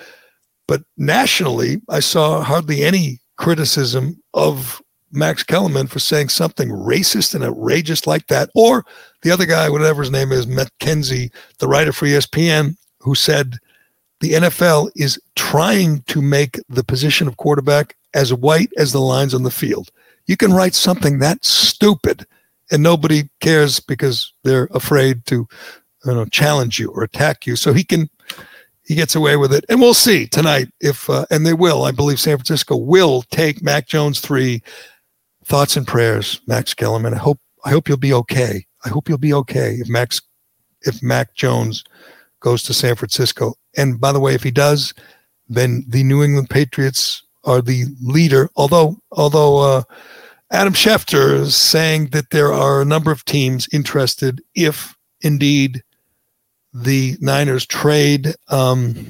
But 0.68 0.82
nationally, 0.96 1.80
I 1.88 2.00
saw 2.00 2.42
hardly 2.42 2.84
any 2.84 3.18
criticism 3.36 4.22
of 4.34 4.80
Max 5.10 5.42
Kellerman 5.42 5.86
for 5.86 5.98
saying 5.98 6.28
something 6.28 6.68
racist 6.68 7.34
and 7.34 7.42
outrageous 7.42 8.06
like 8.06 8.26
that. 8.26 8.50
Or 8.54 8.84
the 9.22 9.30
other 9.30 9.46
guy, 9.46 9.68
whatever 9.70 10.02
his 10.02 10.10
name 10.10 10.30
is, 10.30 10.46
Mackenzie, 10.46 11.32
the 11.58 11.66
writer 11.66 11.92
for 11.92 12.06
ESPN, 12.06 12.76
who 13.00 13.14
said 13.14 13.56
the 14.20 14.32
NFL 14.32 14.90
is 14.96 15.20
trying 15.36 16.02
to 16.02 16.20
make 16.20 16.60
the 16.68 16.84
position 16.84 17.26
of 17.26 17.36
quarterback 17.36 17.96
as 18.14 18.34
white 18.34 18.70
as 18.76 18.92
the 18.92 19.00
lines 19.00 19.34
on 19.34 19.42
the 19.42 19.50
field. 19.50 19.90
You 20.26 20.36
can 20.36 20.52
write 20.52 20.74
something 20.74 21.18
that 21.18 21.44
stupid 21.44 22.26
and 22.70 22.82
nobody 22.82 23.28
cares 23.40 23.80
because 23.80 24.32
they're 24.44 24.68
afraid 24.72 25.24
to 25.26 25.46
you 26.04 26.14
know 26.14 26.24
challenge 26.26 26.78
you 26.78 26.90
or 26.90 27.02
attack 27.02 27.46
you. 27.46 27.56
So 27.56 27.72
he 27.72 27.84
can 27.84 28.08
he 28.88 28.94
gets 28.94 29.14
away 29.14 29.36
with 29.36 29.52
it. 29.52 29.66
And 29.68 29.80
we'll 29.80 29.92
see 29.92 30.26
tonight 30.26 30.68
if, 30.80 31.10
uh, 31.10 31.26
and 31.30 31.44
they 31.44 31.52
will. 31.52 31.84
I 31.84 31.90
believe 31.90 32.18
San 32.18 32.38
Francisco 32.38 32.74
will 32.74 33.22
take 33.30 33.62
Mac 33.62 33.86
Jones 33.86 34.18
three. 34.18 34.62
Thoughts 35.44 35.78
and 35.78 35.86
prayers, 35.86 36.42
Max 36.46 36.74
Kellerman. 36.74 37.14
I 37.14 37.18
hope 37.18 37.38
I 37.64 37.70
hope 37.70 37.88
you'll 37.88 37.96
be 37.96 38.12
okay. 38.12 38.66
I 38.84 38.90
hope 38.90 39.08
you'll 39.08 39.16
be 39.16 39.32
okay 39.32 39.76
if 39.80 39.88
Max 39.88 40.20
if 40.82 41.02
Mac 41.02 41.34
Jones 41.34 41.84
goes 42.40 42.62
to 42.64 42.74
San 42.74 42.96
Francisco. 42.96 43.54
And 43.74 43.98
by 43.98 44.12
the 44.12 44.20
way, 44.20 44.34
if 44.34 44.42
he 44.42 44.50
does, 44.50 44.92
then 45.48 45.84
the 45.88 46.02
New 46.02 46.22
England 46.22 46.50
Patriots 46.50 47.22
are 47.44 47.62
the 47.62 47.86
leader. 48.02 48.50
Although 48.56 48.98
although 49.12 49.58
uh, 49.58 49.82
Adam 50.50 50.72
Schefter 50.72 51.34
is 51.34 51.54
saying 51.56 52.06
that 52.08 52.30
there 52.30 52.52
are 52.52 52.80
a 52.80 52.86
number 52.86 53.10
of 53.10 53.24
teams 53.24 53.68
interested 53.72 54.40
if 54.54 54.96
indeed 55.20 55.82
the 56.72 57.16
Niners 57.20 57.66
trade 57.66 58.34
um, 58.48 59.06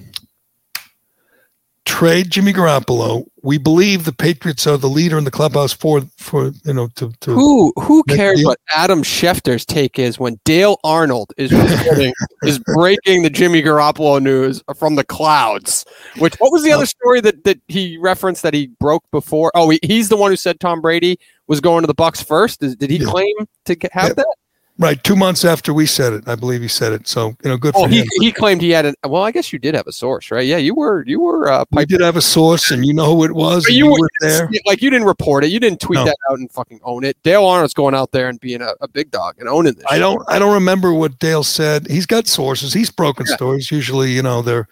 trade 1.99 2.30
Jimmy 2.30 2.53
Garoppolo. 2.53 3.26
We 3.42 3.59
believe 3.59 4.05
the 4.05 4.12
Patriots 4.12 4.68
are 4.68 4.76
the 4.76 4.88
leader 4.88 5.18
in 5.18 5.24
the 5.24 5.32
clubhouse 5.32 5.72
for 5.72 6.03
for 6.16 6.53
you 6.64 6.72
know 6.72 6.86
to, 6.94 7.11
to 7.20 7.32
who 7.32 7.72
who 7.76 8.05
cares 8.05 8.44
what 8.44 8.61
Adam 8.72 9.03
Schefter's 9.03 9.64
take 9.64 9.99
is 9.99 10.18
when 10.18 10.38
Dale 10.44 10.78
Arnold 10.84 11.32
is 11.36 11.51
is 12.44 12.61
breaking 12.74 13.22
the 13.22 13.30
Jimmy 13.30 13.62
Garoppolo 13.62 14.22
news 14.22 14.62
from 14.76 14.94
the 14.94 15.05
clouds. 15.05 15.84
Which 16.18 16.36
what 16.36 16.53
was 16.53 16.62
the 16.62 16.70
other 16.70 16.86
story 16.86 17.20
that 17.22 17.42
that 17.42 17.61
he 17.66 17.99
referenced 17.99 18.42
that 18.42 18.55
he 18.55 18.68
broke 18.78 19.05
before? 19.11 19.51
Oh, 19.57 19.68
he, 19.70 19.80
he's 19.82 20.09
the 20.09 20.16
one 20.16 20.30
who 20.30 20.36
said 20.36 20.61
Tom 20.61 20.80
Brady 20.80 21.18
was 21.49 21.61
going 21.61 21.82
to 21.82 21.88
the 21.88 21.94
Bucs 21.94 22.24
first. 22.24 22.61
Did, 22.61 22.78
did 22.78 22.90
he 22.90 22.99
yeah. 22.99 23.11
claim 23.11 23.34
to 23.64 23.76
have 23.92 24.09
yeah. 24.09 24.14
that? 24.14 24.36
Right, 24.81 25.03
two 25.03 25.16
months 25.16 25.45
after 25.45 25.74
we 25.74 25.87
said 25.87 26.12
it, 26.12 26.29
I 26.29 26.37
believe 26.37 26.62
he 26.62 26.68
said 26.68 26.93
it. 26.93 27.09
So 27.09 27.35
you 27.43 27.51
know, 27.51 27.57
good. 27.57 27.74
Oh, 27.76 27.85
for 27.85 27.89
he 27.89 28.03
him. 28.03 28.07
he 28.20 28.31
claimed 28.31 28.62
he 28.62 28.70
had 28.70 28.87
an. 28.87 28.95
Well, 29.05 29.24
I 29.24 29.33
guess 29.33 29.53
you 29.53 29.59
did 29.59 29.74
have 29.74 29.89
a 29.89 29.93
source, 29.93 30.31
right? 30.31 30.47
Yeah, 30.47 30.59
you 30.59 30.72
were 30.72 31.05
you 31.05 31.20
were. 31.20 31.51
Uh, 31.51 31.64
we 31.72 31.85
did 31.85 32.01
have 32.01 32.16
a 32.16 32.22
source, 32.22 32.70
and 32.70 32.87
you 32.87 32.95
know 32.95 33.16
who 33.16 33.24
it 33.24 33.33
was. 33.33 33.66
You, 33.68 33.74
you, 33.74 33.91
were 33.91 34.09
there. 34.20 34.49
Like 34.66 34.81
you 34.81 34.91
didn't 34.91 35.09
report 35.09 35.43
it. 35.43 35.49
You 35.49 35.59
didn't 35.59 35.81
tweet 35.81 35.97
no. 35.97 36.05
that 36.05 36.16
out 36.31 36.39
and 36.39 36.49
fucking 36.53 36.79
own 36.85 37.03
it. 37.03 37.20
Dale 37.24 37.45
Arnold's 37.45 37.74
going 37.74 37.95
out 37.95 38.12
there 38.12 38.29
and 38.29 38.39
being 38.39 38.62
a, 38.62 38.74
a 38.81 38.87
big 38.87 39.11
dog 39.11 39.35
and 39.41 39.49
owning 39.49 39.74
this. 39.74 39.85
I 39.87 39.95
shit. 39.95 40.01
don't. 40.01 40.22
I 40.29 40.39
don't 40.39 40.55
remember 40.55 40.93
what 40.93 41.18
Dale 41.18 41.43
said. 41.43 41.89
He's 41.89 42.07
got 42.07 42.29
sources. 42.29 42.72
He's 42.72 42.91
broken 42.91 43.26
yeah. 43.29 43.35
stories. 43.35 43.72
Usually, 43.72 44.12
you 44.12 44.22
know, 44.22 44.43
they're. 44.43 44.68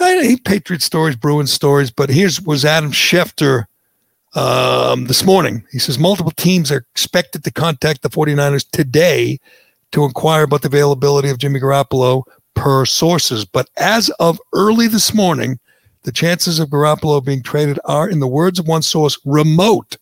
I, 0.00 0.24
he 0.24 0.36
Patriot 0.38 0.82
stories, 0.82 1.14
Bruin 1.14 1.46
stories, 1.46 1.92
but 1.92 2.10
here's 2.10 2.40
was 2.40 2.64
Adam 2.64 2.90
Schefter 2.90 3.66
um, 4.34 5.06
this 5.06 5.24
morning. 5.24 5.64
He 5.70 5.78
says 5.78 5.98
multiple 5.98 6.32
teams 6.32 6.70
are 6.70 6.84
expected 6.92 7.44
to 7.44 7.50
contact 7.50 8.02
the 8.02 8.10
49ers 8.10 8.68
today 8.70 9.38
to 9.92 10.04
inquire 10.04 10.44
about 10.44 10.62
the 10.62 10.68
availability 10.68 11.30
of 11.30 11.38
Jimmy 11.38 11.60
Garoppolo 11.60 12.24
per 12.54 12.84
sources. 12.84 13.44
But 13.44 13.68
as 13.76 14.10
of 14.18 14.40
early 14.52 14.88
this 14.88 15.14
morning, 15.14 15.58
the 16.02 16.12
chances 16.12 16.58
of 16.58 16.68
Garoppolo 16.68 17.24
being 17.24 17.42
traded 17.42 17.78
are, 17.84 18.08
in 18.08 18.20
the 18.20 18.28
words 18.28 18.58
of 18.58 18.68
one 18.68 18.82
source, 18.82 19.18
remote. 19.24 19.96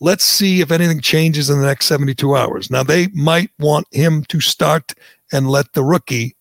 Let's 0.00 0.24
see 0.24 0.60
if 0.60 0.70
anything 0.70 1.00
changes 1.00 1.48
in 1.48 1.60
the 1.60 1.66
next 1.66 1.86
72 1.86 2.36
hours. 2.36 2.70
Now, 2.70 2.82
they 2.82 3.08
might 3.08 3.50
want 3.58 3.86
him 3.92 4.24
to 4.24 4.40
start 4.40 4.94
and 5.32 5.48
let 5.48 5.72
the 5.72 5.84
rookie 5.84 6.36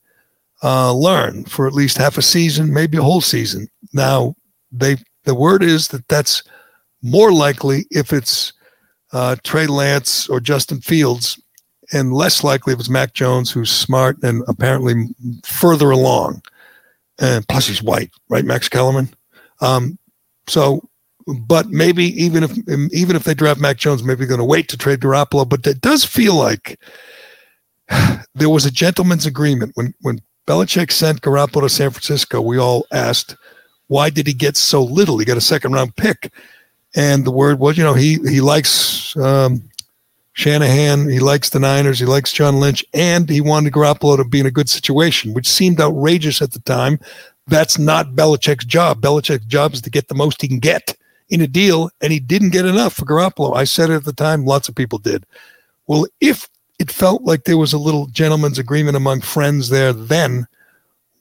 uh, 0.63 0.93
learn 0.93 1.45
for 1.45 1.67
at 1.67 1.73
least 1.73 1.97
half 1.97 2.17
a 2.17 2.21
season, 2.21 2.73
maybe 2.73 2.97
a 2.97 3.03
whole 3.03 3.21
season. 3.21 3.67
Now, 3.93 4.35
they 4.71 4.97
the 5.25 5.35
word 5.35 5.63
is 5.63 5.89
that 5.89 6.07
that's 6.07 6.43
more 7.01 7.31
likely 7.31 7.85
if 7.91 8.13
it's 8.13 8.53
uh, 9.13 9.35
Trey 9.43 9.67
Lance 9.67 10.27
or 10.27 10.39
Justin 10.39 10.81
Fields 10.81 11.39
and 11.93 12.13
less 12.13 12.43
likely 12.43 12.73
if 12.73 12.79
it's 12.79 12.89
Mac 12.89 13.13
Jones, 13.13 13.51
who's 13.51 13.69
smart 13.69 14.21
and 14.23 14.43
apparently 14.47 15.05
further 15.43 15.91
along. 15.91 16.41
And 17.19 17.47
plus, 17.47 17.67
he's 17.67 17.83
white, 17.83 18.11
right, 18.29 18.43
Max 18.43 18.67
Kellerman. 18.67 19.09
Um, 19.61 19.97
so, 20.47 20.81
but 21.27 21.69
maybe 21.69 22.05
even 22.21 22.43
if 22.43 22.51
even 22.93 23.15
if 23.15 23.23
they 23.23 23.33
draft 23.33 23.59
Mac 23.59 23.77
Jones, 23.77 24.03
maybe 24.03 24.19
they're 24.19 24.27
going 24.27 24.39
to 24.39 24.45
wait 24.45 24.67
to 24.69 24.77
trade 24.77 24.99
Garoppolo. 24.99 25.47
But 25.47 25.65
it 25.65 25.81
does 25.81 26.03
feel 26.03 26.35
like 26.35 26.79
there 28.35 28.49
was 28.49 28.65
a 28.65 28.71
gentleman's 28.71 29.25
agreement 29.25 29.71
when 29.75 29.93
when 30.01 30.19
Belichick 30.47 30.91
sent 30.91 31.21
Garoppolo 31.21 31.61
to 31.61 31.69
San 31.69 31.91
Francisco. 31.91 32.41
We 32.41 32.57
all 32.57 32.85
asked, 32.91 33.35
why 33.87 34.09
did 34.09 34.27
he 34.27 34.33
get 34.33 34.57
so 34.57 34.83
little? 34.83 35.17
He 35.17 35.25
got 35.25 35.37
a 35.37 35.41
second 35.41 35.71
round 35.71 35.95
pick, 35.95 36.31
and 36.95 37.25
the 37.25 37.31
word 37.31 37.59
was, 37.59 37.77
you 37.77 37.83
know, 37.83 37.93
he 37.93 38.17
he 38.29 38.41
likes 38.41 39.15
um, 39.17 39.61
Shanahan, 40.33 41.09
he 41.09 41.19
likes 41.19 41.49
the 41.49 41.59
Niners, 41.59 41.99
he 41.99 42.05
likes 42.05 42.33
John 42.33 42.59
Lynch, 42.59 42.83
and 42.93 43.29
he 43.29 43.41
wanted 43.41 43.73
Garoppolo 43.73 44.17
to 44.17 44.23
be 44.23 44.39
in 44.39 44.45
a 44.45 44.51
good 44.51 44.69
situation, 44.69 45.33
which 45.33 45.47
seemed 45.47 45.79
outrageous 45.79 46.41
at 46.41 46.51
the 46.51 46.59
time. 46.59 46.99
That's 47.47 47.77
not 47.77 48.15
Belichick's 48.15 48.65
job. 48.65 49.01
Belichick's 49.01 49.45
job 49.45 49.73
is 49.73 49.81
to 49.81 49.89
get 49.89 50.07
the 50.07 50.15
most 50.15 50.41
he 50.41 50.47
can 50.47 50.59
get 50.59 50.95
in 51.29 51.41
a 51.41 51.47
deal, 51.47 51.89
and 52.01 52.11
he 52.11 52.19
didn't 52.19 52.49
get 52.49 52.65
enough 52.65 52.93
for 52.93 53.05
Garoppolo. 53.05 53.55
I 53.55 53.65
said 53.65 53.89
it 53.89 53.95
at 53.95 54.03
the 54.05 54.13
time, 54.13 54.45
lots 54.45 54.69
of 54.69 54.75
people 54.75 54.99
did. 54.99 55.25
Well, 55.87 56.07
if 56.21 56.49
it 56.79 56.91
felt 56.91 57.23
like 57.23 57.43
there 57.43 57.57
was 57.57 57.73
a 57.73 57.77
little 57.77 58.07
gentleman's 58.07 58.59
agreement 58.59 58.97
among 58.97 59.21
friends 59.21 59.69
there 59.69 59.93
then, 59.93 60.47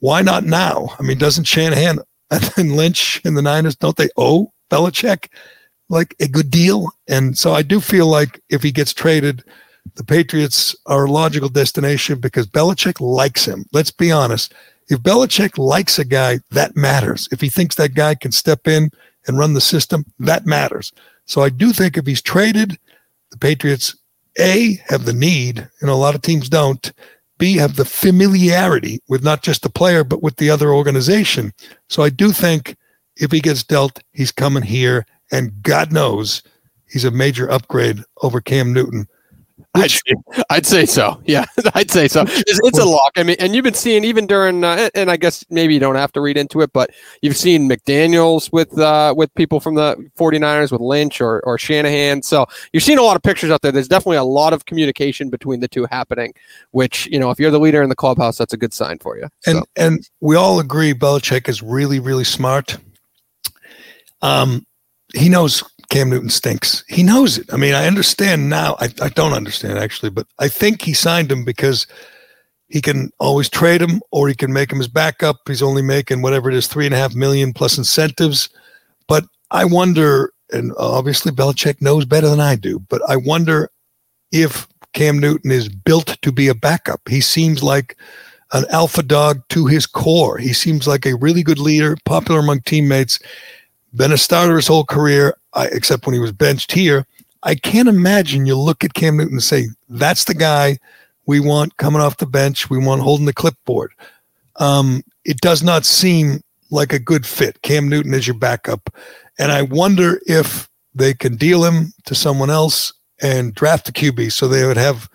why 0.01 0.23
not 0.23 0.45
now? 0.45 0.95
I 0.99 1.03
mean, 1.03 1.19
doesn't 1.19 1.45
Shanahan 1.45 1.99
and 2.57 2.77
Lynch 2.77 3.21
and 3.25 3.37
the 3.37 3.43
Niners 3.43 3.77
don't 3.77 3.97
they 3.97 4.09
owe 4.17 4.53
Belichick 4.71 5.29
like 5.89 6.15
a 6.21 6.29
good 6.29 6.51
deal? 6.51 6.91
And 7.09 7.37
so 7.37 7.53
I 7.53 7.63
do 7.63 7.81
feel 7.81 8.07
like 8.07 8.41
if 8.49 8.63
he 8.63 8.73
gets 8.73 8.93
traded, 8.93 9.45
the 9.97 10.05
Patriots 10.05 10.75
are 10.87 11.05
a 11.05 11.11
logical 11.11 11.49
destination 11.49 12.19
because 12.19 12.47
Belichick 12.47 13.01
likes 13.01 13.45
him. 13.45 13.67
Let's 13.73 13.91
be 13.91 14.11
honest. 14.11 14.55
If 14.89 15.01
Belichick 15.01 15.57
likes 15.59 15.99
a 15.99 16.05
guy, 16.05 16.41
that 16.51 16.77
matters. 16.77 17.29
If 17.33 17.41
he 17.41 17.49
thinks 17.49 17.77
that 17.77 17.95
guy 17.95 18.15
can 18.15 18.33
step 18.33 18.67
in 18.67 18.91
and 19.27 19.39
run 19.39 19.55
the 19.55 19.61
system, 19.61 20.05
that 20.19 20.47
matters. 20.47 20.93
So 21.27 21.43
I 21.43 21.49
do 21.49 21.73
think 21.73 21.97
if 21.97 22.07
he's 22.07 22.23
traded, 22.23 22.79
the 23.31 23.39
Patriots 23.39 23.97
a 24.39 24.81
have 24.87 25.05
the 25.05 25.13
need, 25.13 25.69
and 25.81 25.91
a 25.91 25.95
lot 25.95 26.15
of 26.15 26.23
teams 26.23 26.49
don't. 26.49 26.93
B 27.39 27.57
have 27.57 27.77
the 27.77 27.85
familiarity 27.85 29.01
with 29.09 29.25
not 29.25 29.43
just 29.43 29.63
the 29.63 29.71
player 29.71 30.05
but 30.05 30.23
with 30.23 30.37
the 30.37 30.51
other 30.51 30.73
organization. 30.73 31.53
So 31.89 32.03
I 32.03 32.11
do 32.11 32.33
think 32.33 32.77
if 33.17 33.31
he 33.31 33.41
gets 33.41 33.63
dealt, 33.63 34.03
he's 34.13 34.33
coming 34.33 34.63
here, 34.63 35.07
and 35.31 35.63
God 35.63 35.93
knows 35.93 36.43
he's 36.91 37.05
a 37.05 37.11
major 37.11 37.51
upgrade 37.51 38.03
over 38.23 38.41
Cam 38.41 38.73
Newton, 38.73 39.09
I'd 39.77 39.91
say, 39.91 40.15
I'd 40.51 40.67
say 40.67 40.87
so. 40.87 41.21
Yeah, 41.27 41.47
I'd 41.75 41.91
say 41.91 42.07
so. 42.07 42.23
It's, 42.23 42.61
it's, 42.63 42.79
a 42.79 42.85
lock. 42.85 43.13
I 43.17 43.25
mean, 43.25 43.37
and 43.41 43.55
you've 43.55 43.65
been 43.65 43.75
seeing 43.75 44.05
even 44.05 44.27
during, 44.27 44.63
uh, 44.63 44.89
and 44.95 45.11
I 45.11 45.17
guess 45.17 45.45
maybe 45.51 45.75
you 45.75 45.81
don't 45.81 45.97
have 45.97 46.13
to 46.13 46.21
read 46.21 46.37
into 46.37 46.61
it, 46.61 46.73
but 46.73 46.91
you've 47.23 47.37
seen 47.37 47.69
McDaniels 47.69 48.53
with 48.53 48.79
uh, 48.79 49.15
with 49.17 49.35
people 49.35 49.59
from 49.59 49.75
the 49.75 49.97
49ers, 50.17 50.71
with 50.71 50.81
Lynch 50.81 51.21
or, 51.21 51.41
or 51.41 51.59
Shanahan. 51.59 52.23
So 52.23 52.47
you're 52.73 52.81
seeing 52.81 52.99
a 52.99 53.03
lot 53.03 53.17
of 53.17 53.23
pictures 53.23 53.51
out 53.51 53.63
there. 53.63 53.73
There's 53.73 53.89
definitely 53.89 54.19
a 54.19 54.25
lot 54.25 54.53
of 54.53 54.65
communication 54.65 55.29
between 55.29 55.59
the 55.59 55.69
two 55.69 55.87
happening, 55.91 56.35
which, 56.71 57.07
you 57.07 57.19
know, 57.19 57.31
if 57.31 57.41
you're 57.41 57.51
the 57.51 57.61
leader 57.61 57.83
in 57.83 57.89
the 57.89 57.97
clubhouse, 57.97 58.39
that's 58.39 58.53
a 58.53 58.59
good 58.59 58.73
sign 58.73 58.99
for 58.99 59.17
you. 59.17 59.29
And, 59.47 59.59
so. 59.59 59.65
and 59.77 60.09
we 60.21 60.37
all 60.37 60.61
agree 60.61 60.95
Belichick 60.95 61.49
is 61.49 61.63
really, 61.63 61.99
really 61.99 62.25
smart. 62.25 62.79
Um, 64.23 64.67
he 65.15 65.29
knows 65.29 65.63
Cam 65.91 66.11
Newton 66.11 66.31
stinks. 66.31 66.85
He 66.89 67.03
knows 67.03 67.39
it. 67.39 67.53
I 67.53 67.57
mean, 67.57 67.75
I 67.75 67.87
understand 67.87 68.49
now. 68.49 68.77
I, 68.81 68.89
I 69.01 69.09
don't 69.11 69.33
understand 69.33 69.79
actually, 69.79 70.11
but 70.11 70.27
I 70.39 70.49
think 70.49 70.83
he 70.83 70.93
signed 70.93 71.31
him 71.31 71.45
because 71.45 71.87
he 72.69 72.81
can 72.81 73.11
always 73.21 73.49
trade 73.49 73.81
him 73.81 74.01
or 74.11 74.29
he 74.29 74.35
can 74.35 74.53
make 74.53 74.73
him 74.73 74.79
his 74.79 74.89
backup. 74.89 75.37
He's 75.47 75.63
only 75.63 75.83
making 75.83 76.23
whatever 76.23 76.51
it 76.51 76.57
is, 76.57 76.67
three 76.67 76.87
and 76.87 76.95
a 76.95 76.99
half 76.99 77.15
million 77.15 77.53
plus 77.53 77.79
incentives. 77.79 78.49
But 79.07 79.25
I 79.51 79.65
wonder, 79.65 80.33
and 80.53 80.73
obviously 80.79 81.31
Belichick 81.31 81.81
knows 81.81 82.05
better 82.05 82.29
than 82.29 82.41
I 82.41 82.57
do, 82.57 82.81
but 82.89 83.03
I 83.09 83.17
wonder 83.17 83.71
if 84.33 84.67
Cam 84.95 85.19
Newton 85.19 85.51
is 85.51 85.69
built 85.69 86.17
to 86.23 86.33
be 86.33 86.49
a 86.49 86.55
backup. 86.55 87.01
He 87.09 87.21
seems 87.21 87.63
like 87.63 87.97
an 88.53 88.65
alpha 88.71 89.03
dog 89.03 89.43
to 89.51 89.67
his 89.67 89.87
core. 89.87 90.39
He 90.39 90.53
seems 90.53 90.87
like 90.87 91.07
a 91.07 91.17
really 91.17 91.43
good 91.43 91.59
leader, 91.59 91.97
popular 92.05 92.41
among 92.41 92.63
teammates, 92.63 93.19
been 93.97 94.13
a 94.13 94.19
starter 94.19 94.57
his 94.57 94.67
whole 94.67 94.85
career. 94.85 95.37
I, 95.55 95.67
except 95.67 96.07
when 96.07 96.15
he 96.15 96.21
was 96.21 96.33
benched 96.33 96.73
here. 96.73 97.07
I 97.43 97.55
can't 97.55 97.89
imagine 97.89 98.47
you 98.47 98.59
look 98.59 98.85
at 98.85 98.95
Cam 98.95 99.17
Newton 99.17 99.35
and 99.35 99.43
say, 99.43 99.67
that's 99.89 100.25
the 100.25 100.35
guy 100.35 100.79
we 101.27 101.41
want 101.41 101.77
coming 101.77 102.01
off 102.01 102.17
the 102.17 102.27
bench. 102.27 102.71
We 102.71 102.79
want 102.79 103.03
holding 103.03 103.27
the 103.27 103.33
clipboard. 103.33 103.93
Um, 104.57 105.03
it 105.25 105.41
does 105.41 105.63
not 105.63 105.85
seem 105.85 106.41
like 106.71 106.93
a 106.93 106.99
good 106.99 107.27
fit. 107.27 107.61
Cam 107.63 107.89
Newton 107.89 108.15
is 108.15 108.27
your 108.27 108.37
backup. 108.37 108.95
And 109.39 109.53
I 109.53 109.63
wonder 109.63 110.21
if 110.27 110.69
they 110.95 111.15
can 111.15 111.37
deal 111.37 111.65
him 111.65 111.93
to 112.05 112.15
someone 112.15 112.51
else 112.51 112.93
and 113.21 113.55
draft 113.55 113.89
a 113.89 113.93
QB 113.93 114.33
so 114.33 114.49
they 114.49 114.67
would 114.67 114.77
have 114.77 115.09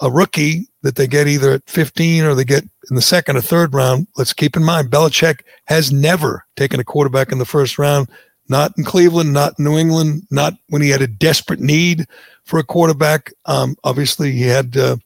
a 0.00 0.10
rookie 0.10 0.68
that 0.82 0.96
they 0.96 1.06
get 1.06 1.26
either 1.26 1.52
at 1.52 1.68
15 1.68 2.24
or 2.24 2.34
they 2.34 2.44
get 2.44 2.64
in 2.88 2.96
the 2.96 3.02
second 3.02 3.36
or 3.36 3.40
third 3.40 3.74
round. 3.74 4.06
Let's 4.16 4.32
keep 4.32 4.56
in 4.56 4.64
mind, 4.64 4.90
Belichick 4.90 5.40
has 5.66 5.92
never 5.92 6.44
taken 6.56 6.78
a 6.80 6.84
quarterback 6.84 7.32
in 7.32 7.38
the 7.38 7.44
first 7.44 7.78
round 7.78 8.08
not 8.48 8.72
in 8.76 8.84
Cleveland, 8.84 9.32
not 9.32 9.58
in 9.58 9.64
New 9.64 9.78
England, 9.78 10.26
not 10.30 10.54
when 10.68 10.82
he 10.82 10.90
had 10.90 11.02
a 11.02 11.06
desperate 11.06 11.60
need 11.60 12.06
for 12.44 12.58
a 12.58 12.64
quarterback. 12.64 13.32
Um, 13.46 13.76
obviously, 13.84 14.32
he 14.32 14.42
had 14.42 14.76
uh, 14.76 14.96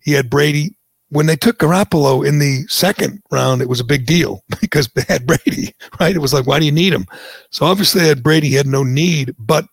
he 0.00 0.12
had 0.12 0.30
Brady. 0.30 0.76
When 1.08 1.26
they 1.26 1.34
took 1.34 1.58
Garoppolo 1.58 2.24
in 2.24 2.38
the 2.38 2.64
second 2.68 3.20
round, 3.32 3.60
it 3.60 3.68
was 3.68 3.80
a 3.80 3.84
big 3.84 4.06
deal 4.06 4.44
because 4.60 4.86
they 4.88 5.04
had 5.08 5.26
Brady, 5.26 5.74
right? 5.98 6.14
It 6.14 6.20
was 6.20 6.32
like, 6.32 6.46
why 6.46 6.60
do 6.60 6.66
you 6.66 6.72
need 6.72 6.92
him? 6.92 7.06
So 7.50 7.66
obviously, 7.66 8.02
they 8.02 8.08
had 8.08 8.22
Brady. 8.22 8.48
He 8.48 8.54
had 8.54 8.66
no 8.66 8.84
need, 8.84 9.34
but 9.38 9.66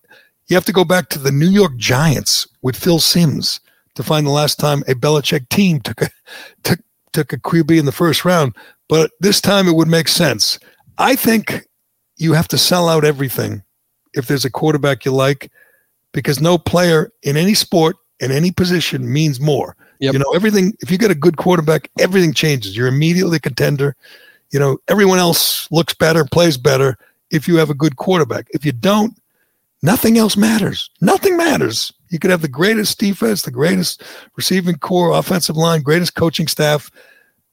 you 0.47 0.55
have 0.55 0.65
to 0.65 0.73
go 0.73 0.83
back 0.83 1.09
to 1.09 1.19
the 1.19 1.31
New 1.31 1.49
York 1.49 1.75
Giants 1.77 2.47
with 2.61 2.75
Phil 2.75 2.99
Simms 2.99 3.59
to 3.97 4.03
find 4.03 4.25
the 4.25 4.31
last 4.31 4.59
time 4.59 4.83
a 4.87 4.93
Belichick 4.93 5.49
team 5.49 5.81
took 5.81 6.03
a 6.03 6.09
took 6.63 6.79
took 7.13 7.33
a 7.33 7.37
QB 7.37 7.79
in 7.79 7.85
the 7.85 7.91
first 7.91 8.23
round. 8.23 8.55
But 8.87 9.11
this 9.19 9.41
time, 9.41 9.67
it 9.67 9.75
would 9.75 9.87
make 9.87 10.07
sense. 10.07 10.59
I 10.99 11.15
think 11.15 11.67
you 12.17 12.33
have 12.33 12.47
to 12.49 12.57
sell 12.57 12.87
out 12.87 13.03
everything 13.03 13.63
if 14.13 14.27
there's 14.27 14.45
a 14.45 14.51
quarterback 14.51 15.03
you 15.03 15.11
like, 15.11 15.51
because 16.13 16.39
no 16.39 16.59
player 16.59 17.11
in 17.23 17.37
any 17.37 17.55
sport 17.55 17.97
in 18.19 18.31
any 18.31 18.51
position 18.51 19.11
means 19.11 19.39
more. 19.39 19.75
Yep. 19.99 20.13
You 20.13 20.19
know, 20.19 20.31
everything. 20.35 20.73
If 20.79 20.91
you 20.91 20.99
get 20.99 21.11
a 21.11 21.15
good 21.15 21.37
quarterback, 21.37 21.89
everything 21.99 22.33
changes. 22.33 22.77
You're 22.77 22.87
immediately 22.87 23.37
a 23.37 23.41
contender. 23.41 23.95
You 24.51 24.59
know, 24.59 24.77
everyone 24.87 25.17
else 25.17 25.69
looks 25.71 25.95
better, 25.95 26.23
plays 26.23 26.55
better 26.55 26.97
if 27.31 27.47
you 27.47 27.57
have 27.57 27.71
a 27.71 27.75
good 27.75 27.97
quarterback. 27.97 28.47
If 28.51 28.63
you 28.63 28.73
don't, 28.73 29.19
nothing 29.81 30.19
else 30.19 30.37
matters. 30.37 30.91
Nothing 31.01 31.35
matters. 31.35 31.91
You 32.09 32.19
could 32.19 32.31
have 32.31 32.41
the 32.41 32.47
greatest 32.47 32.99
defense, 32.99 33.41
the 33.41 33.51
greatest 33.51 34.03
receiving 34.35 34.77
corps, 34.77 35.17
offensive 35.17 35.57
line, 35.57 35.81
greatest 35.81 36.15
coaching 36.15 36.47
staff, 36.47 36.89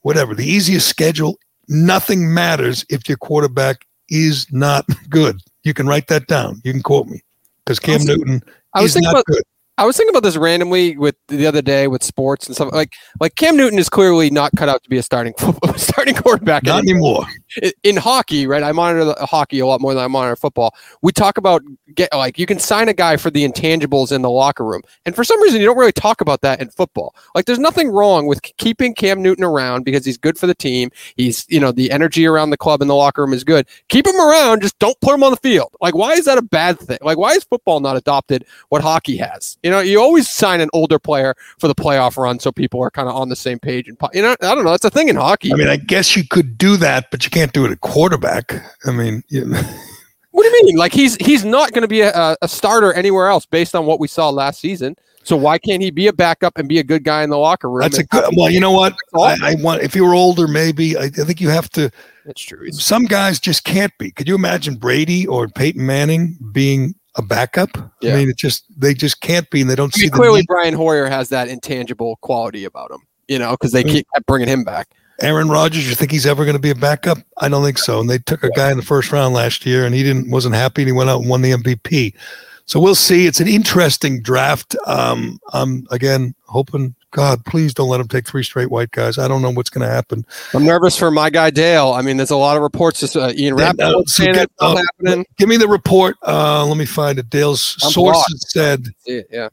whatever, 0.03 0.35
the 0.35 0.47
easiest 0.47 0.89
schedule. 0.89 1.39
Nothing 1.69 2.33
matters 2.33 2.85
if 2.91 3.09
your 3.09 3.19
quarterback 3.19 3.87
is 4.09 4.47
not 4.53 4.87
good. 5.09 5.41
You 5.63 5.75
can 5.75 5.87
write 5.87 6.09
that 6.09 6.27
down. 6.27 6.61
You 6.65 6.73
can 6.73 6.83
quote 6.83 7.07
me 7.07 7.23
because 7.65 7.81
Cam 7.81 7.95
was, 7.95 8.07
Newton 8.07 8.43
I 8.75 8.83
was 8.83 8.95
is 8.95 9.03
not 9.03 9.13
about, 9.13 9.25
good. 9.25 9.43
I 9.77 9.87
was 9.87 9.97
thinking 9.97 10.11
about 10.11 10.23
this 10.23 10.37
randomly 10.37 10.97
with 10.97 11.17
the 11.29 11.47
other 11.47 11.63
day 11.63 11.89
with 11.89 12.05
sports 12.05 12.47
and 12.47 12.55
stuff. 12.55 12.73
Like, 12.73 12.93
like 13.19 13.35
Cam 13.35 13.57
Newton 13.57 13.79
is 13.79 13.89
clearly 13.89 14.31
not 14.31 14.53
cut 14.57 14.69
out 14.69 14.83
to 14.85 14.91
be 14.91 14.99
a 14.99 15.03
starting 15.03 15.35
football, 15.39 15.75
starting 15.75 16.15
quarterback. 16.15 16.63
Not 16.65 16.85
anymore. 16.85 17.25
In, 17.29 17.44
in 17.83 17.97
hockey, 17.97 18.47
right? 18.47 18.63
I 18.63 18.73
monitor 18.73 19.05
the, 19.05 19.17
uh, 19.17 19.27
hockey 19.27 19.59
a 19.61 19.67
lot 19.67 19.81
more 19.81 19.95
than 19.95 20.05
I 20.05 20.09
monitor 20.09 20.37
football. 20.37 20.75
We 21.03 21.13
talk 21.13 21.39
about 21.39 21.63
get 21.95 22.13
like 22.13 22.39
you 22.39 22.47
can 22.47 22.59
sign 22.59 22.89
a 22.89 22.95
guy 22.95 23.17
for 23.17 23.31
the 23.31 23.47
intangibles 23.47 24.13
in 24.13 24.23
the 24.23 24.31
locker 24.31 24.65
room, 24.65 24.83
and 25.05 25.15
for 25.15 25.25
some 25.25 25.41
reason 25.43 25.61
you 25.61 25.67
don't 25.67 25.79
really 25.79 25.93
talk 25.93 26.21
about 26.21 26.41
that 26.43 26.61
in 26.61 26.71
football. 26.71 27.15
Like, 27.35 27.47
there's 27.47 27.59
nothing 27.59 27.89
wrong 27.89 28.27
with 28.27 28.43
keeping 28.43 28.95
Cam 28.95 29.23
Newton 29.23 29.45
around 29.45 29.85
because 29.85 30.05
he's 30.05 30.19
good 30.19 30.39
for 30.39 30.47
the 30.47 30.55
team. 30.55 30.91
He's 31.17 31.47
you 31.49 31.61
know 31.61 31.73
the 31.73 31.91
energy 31.91 32.27
around 32.27 32.51
the 32.51 32.57
club 32.57 32.83
in 32.83 32.89
the 32.89 32.95
locker 32.95 33.23
room 33.23 33.33
is 33.33 33.45
good. 33.45 33.67
Keep 33.89 34.07
him 34.07 34.21
around, 34.21 34.63
just 34.63 34.79
don't 34.79 34.99
put 35.01 35.15
him 35.15 35.23
on 35.23 35.31
the 35.31 35.37
field. 35.39 35.75
Like, 35.81 35.95
why 35.95 36.13
is 36.13 36.25
that 36.25 36.39
a 36.39 36.43
bad 36.43 36.79
thing? 36.79 36.99
Like, 37.03 37.19
why 37.19 37.33
is 37.33 37.45
football 37.45 37.81
not 37.81 37.97
adopted 37.97 38.45
what 38.69 38.83
hockey 38.83 39.17
has? 39.19 39.59
You 39.63 39.71
know, 39.71 39.81
you 39.81 40.01
always 40.01 40.29
sign 40.29 40.61
an 40.61 40.71
older 40.73 40.99
player 40.99 41.35
for 41.59 41.69
the 41.69 41.75
playoff 41.75 42.17
run 42.17 42.39
so 42.39 42.53
people 42.53 42.83
are 42.83 42.91
kind 42.91 43.09
of 43.09 43.15
on 43.15 43.29
the 43.29 43.37
same 43.37 43.59
page. 43.59 43.89
And 43.89 43.99
you 44.13 44.23
know, 44.23 44.37
I 44.43 44.55
don't 44.55 44.65
know. 44.65 44.75
It's 44.75 44.85
a 44.85 44.91
thing 44.91 45.09
in 45.09 45.17
hockey. 45.17 45.53
I 45.53 45.57
mean, 45.57 45.69
I 45.69 45.77
guess 45.77 46.17
you 46.17 46.27
could 46.27 46.59
do 46.59 46.77
that, 46.79 47.11
but 47.11 47.25
you 47.25 47.31
can't 47.31 47.44
do 47.53 47.65
it 47.65 47.73
at 47.73 47.81
quarterback. 47.81 48.55
I 48.87 48.93
mean, 48.93 49.23
you 49.29 49.45
know. 49.45 49.61
what 50.31 50.43
do 50.43 50.49
you 50.49 50.65
mean? 50.65 50.77
Like 50.77 50.93
he's 50.93 51.17
he's 51.17 51.45
not 51.45 51.73
going 51.73 51.83
to 51.83 51.89
be 51.89 52.01
a, 52.03 52.37
a 52.41 52.49
starter 52.49 52.93
anywhere 52.93 53.29
else 53.29 53.47
based 53.47 53.75
on 53.75 53.87
what 53.87 54.01
we 54.01 54.09
saw 54.09 54.31
last 54.31 54.61
season. 54.61 54.97
So 55.23 55.37
why 55.37 55.57
can't 55.57 55.83
he 55.83 55.91
be 55.91 56.07
a 56.07 56.13
backup 56.13 56.59
and 56.59 56.69
be 56.69 56.79
a 56.79 56.85
good 56.85 57.03
guy 57.03 57.23
in 57.23 57.31
the 57.31 57.39
locker 57.39 57.71
room? 57.71 57.81
That's 57.81 57.99
a 57.99 58.05
good. 58.05 58.25
Well, 58.37 58.51
you 58.51 58.61
know 58.61 58.73
what? 58.73 58.95
I, 59.15 59.39
I, 59.43 59.55
want 59.55 59.83
if 59.83 59.97
you 59.97 60.05
were 60.05 60.15
older, 60.15 60.47
maybe 60.47 60.99
I, 60.99 61.05
I 61.05 61.09
think 61.09 61.41
you 61.41 61.49
have 61.49 61.71
to. 61.71 61.91
That's 62.27 62.43
true. 62.43 62.71
Some 62.73 63.07
guys 63.07 63.41
just 63.41 63.65
can't 63.65 63.97
be. 63.99 64.11
Could 64.11 64.29
you 64.29 64.35
imagine 64.35 64.75
Brady 64.75 65.27
or 65.27 65.49
Peyton 65.49 65.85
Manning 65.85 66.37
being 66.53 66.95
a 67.17 67.23
backup. 67.23 67.71
Yeah. 68.01 68.15
I 68.15 68.17
mean, 68.17 68.31
it 68.31 68.37
just 68.37 68.65
they 68.77 68.95
just 68.95 69.21
can't 69.21 69.49
be, 69.51 69.61
and 69.61 69.71
they 69.71 69.77
don't 69.77 69.95
I 69.97 70.01
mean, 70.01 70.11
see. 70.11 70.11
Clearly, 70.11 70.43
Brian 70.47 70.75
Hoyer 70.75 71.07
has 71.07 71.29
that 71.31 71.49
intangible 71.49 72.17
quality 72.17 72.65
about 72.65 72.91
him, 72.91 73.01
you 73.29 73.39
know, 73.39 73.53
because 73.53 73.73
they 73.73 73.85
mm. 73.85 73.91
keep 73.91 74.07
bringing 74.27 74.49
him 74.49 74.65
back. 74.65 74.89
Aaron 75.21 75.49
Rodgers, 75.49 75.89
you 75.89 75.95
think 75.95 76.11
he's 76.11 76.27
ever 76.27 76.45
going 76.45 76.57
to 76.57 76.63
be 76.63 76.71
a 76.71 76.75
backup? 76.75 77.19
I 77.39 77.49
don't 77.49 77.65
think 77.65 77.79
so. 77.79 78.01
And 78.01 78.11
they 78.11 78.19
took 78.19 78.43
a 78.43 78.51
guy 78.51 78.71
in 78.71 78.77
the 78.77 78.83
first 78.83 79.13
round 79.13 79.35
last 79.35 79.65
year, 79.65 79.87
and 79.87 79.95
he 79.95 80.03
didn't 80.03 80.31
wasn't 80.31 80.55
happy, 80.55 80.83
and 80.83 80.89
he 80.89 80.93
went 80.93 81.11
out 81.11 81.21
and 81.21 81.31
won 81.31 81.43
the 81.43 81.53
MVP. 81.53 82.15
So 82.67 82.81
we'll 82.81 82.95
see. 82.95 83.27
It's 83.27 83.41
an 83.41 83.49
interesting 83.49 84.23
draft. 84.23 84.75
Um, 84.87 85.39
I'm 85.53 85.87
again 85.91 86.35
hoping 86.47 86.95
God, 87.15 87.45
please 87.45 87.73
don't 87.73 87.89
let 87.89 88.01
him 88.01 88.09
take 88.09 88.27
three 88.27 88.43
straight 88.43 88.71
white 88.71 88.91
guys. 88.91 89.19
I 89.19 89.29
don't 89.29 89.41
know 89.41 89.51
what's 89.51 89.71
going 89.71 89.87
to 89.87 89.93
happen. 89.93 90.27
I'm 90.53 90.65
nervous 90.65 90.99
for 90.99 91.13
my 91.13 91.31
guy 91.31 91.51
Dale. 91.51 91.93
I 91.93 92.03
mean, 92.03 92.17
there's 92.17 92.33
a 92.33 92.37
lot 92.37 92.57
of 92.57 92.63
reports. 92.63 93.01
Just, 93.01 93.17
uh, 93.17 93.33
Ian 93.37 93.55
Rapoport 93.55 93.95
uh, 93.95 94.03
saying 94.07 94.35
get, 94.35 94.51
uh, 94.59 94.77
happening. 94.77 95.25
Give 95.39 95.49
me 95.49 95.57
the 95.57 95.69
report. 95.69 96.17
Uh, 96.27 96.67
let 96.67 96.77
me 96.77 96.87
find 96.87 97.21
it. 97.21 97.31
Dale's 97.31 97.77
I'm 97.85 97.93
sources 97.93 98.25
blocked. 98.29 98.51
said. 98.51 98.89
It, 99.07 99.29
yeah. 99.31 99.49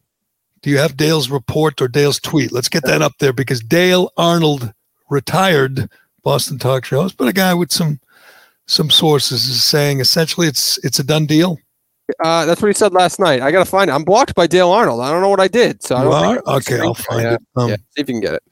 Do 0.64 0.72
you 0.72 0.80
have 0.80 0.98
Dale's 0.98 1.30
report 1.30 1.82
or 1.82 1.88
Dale's 1.88 2.20
tweet? 2.20 2.52
Let's 2.52 2.70
get 2.70 2.84
that 2.86 3.02
up 3.04 3.14
there 3.20 3.34
because 3.34 3.62
Dale 3.62 4.12
Arnold 4.18 4.74
retired 5.12 5.90
Boston 6.24 6.58
talk 6.58 6.86
show 6.86 7.04
host, 7.04 7.18
but 7.18 7.28
a 7.28 7.34
guy 7.34 7.54
with 7.54 7.72
some 7.72 8.00
some 8.66 8.90
sources 8.90 9.46
is 9.48 9.64
saying 9.64 10.00
essentially 10.00 10.48
it's 10.48 10.80
it's 10.84 10.98
a 10.98 11.04
done 11.04 11.28
deal. 11.28 11.60
Uh, 12.24 12.46
that's 12.46 12.62
what 12.62 12.68
he 12.68 12.74
said 12.74 12.94
last 12.94 13.20
night. 13.20 13.42
I 13.42 13.52
gotta 13.52 13.70
find 13.70 13.90
it. 13.90 13.94
I'm 13.94 14.04
blocked 14.04 14.36
by 14.36 14.48
Dale 14.48 14.70
Arnold. 14.70 15.02
I 15.02 15.12
don't 15.12 15.22
know 15.22 15.30
what 15.30 15.40
I 15.40 15.48
did. 15.48 15.84
So 15.84 15.96
I 15.96 16.04
you 16.04 16.12
are? 16.12 16.44
okay. 16.58 16.80
I'll 16.80 16.94
find 16.94 17.24
yeah. 17.24 17.34
it. 17.36 17.42
Um, 17.56 17.70
yeah, 17.70 17.76
see 17.76 18.02
if 18.02 18.10
you 18.10 18.14
can 18.16 18.22
get 18.22 18.34
it. 18.34 18.44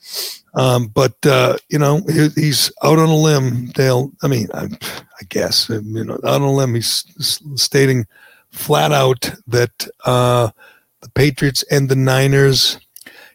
Um, 0.55 0.87
but 0.87 1.13
uh, 1.25 1.57
you 1.69 1.79
know, 1.79 2.01
he, 2.07 2.29
he's 2.35 2.71
out 2.83 2.99
on 2.99 3.09
a 3.09 3.15
limb. 3.15 3.67
Dale, 3.67 4.11
I 4.21 4.27
mean, 4.27 4.47
I, 4.53 4.65
I 4.65 5.23
guess 5.29 5.69
you 5.69 6.03
know, 6.03 6.15
out 6.15 6.23
on 6.25 6.41
a 6.41 6.51
limb, 6.51 6.75
he's 6.75 7.05
stating 7.55 8.05
flat 8.51 8.91
out 8.91 9.31
that 9.47 9.87
uh, 10.05 10.49
the 11.01 11.09
Patriots 11.09 11.63
and 11.71 11.89
the 11.89 11.95
Niners. 11.95 12.79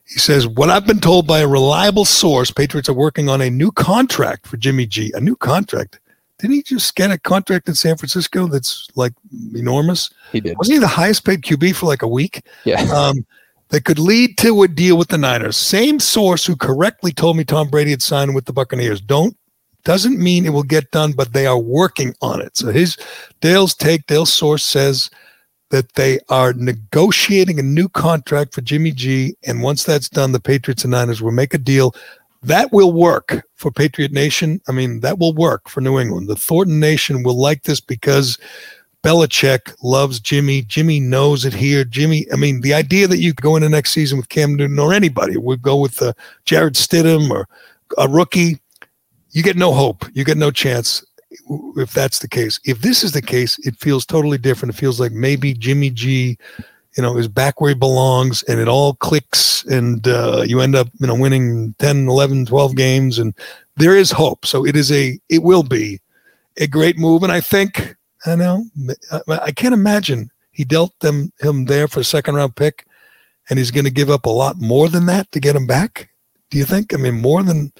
He 0.07 0.19
says, 0.19 0.47
"What 0.47 0.71
I've 0.71 0.87
been 0.87 1.01
told 1.01 1.27
by 1.27 1.41
a 1.41 1.49
reliable 1.49 2.05
source, 2.05 2.51
Patriots 2.51 2.89
are 2.89 2.95
working 2.95 3.29
on 3.29 3.41
a 3.41 3.51
new 3.51 3.71
contract 3.73 4.47
for 4.47 4.57
Jimmy 4.57 4.87
G. 4.87 5.13
A 5.15 5.21
new 5.21 5.37
contract. 5.37 6.01
Didn't 6.39 6.57
he 6.57 6.63
just 6.63 6.95
get 6.95 7.11
a 7.11 7.19
contract 7.19 7.69
in 7.69 7.75
San 7.75 7.97
Francisco 7.97 8.47
that's 8.47 8.89
like 8.97 9.13
enormous? 9.55 10.11
He 10.33 10.41
did. 10.41 10.59
Wasn't 10.59 10.75
he 10.75 10.79
the 10.81 10.87
highest 10.89 11.25
paid 11.25 11.43
QB 11.43 11.75
for 11.77 11.87
like 11.87 12.03
a 12.03 12.09
week? 12.09 12.43
Yeah. 12.65 12.83
Um, 12.93 13.25
that 13.71 13.85
could 13.85 13.99
lead 13.99 14.37
to 14.39 14.63
a 14.63 14.69
deal 14.69 14.97
with 14.97 15.09
the 15.09 15.19
Niners. 15.19 15.57
Same 15.57 15.99
source 15.99 16.45
who 16.45 16.55
correctly 16.55 17.13
told 17.13 17.37
me 17.37 17.45
Tom 17.45 17.69
Brady 17.69 17.91
had 17.91 18.03
signed 18.03 18.35
with 18.35 18.45
the 18.45 18.53
Buccaneers. 18.53 19.01
Don't 19.01 19.37
doesn't 19.85 20.19
mean 20.19 20.47
it 20.47 20.51
will 20.51 20.63
get 20.63 20.91
done, 20.91 21.13
but 21.13 21.33
they 21.33 21.47
are 21.47 21.59
working 21.59 22.15
on 22.23 22.41
it. 22.41 22.57
So 22.57 22.71
his 22.71 22.97
Dale's 23.41 23.75
take, 23.75 24.07
Dale's 24.07 24.33
source 24.33 24.65
says 24.65 25.11
that 25.75 25.95
they 25.95 26.21
are 26.29 26.53
negotiating 26.53 27.59
a 27.59 27.63
new 27.65 27.89
contract 27.89 28.55
for 28.55 28.61
Jimmy 28.61 28.93
G. 28.93 29.35
And 29.43 29.61
once 29.61 29.83
that's 29.83 30.09
done, 30.09 30.31
the 30.31 30.39
Patriots 30.39 30.85
and 30.85 30.93
Niners 30.93 31.21
will 31.21 31.33
make 31.33 31.53
a 31.53 31.59
deal. 31.59 31.97
That 32.45 32.73
will 32.73 32.93
work 32.93 33.45
for 33.57 33.73
Patriot 33.73 34.13
Nation. 34.13 34.61
I 34.69 34.73
mean, 34.73 35.01
that 35.01 35.19
will 35.19 35.35
work 35.35 35.69
for 35.69 35.81
New 35.81 35.99
England. 35.99 36.29
The 36.29 36.37
Thornton 36.37 36.79
Nation 36.79 37.25
will 37.25 37.37
like 37.37 37.65
this 37.65 37.81
because 37.81 38.39
Belichick 39.03 39.75
loves 39.83 40.21
Jimmy. 40.21 40.63
Jimmy 40.63 41.01
knows 41.01 41.45
it 41.45 41.55
here. 41.55 41.83
Jimmy, 41.83 42.25
I 42.33 42.37
mean, 42.37 42.61
the 42.61 42.73
idea 42.73 43.09
that 43.09 43.19
you 43.19 43.35
could 43.35 43.43
go 43.43 43.57
into 43.57 43.69
next 43.69 43.91
season 43.91 44.17
with 44.17 44.29
Cam 44.29 44.55
Newton 44.55 44.79
or 44.79 44.95
anybody 44.95 45.37
would 45.37 45.61
go 45.61 45.75
with 45.75 46.01
uh, 46.01 46.13
Jarrett 46.45 46.75
Stidham 46.75 47.31
or 47.31 47.49
a 47.99 48.09
rookie, 48.09 48.61
you 49.33 49.43
get 49.43 49.57
no 49.57 49.73
hope. 49.73 50.07
You 50.15 50.23
get 50.23 50.39
no 50.39 50.53
chance 50.53 51.05
if 51.77 51.93
that's 51.93 52.19
the 52.19 52.29
case. 52.29 52.61
If 52.65 52.81
this 52.81 53.03
is 53.03 53.13
the 53.13 53.23
case, 53.23 53.59
it 53.61 53.77
feels 53.77 54.07
totally 54.07 54.39
different. 54.39 54.75
It 54.75 54.79
feels 54.79 55.01
like 55.01 55.13
maybe 55.13 55.55
Jimmy 55.55 55.91
G, 55.91 56.39
you 56.97 57.03
know, 57.03 57.17
is 57.17 57.29
back 57.29 57.61
where 57.61 57.71
he 57.71 57.75
belongs 57.75 58.43
and 58.45 58.61
it 58.61 58.69
all 58.69 58.95
clicks 58.95 59.65
and 59.65 60.07
uh, 60.07 60.45
you 60.47 60.61
end 60.61 60.77
up, 60.77 60.89
you 61.01 61.07
know, 61.07 61.15
winning 61.15 61.75
10, 61.79 62.09
11, 62.09 62.47
12 62.47 62.77
games 62.77 63.19
and 63.19 63.35
there 63.77 63.97
is 63.97 64.11
hope. 64.11 64.47
So 64.47 64.65
it 64.65 64.77
is 64.77 64.93
a, 64.93 65.19
it 65.29 65.43
will 65.43 65.65
be 65.65 66.01
a 66.57 66.67
great 66.67 66.99
move. 66.99 67.23
And 67.23 67.33
I 67.33 67.41
think, 67.41 67.97
I 68.27 68.37
know, 68.37 68.65
I, 69.11 69.21
I 69.29 69.53
can't 69.53 69.75
imagine 69.75 70.31
he 70.53 70.65
dealt 70.65 70.99
them 71.01 71.33
him 71.41 71.65
there 71.65 71.89
for 71.89 72.01
a 72.01 72.05
second 72.05 72.37
round 72.37 72.57
pick 72.57 72.87
and 73.51 73.59
he's 73.59 73.71
going 73.71 73.85
to 73.85 73.91
give 73.91 74.09
up 74.09 74.27
a 74.27 74.31
lot 74.31 74.61
more 74.61 74.89
than 74.89 75.07
that 75.07 75.31
to 75.33 75.41
get 75.41 75.57
him 75.57 75.67
back. 75.67 76.11
Do 76.51 76.59
you 76.59 76.65
think? 76.65 76.95
I 76.95 76.97
mean, 76.97 77.21
more 77.21 77.43
than 77.43 77.73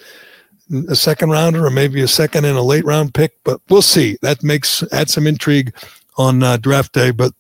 a 0.89 0.97
second 0.97 1.31
rounder 1.31 1.67
or 1.67 1.71
maybe 1.71 2.01
a 2.01 2.09
second 2.09 2.45
and 2.45 2.57
a 2.57 2.63
late 2.63 2.85
round 2.85 3.15
pick, 3.15 3.39
but 3.45 3.61
we'll 3.69 3.83
see. 3.83 4.19
That 4.23 4.43
makes 4.43 4.83
add 4.93 5.11
some 5.11 5.27
intrigue 5.27 5.75
on 6.17 6.43
uh, 6.43 6.57
draft 6.57 6.93
day. 6.93 7.11
But 7.11 7.33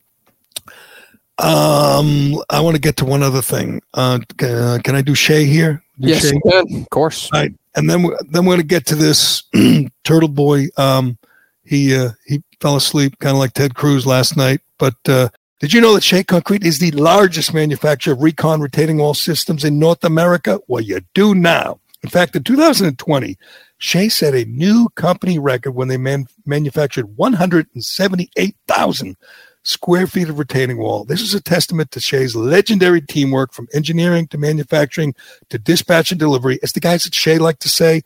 um, 1.39 2.43
I 2.51 2.61
want 2.61 2.77
to 2.77 2.81
get 2.81 2.97
to 2.99 3.05
one 3.05 3.22
other 3.22 3.43
thing. 3.43 3.83
Uh, 3.95 4.20
can, 4.37 4.51
uh, 4.51 4.79
can 4.85 4.95
I 4.95 5.03
do 5.03 5.14
Shea 5.14 5.45
here? 5.47 5.83
Do 5.99 6.09
Yes, 6.09 6.29
Shea? 6.29 6.41
of 6.45 6.91
course. 6.91 7.31
All 7.33 7.41
right, 7.41 7.53
and 7.77 7.89
then 7.89 8.03
we, 8.03 8.14
then 8.29 8.45
we're 8.45 8.55
going 8.55 8.61
to 8.61 8.66
get 8.66 8.87
to 8.87 8.95
this 8.95 9.43
Turtle 10.05 10.29
Boy. 10.29 10.66
Um, 10.77 11.18
he 11.64 11.97
uh, 11.97 12.11
he 12.27 12.43
fell 12.61 12.77
asleep, 12.77 13.18
kind 13.18 13.35
of 13.35 13.39
like 13.39 13.53
Ted 13.53 13.75
Cruz 13.75 14.07
last 14.07 14.37
night. 14.37 14.61
But 14.79 14.97
uh, 15.09 15.29
did 15.61 15.72
you 15.72 15.81
know 15.81 15.95
that 15.95 16.05
Shea 16.05 16.25
Concrete 16.25 16.64
is 16.64 16.79
the 16.79 16.91
largest 16.93 17.55
manufacturer 17.55 18.12
of 18.14 18.22
recon 18.22 18.61
retaining 18.61 18.99
wall 18.99 19.14
systems 19.14 19.64
in 19.64 19.79
North 19.79 20.05
America? 20.05 20.61
Well, 20.68 20.83
you 20.83 21.01
do 21.14 21.35
now. 21.35 21.81
In 22.05 22.11
fact, 22.11 22.36
in 22.36 22.44
2020, 22.44 23.36
Shea 23.78 24.09
set 24.11 24.34
a 24.34 24.44
new 24.44 24.90
company 24.94 25.38
record 25.38 25.70
when 25.72 25.88
they 25.88 25.96
man- 25.96 26.26
manufactured 26.44 27.16
178,000 27.16 29.16
square 29.62 30.07
feet 30.07 30.28
of 30.28 30.38
retaining 30.38 30.76
wall. 30.76 31.07
This 31.07 31.22
is 31.22 31.32
a 31.32 31.40
testament 31.40 31.90
to 31.92 32.00
Shea's 32.00 32.36
legendary 32.36 33.00
teamwork 33.00 33.55
from 33.55 33.68
engineering 33.72 34.26
to 34.28 34.36
manufacturing 34.36 35.14
to 35.48 35.59
dispatch 35.59 36.12
and 36.12 36.20
delivery. 36.20 36.59
As 36.62 36.72
the 36.72 36.80
guys 36.80 37.07
at 37.07 37.14
Shea 37.14 37.38
like 37.38 37.59
to 37.61 37.70
say, 37.70 38.02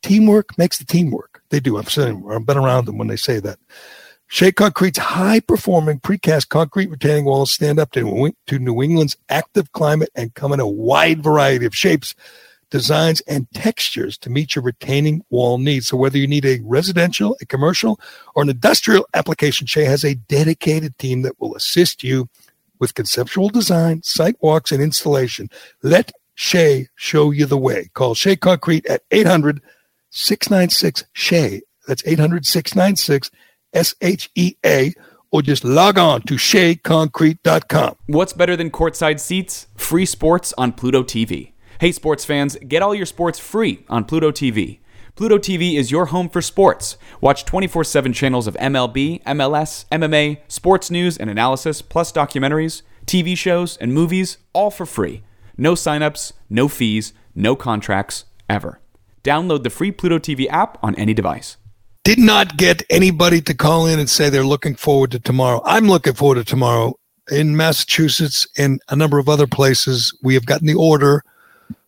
teamwork 0.00 0.56
makes 0.56 0.78
the 0.78 0.86
team 0.86 1.10
work. 1.10 1.42
They 1.50 1.60
do. 1.60 1.76
I've 1.76 1.90
seen, 1.90 2.24
I've 2.30 2.46
been 2.46 2.56
around 2.56 2.86
them 2.86 2.96
when 2.96 3.08
they 3.08 3.16
say 3.16 3.38
that. 3.40 3.58
Shea 4.28 4.50
Concrete's 4.50 4.96
high 4.96 5.40
performing 5.40 6.00
precast 6.00 6.48
concrete 6.48 6.88
retaining 6.88 7.26
walls 7.26 7.52
stand 7.52 7.78
up 7.78 7.90
to 7.92 8.32
New 8.50 8.82
England's 8.82 9.18
active 9.28 9.72
climate 9.72 10.08
and 10.14 10.32
come 10.32 10.54
in 10.54 10.60
a 10.60 10.66
wide 10.66 11.22
variety 11.22 11.66
of 11.66 11.76
shapes, 11.76 12.14
designs, 12.72 13.20
and 13.28 13.46
textures 13.52 14.18
to 14.18 14.30
meet 14.30 14.56
your 14.56 14.64
retaining 14.64 15.22
wall 15.30 15.58
needs. 15.58 15.86
So, 15.86 15.96
whether 15.96 16.18
you 16.18 16.26
need 16.26 16.44
a 16.44 16.60
residential, 16.64 17.36
a 17.40 17.46
commercial, 17.46 18.00
or 18.34 18.42
an 18.42 18.48
industrial 18.48 19.06
application, 19.14 19.66
Shea 19.68 19.84
has 19.84 20.04
a 20.04 20.14
dedicated 20.14 20.98
team 20.98 21.22
that 21.22 21.38
will 21.38 21.54
assist 21.54 22.02
you 22.02 22.28
with 22.80 22.94
conceptual 22.94 23.50
design, 23.50 24.02
site 24.02 24.36
walks, 24.40 24.72
and 24.72 24.82
installation. 24.82 25.48
Let 25.82 26.10
Shea 26.34 26.88
show 26.96 27.30
you 27.30 27.46
the 27.46 27.58
way. 27.58 27.90
Call 27.94 28.14
Shea 28.14 28.34
Concrete 28.34 28.86
at 28.86 29.02
800 29.12 29.60
696 30.10 31.04
Shea. 31.12 31.60
That's 31.86 32.02
800 32.06 32.46
696 32.46 33.30
S 33.74 33.94
H 34.00 34.30
E 34.34 34.54
A, 34.64 34.94
or 35.30 35.42
just 35.42 35.62
log 35.62 35.98
on 35.98 36.22
to 36.22 36.34
SheaConcrete.com. 36.34 37.96
What's 38.06 38.32
better 38.32 38.56
than 38.56 38.70
courtside 38.70 39.20
seats? 39.20 39.66
Free 39.76 40.06
sports 40.06 40.54
on 40.56 40.72
Pluto 40.72 41.02
TV. 41.02 41.51
Hey, 41.82 41.90
sports 41.90 42.24
fans, 42.24 42.56
get 42.68 42.80
all 42.80 42.94
your 42.94 43.06
sports 43.06 43.40
free 43.40 43.84
on 43.88 44.04
Pluto 44.04 44.30
TV. 44.30 44.78
Pluto 45.16 45.36
TV 45.36 45.74
is 45.74 45.90
your 45.90 46.06
home 46.06 46.28
for 46.28 46.40
sports. 46.40 46.96
Watch 47.20 47.44
24 47.44 47.82
7 47.82 48.12
channels 48.12 48.46
of 48.46 48.54
MLB, 48.54 49.20
MLS, 49.24 49.84
MMA, 49.90 50.42
sports 50.46 50.92
news 50.92 51.16
and 51.18 51.28
analysis, 51.28 51.82
plus 51.82 52.12
documentaries, 52.12 52.82
TV 53.04 53.36
shows, 53.36 53.76
and 53.78 53.92
movies, 53.92 54.38
all 54.52 54.70
for 54.70 54.86
free. 54.86 55.24
No 55.56 55.72
signups, 55.72 56.34
no 56.48 56.68
fees, 56.68 57.14
no 57.34 57.56
contracts, 57.56 58.26
ever. 58.48 58.78
Download 59.24 59.64
the 59.64 59.68
free 59.68 59.90
Pluto 59.90 60.20
TV 60.20 60.48
app 60.50 60.78
on 60.84 60.94
any 60.94 61.14
device. 61.14 61.56
Did 62.04 62.20
not 62.20 62.56
get 62.56 62.84
anybody 62.90 63.40
to 63.40 63.54
call 63.54 63.86
in 63.88 63.98
and 63.98 64.08
say 64.08 64.30
they're 64.30 64.44
looking 64.44 64.76
forward 64.76 65.10
to 65.10 65.18
tomorrow. 65.18 65.60
I'm 65.64 65.88
looking 65.88 66.14
forward 66.14 66.36
to 66.36 66.44
tomorrow. 66.44 66.94
In 67.28 67.56
Massachusetts 67.56 68.46
and 68.56 68.80
a 68.88 68.94
number 68.94 69.18
of 69.18 69.28
other 69.28 69.48
places, 69.48 70.16
we 70.22 70.34
have 70.34 70.46
gotten 70.46 70.68
the 70.68 70.74
order 70.74 71.24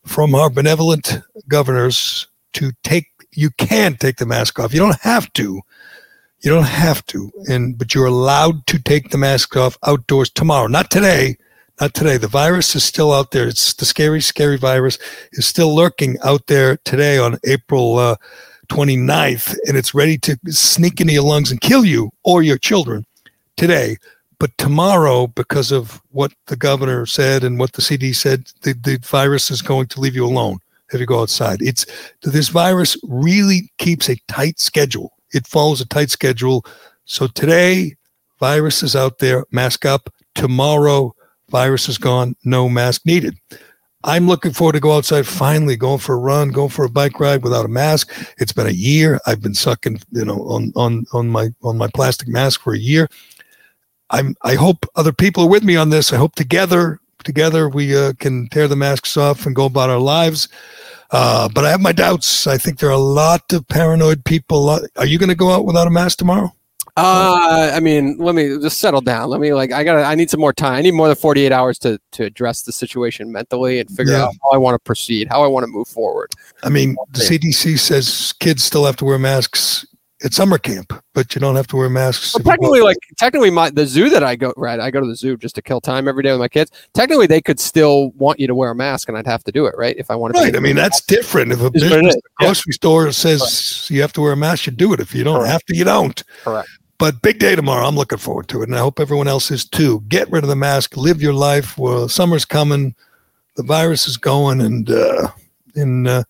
from 0.04 0.34
our 0.34 0.50
benevolent 0.50 1.20
governors 1.48 2.26
to 2.54 2.72
take 2.82 3.08
you 3.32 3.50
can't 3.50 3.98
take 3.98 4.16
the 4.16 4.26
mask 4.26 4.58
off. 4.60 4.72
You 4.72 4.80
don't 4.80 5.00
have 5.00 5.32
to. 5.34 5.60
You 6.40 6.50
don't 6.50 6.66
have 6.66 7.04
to. 7.06 7.32
And 7.48 7.76
but 7.76 7.94
you're 7.94 8.06
allowed 8.06 8.66
to 8.68 8.78
take 8.78 9.10
the 9.10 9.18
mask 9.18 9.56
off 9.56 9.78
outdoors 9.86 10.30
tomorrow. 10.30 10.66
Not 10.68 10.90
today. 10.90 11.36
Not 11.80 11.94
today. 11.94 12.16
The 12.16 12.28
virus 12.28 12.76
is 12.76 12.84
still 12.84 13.12
out 13.12 13.32
there. 13.32 13.48
It's 13.48 13.74
the 13.74 13.84
scary, 13.84 14.20
scary 14.20 14.56
virus 14.56 14.98
is 15.32 15.46
still 15.46 15.74
lurking 15.74 16.16
out 16.22 16.46
there 16.46 16.76
today 16.84 17.18
on 17.18 17.38
April 17.44 17.98
uh, 17.98 18.16
29th, 18.68 19.56
and 19.66 19.76
it's 19.76 19.92
ready 19.92 20.16
to 20.18 20.38
sneak 20.46 21.00
into 21.00 21.12
your 21.12 21.24
lungs 21.24 21.50
and 21.50 21.60
kill 21.60 21.84
you 21.84 22.10
or 22.22 22.42
your 22.42 22.58
children 22.58 23.04
today. 23.56 23.96
But 24.44 24.58
tomorrow, 24.58 25.26
because 25.26 25.72
of 25.72 26.02
what 26.10 26.34
the 26.48 26.56
governor 26.56 27.06
said 27.06 27.44
and 27.44 27.58
what 27.58 27.72
the 27.72 27.80
CD 27.80 28.12
said, 28.12 28.50
the, 28.60 28.74
the 28.74 28.98
virus 29.02 29.50
is 29.50 29.62
going 29.62 29.86
to 29.86 30.00
leave 30.00 30.14
you 30.14 30.26
alone 30.26 30.58
if 30.92 31.00
you 31.00 31.06
go 31.06 31.22
outside. 31.22 31.62
It's 31.62 31.86
this 32.22 32.50
virus 32.50 32.94
really 33.04 33.72
keeps 33.78 34.10
a 34.10 34.20
tight 34.28 34.60
schedule. 34.60 35.14
It 35.32 35.46
follows 35.46 35.80
a 35.80 35.88
tight 35.88 36.10
schedule. 36.10 36.66
So 37.06 37.26
today, 37.26 37.96
virus 38.38 38.82
is 38.82 38.94
out 38.94 39.18
there, 39.18 39.46
mask 39.50 39.86
up. 39.86 40.12
Tomorrow, 40.34 41.14
virus 41.48 41.88
is 41.88 41.96
gone, 41.96 42.36
no 42.44 42.68
mask 42.68 43.06
needed. 43.06 43.38
I'm 44.06 44.28
looking 44.28 44.52
forward 44.52 44.74
to 44.74 44.80
go 44.80 44.94
outside 44.94 45.26
finally, 45.26 45.76
going 45.76 46.00
for 46.00 46.16
a 46.16 46.18
run, 46.18 46.50
going 46.50 46.68
for 46.68 46.84
a 46.84 46.90
bike 46.90 47.18
ride 47.18 47.42
without 47.42 47.64
a 47.64 47.68
mask. 47.68 48.12
It's 48.36 48.52
been 48.52 48.66
a 48.66 48.72
year. 48.72 49.18
I've 49.26 49.40
been 49.40 49.54
sucking, 49.54 50.00
you 50.12 50.26
know, 50.26 50.42
on 50.42 50.70
on 50.76 51.06
on 51.14 51.30
my 51.30 51.48
on 51.62 51.78
my 51.78 51.88
plastic 51.94 52.28
mask 52.28 52.60
for 52.60 52.74
a 52.74 52.78
year. 52.78 53.08
I'm 54.14 54.36
I 54.42 54.54
hope 54.54 54.86
other 54.94 55.12
people 55.12 55.44
are 55.44 55.48
with 55.48 55.64
me 55.64 55.76
on 55.76 55.90
this. 55.90 56.12
I 56.12 56.16
hope 56.16 56.34
together 56.36 57.00
together 57.24 57.68
we 57.68 57.96
uh, 57.96 58.12
can 58.18 58.48
tear 58.48 58.68
the 58.68 58.76
masks 58.76 59.16
off 59.16 59.46
and 59.46 59.56
go 59.56 59.64
about 59.66 59.90
our 59.90 59.98
lives. 59.98 60.48
Uh, 61.10 61.48
but 61.48 61.64
I 61.64 61.70
have 61.70 61.80
my 61.80 61.92
doubts. 61.92 62.46
I 62.46 62.58
think 62.58 62.78
there 62.78 62.88
are 62.88 62.92
a 62.92 62.98
lot 62.98 63.52
of 63.52 63.66
paranoid 63.68 64.24
people. 64.24 64.68
Are 64.96 65.06
you 65.06 65.18
going 65.18 65.28
to 65.28 65.34
go 65.34 65.50
out 65.50 65.64
without 65.64 65.86
a 65.86 65.90
mask 65.90 66.18
tomorrow? 66.18 66.52
Uh, 66.96 67.72
I 67.74 67.80
mean, 67.80 68.16
let 68.18 68.36
me 68.36 68.56
just 68.60 68.78
settle 68.78 69.00
down. 69.00 69.28
Let 69.28 69.40
me 69.40 69.52
like, 69.52 69.72
I 69.72 69.82
got, 69.82 69.94
to 69.94 70.02
I 70.04 70.14
need 70.14 70.30
some 70.30 70.38
more 70.40 70.52
time. 70.52 70.74
I 70.74 70.80
need 70.82 70.94
more 70.94 71.08
than 71.08 71.16
48 71.16 71.50
hours 71.50 71.78
to 71.80 71.98
to 72.12 72.24
address 72.24 72.62
the 72.62 72.72
situation 72.72 73.32
mentally 73.32 73.80
and 73.80 73.90
figure 73.90 74.12
Yeah. 74.12 74.24
out 74.24 74.34
how 74.42 74.50
I 74.50 74.58
want 74.58 74.76
to 74.76 74.78
proceed, 74.78 75.26
how 75.28 75.42
I 75.42 75.48
want 75.48 75.64
to 75.64 75.66
move 75.68 75.88
forward. 75.88 76.30
I 76.62 76.68
mean, 76.68 76.96
the 77.10 77.20
CDC 77.20 77.78
says 77.80 78.32
kids 78.38 78.62
still 78.62 78.84
have 78.86 78.96
to 78.96 79.04
wear 79.04 79.18
masks 79.18 79.84
it's 80.24 80.36
summer 80.36 80.56
camp, 80.56 80.92
but 81.12 81.34
you 81.34 81.40
don't 81.40 81.54
have 81.54 81.66
to 81.68 81.76
wear 81.76 81.90
masks. 81.90 82.34
Well, 82.34 82.42
technically, 82.42 82.80
like 82.80 82.96
technically, 83.18 83.50
my 83.50 83.68
the 83.68 83.86
zoo 83.86 84.08
that 84.08 84.24
I 84.24 84.36
go 84.36 84.54
right, 84.56 84.80
I 84.80 84.90
go 84.90 85.00
to 85.00 85.06
the 85.06 85.14
zoo 85.14 85.36
just 85.36 85.54
to 85.56 85.62
kill 85.62 85.82
time 85.82 86.08
every 86.08 86.22
day 86.22 86.30
with 86.30 86.40
my 86.40 86.48
kids. 86.48 86.70
Technically, 86.94 87.26
they 87.26 87.42
could 87.42 87.60
still 87.60 88.10
want 88.12 88.40
you 88.40 88.46
to 88.46 88.54
wear 88.54 88.70
a 88.70 88.74
mask, 88.74 89.08
and 89.08 89.18
I'd 89.18 89.26
have 89.26 89.44
to 89.44 89.52
do 89.52 89.66
it, 89.66 89.74
right? 89.76 89.94
If 89.98 90.10
I 90.10 90.16
want 90.16 90.34
to. 90.34 90.40
Right. 90.40 90.56
I 90.56 90.60
mean, 90.60 90.76
that's 90.76 91.02
different. 91.02 91.52
If 91.52 91.60
a 91.60 91.70
business, 91.70 92.16
grocery 92.38 92.70
yeah. 92.70 92.74
store 92.74 93.12
says 93.12 93.86
you 93.90 94.00
have 94.00 94.14
to 94.14 94.22
wear 94.22 94.32
a 94.32 94.36
mask, 94.36 94.66
you 94.66 94.72
do 94.72 94.94
it. 94.94 95.00
If 95.00 95.14
you 95.14 95.24
don't 95.24 95.40
Correct. 95.40 95.52
have 95.52 95.64
to, 95.66 95.76
you 95.76 95.84
don't. 95.84 96.22
Correct. 96.42 96.68
But 96.96 97.20
big 97.20 97.38
day 97.38 97.54
tomorrow. 97.54 97.86
I'm 97.86 97.96
looking 97.96 98.18
forward 98.18 98.48
to 98.48 98.62
it, 98.62 98.68
and 98.68 98.76
I 98.76 98.80
hope 98.80 98.98
everyone 98.98 99.28
else 99.28 99.50
is 99.50 99.66
too. 99.66 100.02
Get 100.08 100.30
rid 100.30 100.42
of 100.42 100.48
the 100.48 100.56
mask. 100.56 100.96
Live 100.96 101.20
your 101.20 101.34
life. 101.34 101.76
Well, 101.76 102.08
summer's 102.08 102.46
coming. 102.46 102.94
The 103.56 103.62
virus 103.62 104.08
is 104.08 104.16
going, 104.16 104.62
and 104.62 104.90
uh, 104.90 105.28
and 105.74 106.08
uh, 106.08 106.24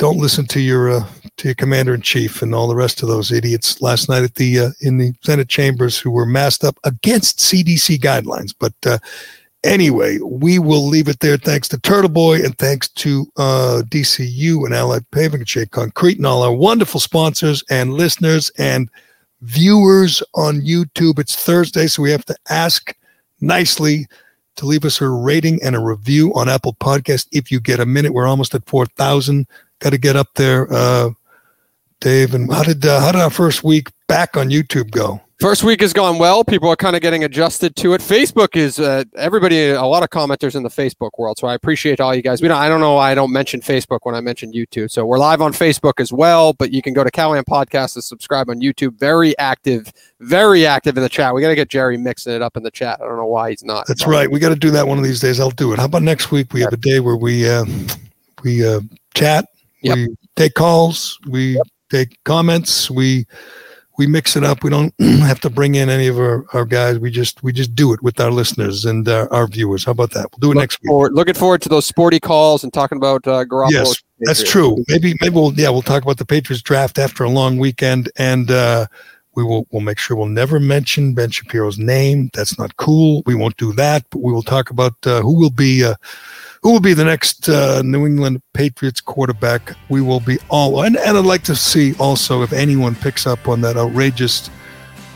don't 0.00 0.16
listen 0.16 0.46
to 0.46 0.60
your 0.60 0.90
uh, 0.90 1.06
to 1.36 1.48
your 1.48 1.54
commander 1.54 1.94
in 1.94 2.00
chief 2.00 2.40
and 2.40 2.54
all 2.54 2.66
the 2.66 2.74
rest 2.74 3.02
of 3.02 3.08
those 3.08 3.30
idiots 3.30 3.82
last 3.82 4.08
night 4.08 4.24
at 4.24 4.34
the 4.36 4.58
uh, 4.58 4.70
in 4.80 4.96
the 4.96 5.12
Senate 5.22 5.48
chambers 5.48 5.98
who 5.98 6.10
were 6.10 6.24
masked 6.24 6.64
up 6.64 6.78
against 6.84 7.38
CDC 7.38 7.98
guidelines. 7.98 8.54
But 8.58 8.72
uh, 8.86 8.98
anyway, 9.62 10.18
we 10.18 10.58
will 10.58 10.86
leave 10.86 11.06
it 11.06 11.20
there. 11.20 11.36
Thanks 11.36 11.68
to 11.68 11.78
Turtle 11.78 12.08
Boy 12.08 12.42
and 12.42 12.56
thanks 12.56 12.88
to 12.88 13.30
uh, 13.36 13.82
DCU 13.88 14.64
and 14.64 14.74
Allied 14.74 15.08
Paving 15.10 15.40
and 15.40 15.48
Shea 15.48 15.66
Concrete 15.66 16.16
and 16.16 16.26
all 16.26 16.42
our 16.42 16.54
wonderful 16.54 16.98
sponsors 16.98 17.62
and 17.68 17.92
listeners 17.92 18.50
and 18.56 18.88
viewers 19.42 20.22
on 20.34 20.62
YouTube. 20.62 21.18
It's 21.18 21.36
Thursday, 21.36 21.86
so 21.86 22.02
we 22.02 22.10
have 22.10 22.24
to 22.24 22.36
ask 22.48 22.96
nicely 23.42 24.06
to 24.56 24.64
leave 24.64 24.86
us 24.86 25.02
a 25.02 25.08
rating 25.08 25.62
and 25.62 25.76
a 25.76 25.80
review 25.80 26.32
on 26.34 26.48
Apple 26.48 26.74
Podcast 26.80 27.28
if 27.32 27.52
you 27.52 27.60
get 27.60 27.80
a 27.80 27.86
minute. 27.86 28.14
We're 28.14 28.26
almost 28.26 28.54
at 28.54 28.66
4,000 28.66 29.46
got 29.80 29.90
to 29.90 29.98
get 29.98 30.16
up 30.16 30.28
there, 30.34 30.72
uh, 30.72 31.10
Dave. 32.00 32.34
And 32.34 32.52
how 32.52 32.62
did 32.62 32.84
uh, 32.86 33.00
how 33.00 33.12
did 33.12 33.20
our 33.20 33.30
first 33.30 33.64
week 33.64 33.88
back 34.06 34.36
on 34.36 34.50
YouTube 34.50 34.90
go? 34.90 35.20
First 35.40 35.64
week 35.64 35.80
has 35.80 35.94
gone 35.94 36.18
well. 36.18 36.44
People 36.44 36.68
are 36.68 36.76
kind 36.76 36.94
of 36.94 37.00
getting 37.00 37.24
adjusted 37.24 37.74
to 37.76 37.94
it. 37.94 38.02
Facebook 38.02 38.56
is 38.56 38.78
uh, 38.78 39.04
everybody. 39.16 39.70
A 39.70 39.82
lot 39.82 40.02
of 40.02 40.10
commenters 40.10 40.54
in 40.54 40.62
the 40.62 40.68
Facebook 40.68 41.12
world, 41.16 41.38
so 41.38 41.48
I 41.48 41.54
appreciate 41.54 41.98
all 41.98 42.14
you 42.14 42.20
guys. 42.20 42.42
We 42.42 42.48
don't. 42.48 42.58
I 42.58 42.68
don't 42.68 42.80
know. 42.80 42.96
why 42.96 43.10
I 43.10 43.14
don't 43.14 43.32
mention 43.32 43.62
Facebook 43.62 44.00
when 44.02 44.14
I 44.14 44.20
mention 44.20 44.52
YouTube. 44.52 44.90
So 44.90 45.06
we're 45.06 45.18
live 45.18 45.40
on 45.40 45.54
Facebook 45.54 45.94
as 45.98 46.12
well. 46.12 46.52
But 46.52 46.72
you 46.72 46.82
can 46.82 46.92
go 46.92 47.02
to 47.02 47.10
Callahan 47.10 47.44
Podcast 47.44 47.94
and 47.94 48.04
subscribe 48.04 48.50
on 48.50 48.60
YouTube. 48.60 48.98
Very 48.98 49.36
active, 49.38 49.90
very 50.20 50.66
active 50.66 50.98
in 50.98 51.02
the 51.02 51.08
chat. 51.08 51.34
We 51.34 51.40
got 51.40 51.48
to 51.48 51.54
get 51.54 51.70
Gerry 51.70 51.96
mixing 51.96 52.34
it 52.34 52.42
up 52.42 52.58
in 52.58 52.62
the 52.62 52.70
chat. 52.70 53.00
I 53.00 53.06
don't 53.06 53.16
know 53.16 53.24
why 53.24 53.48
he's 53.48 53.64
not. 53.64 53.86
That's 53.86 54.06
right. 54.06 54.30
We 54.30 54.40
got 54.40 54.50
to 54.50 54.56
do 54.56 54.70
that 54.72 54.86
one 54.86 54.98
of 54.98 55.04
these 55.04 55.20
days. 55.20 55.40
I'll 55.40 55.50
do 55.50 55.72
it. 55.72 55.78
How 55.78 55.86
about 55.86 56.02
next 56.02 56.30
week? 56.30 56.52
We 56.52 56.60
have 56.60 56.74
a 56.74 56.76
day 56.76 57.00
where 57.00 57.16
we 57.16 57.48
uh, 57.48 57.64
we 58.42 58.66
uh, 58.68 58.80
chat 59.14 59.46
Yep. 59.82 59.96
We 59.96 60.16
take 60.36 60.54
calls, 60.54 61.18
we 61.26 61.60
take 61.90 62.18
comments, 62.24 62.90
we 62.90 63.26
we 63.98 64.06
mix 64.06 64.34
it 64.34 64.44
up. 64.44 64.64
We 64.64 64.70
don't 64.70 64.94
have 65.00 65.40
to 65.40 65.50
bring 65.50 65.74
in 65.74 65.90
any 65.90 66.06
of 66.06 66.18
our, 66.18 66.46
our 66.54 66.64
guys. 66.64 66.98
We 66.98 67.10
just 67.10 67.42
we 67.42 67.52
just 67.52 67.74
do 67.74 67.92
it 67.92 68.02
with 68.02 68.18
our 68.18 68.30
listeners 68.30 68.86
and 68.86 69.06
uh, 69.06 69.28
our 69.30 69.46
viewers. 69.46 69.84
How 69.84 69.92
about 69.92 70.12
that? 70.12 70.28
We'll 70.32 70.40
do 70.40 70.52
it 70.52 70.54
Look 70.54 70.62
next 70.62 70.80
week. 70.82 71.12
Looking 71.12 71.34
forward 71.34 71.60
to 71.62 71.68
those 71.68 71.84
sporty 71.84 72.18
calls 72.18 72.64
and 72.64 72.72
talking 72.72 72.96
about 72.96 73.26
uh, 73.26 73.44
Garoppolo. 73.44 73.72
Yes, 73.72 74.02
that's 74.20 74.42
true. 74.42 74.82
Maybe 74.88 75.14
maybe 75.20 75.34
we'll 75.34 75.52
yeah 75.52 75.68
we'll 75.68 75.82
talk 75.82 76.02
about 76.02 76.16
the 76.16 76.24
Patriots 76.24 76.62
draft 76.62 76.98
after 76.98 77.24
a 77.24 77.30
long 77.30 77.58
weekend 77.58 78.10
and. 78.16 78.50
uh 78.50 78.86
we 79.34 79.44
will 79.44 79.66
we'll 79.70 79.82
make 79.82 79.98
sure 79.98 80.16
we'll 80.16 80.26
never 80.26 80.58
mention 80.58 81.14
Ben 81.14 81.30
Shapiro's 81.30 81.78
name. 81.78 82.30
That's 82.34 82.58
not 82.58 82.76
cool. 82.76 83.22
We 83.26 83.34
won't 83.34 83.56
do 83.56 83.72
that, 83.74 84.04
but 84.10 84.22
we 84.22 84.32
will 84.32 84.42
talk 84.42 84.70
about 84.70 84.94
uh, 85.06 85.20
who 85.22 85.38
will 85.38 85.50
be 85.50 85.84
uh, 85.84 85.94
who 86.62 86.72
will 86.72 86.80
be 86.80 86.94
the 86.94 87.04
next 87.04 87.48
uh, 87.48 87.82
New 87.82 88.06
England 88.06 88.42
Patriots 88.52 89.00
quarterback. 89.00 89.74
We 89.88 90.00
will 90.00 90.20
be 90.20 90.38
all, 90.48 90.82
and, 90.82 90.96
and 90.96 91.16
I'd 91.16 91.24
like 91.24 91.44
to 91.44 91.56
see 91.56 91.94
also 91.98 92.42
if 92.42 92.52
anyone 92.52 92.94
picks 92.94 93.26
up 93.26 93.48
on 93.48 93.60
that 93.62 93.76
outrageous 93.76 94.50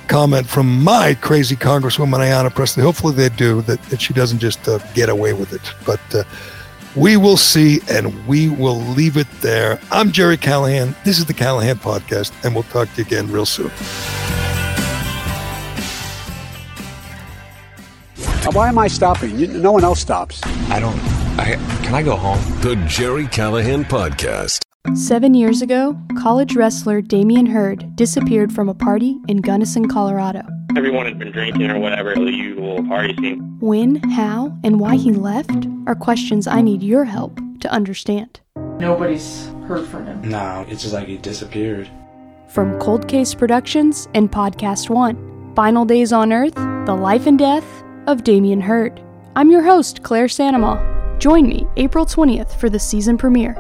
comment 0.09 0.47
from 0.47 0.83
my 0.83 1.15
crazy 1.15 1.57
Congresswoman 1.57 2.21
Ayanna 2.21 2.55
Pressley. 2.55 2.83
Hopefully 2.83 3.15
they 3.15 3.29
do, 3.31 3.63
that, 3.63 3.83
that 3.85 4.01
she 4.01 4.13
doesn't 4.13 4.39
just 4.39 4.69
uh, 4.69 4.79
get 4.95 5.09
away 5.09 5.33
with 5.33 5.53
it. 5.53 5.63
But 5.87 6.01
uh, 6.15 6.25
we 6.97 7.17
will 7.17 7.37
see, 7.37 7.81
and 7.91 8.27
we 8.27 8.49
will 8.49 8.77
leave 8.77 9.17
it 9.17 9.31
there. 9.41 9.81
I'm 9.91 10.13
Gerry 10.13 10.37
Callahan. 10.37 10.95
This 11.05 11.19
is 11.19 11.27
the 11.27 11.35
Callahan 11.35 11.77
Podcast, 11.77 12.33
and 12.45 12.55
we'll 12.55 12.65
talk 12.65 12.89
to 12.95 13.03
you 13.03 13.07
again 13.07 13.31
real 13.31 13.47
soon. 13.47 13.71
Why 18.53 18.69
am 18.69 18.79
I 18.79 18.89
stopping? 18.89 19.61
No 19.61 19.73
one 19.73 19.85
else 19.85 20.01
stops. 20.01 20.41
I 20.71 20.79
don't 20.79 20.97
I, 21.37 21.57
can 21.83 21.95
I 21.95 22.03
go 22.03 22.15
home? 22.15 22.39
The 22.61 22.77
Gerry 22.87 23.27
Callahan 23.27 23.85
Podcast. 23.85 24.64
Seven 24.93 25.33
years 25.33 25.63
ago, 25.63 25.99
college 26.21 26.55
wrestler 26.57 27.01
Damian 27.01 27.47
Hurd 27.47 27.97
disappeared 27.97 28.53
from 28.53 28.69
a 28.69 28.75
party 28.75 29.19
in 29.29 29.39
Gunnison, 29.39 29.89
Colorado. 29.89 30.43
Everyone 30.77 31.07
had 31.07 31.19
been 31.19 31.33
drinking 31.33 31.71
or 31.71 31.79
whatever, 31.79 32.15
the 32.15 32.31
usual 32.31 32.85
party 32.87 33.17
scene. 33.17 33.57
When, 33.61 33.97
how, 34.11 34.57
and 34.63 34.79
why 34.79 34.97
he 34.97 35.11
left 35.11 35.67
are 35.87 35.95
questions 35.95 36.47
I 36.47 36.61
need 36.61 36.83
your 36.83 37.05
help 37.05 37.41
to 37.61 37.73
understand. 37.73 38.41
Nobody's 38.79 39.47
heard 39.67 39.87
from 39.89 40.05
him. 40.07 40.29
No, 40.29 40.67
it's 40.69 40.83
just 40.83 40.93
like 40.93 41.09
he 41.09 41.17
disappeared. 41.17 41.89
From 42.49 42.79
Cold 42.79 43.09
Case 43.09 43.35
Productions 43.35 44.07
and 44.13 44.31
Podcast 44.31 44.91
One, 44.91 45.55
Final 45.57 45.87
Days 45.87 46.13
on 46.13 46.31
Earth, 46.31 46.55
The 46.55 46.95
Life 46.95 47.27
and 47.27 47.39
Death 47.39 47.83
of 48.07 48.23
Damien 48.23 48.61
Hurd. 48.61 49.03
I'm 49.35 49.51
your 49.51 49.63
host, 49.63 50.03
Claire 50.03 50.27
Sandomal. 50.29 51.19
Join 51.19 51.49
me 51.49 51.67
April 51.79 52.05
20th 52.05 52.55
for 52.61 52.69
the 52.69 52.79
season 52.79 53.17
premiere. 53.17 53.57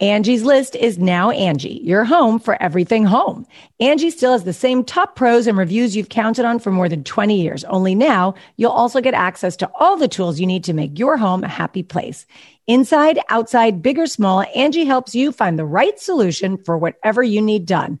Angie's 0.00 0.44
List 0.44 0.76
is 0.76 0.98
now 0.98 1.28
Angie, 1.28 1.82
your 1.84 2.04
home 2.04 2.38
for 2.38 2.60
everything 2.62 3.04
home. 3.04 3.46
Angie 3.80 4.08
still 4.08 4.32
has 4.32 4.44
the 4.44 4.52
same 4.54 4.82
top 4.82 5.14
pros 5.14 5.46
and 5.46 5.58
reviews 5.58 5.94
you've 5.94 6.08
counted 6.08 6.46
on 6.46 6.58
for 6.58 6.70
more 6.70 6.88
than 6.88 7.04
20 7.04 7.38
years. 7.38 7.64
Only 7.64 7.94
now 7.94 8.32
you'll 8.56 8.70
also 8.70 9.02
get 9.02 9.12
access 9.12 9.56
to 9.56 9.70
all 9.78 9.98
the 9.98 10.08
tools 10.08 10.40
you 10.40 10.46
need 10.46 10.64
to 10.64 10.72
make 10.72 10.98
your 10.98 11.18
home 11.18 11.44
a 11.44 11.48
happy 11.48 11.82
place. 11.82 12.24
Inside, 12.66 13.18
outside, 13.28 13.82
big 13.82 13.98
or 13.98 14.06
small, 14.06 14.42
Angie 14.56 14.86
helps 14.86 15.14
you 15.14 15.32
find 15.32 15.58
the 15.58 15.66
right 15.66 16.00
solution 16.00 16.56
for 16.56 16.78
whatever 16.78 17.22
you 17.22 17.42
need 17.42 17.66
done 17.66 18.00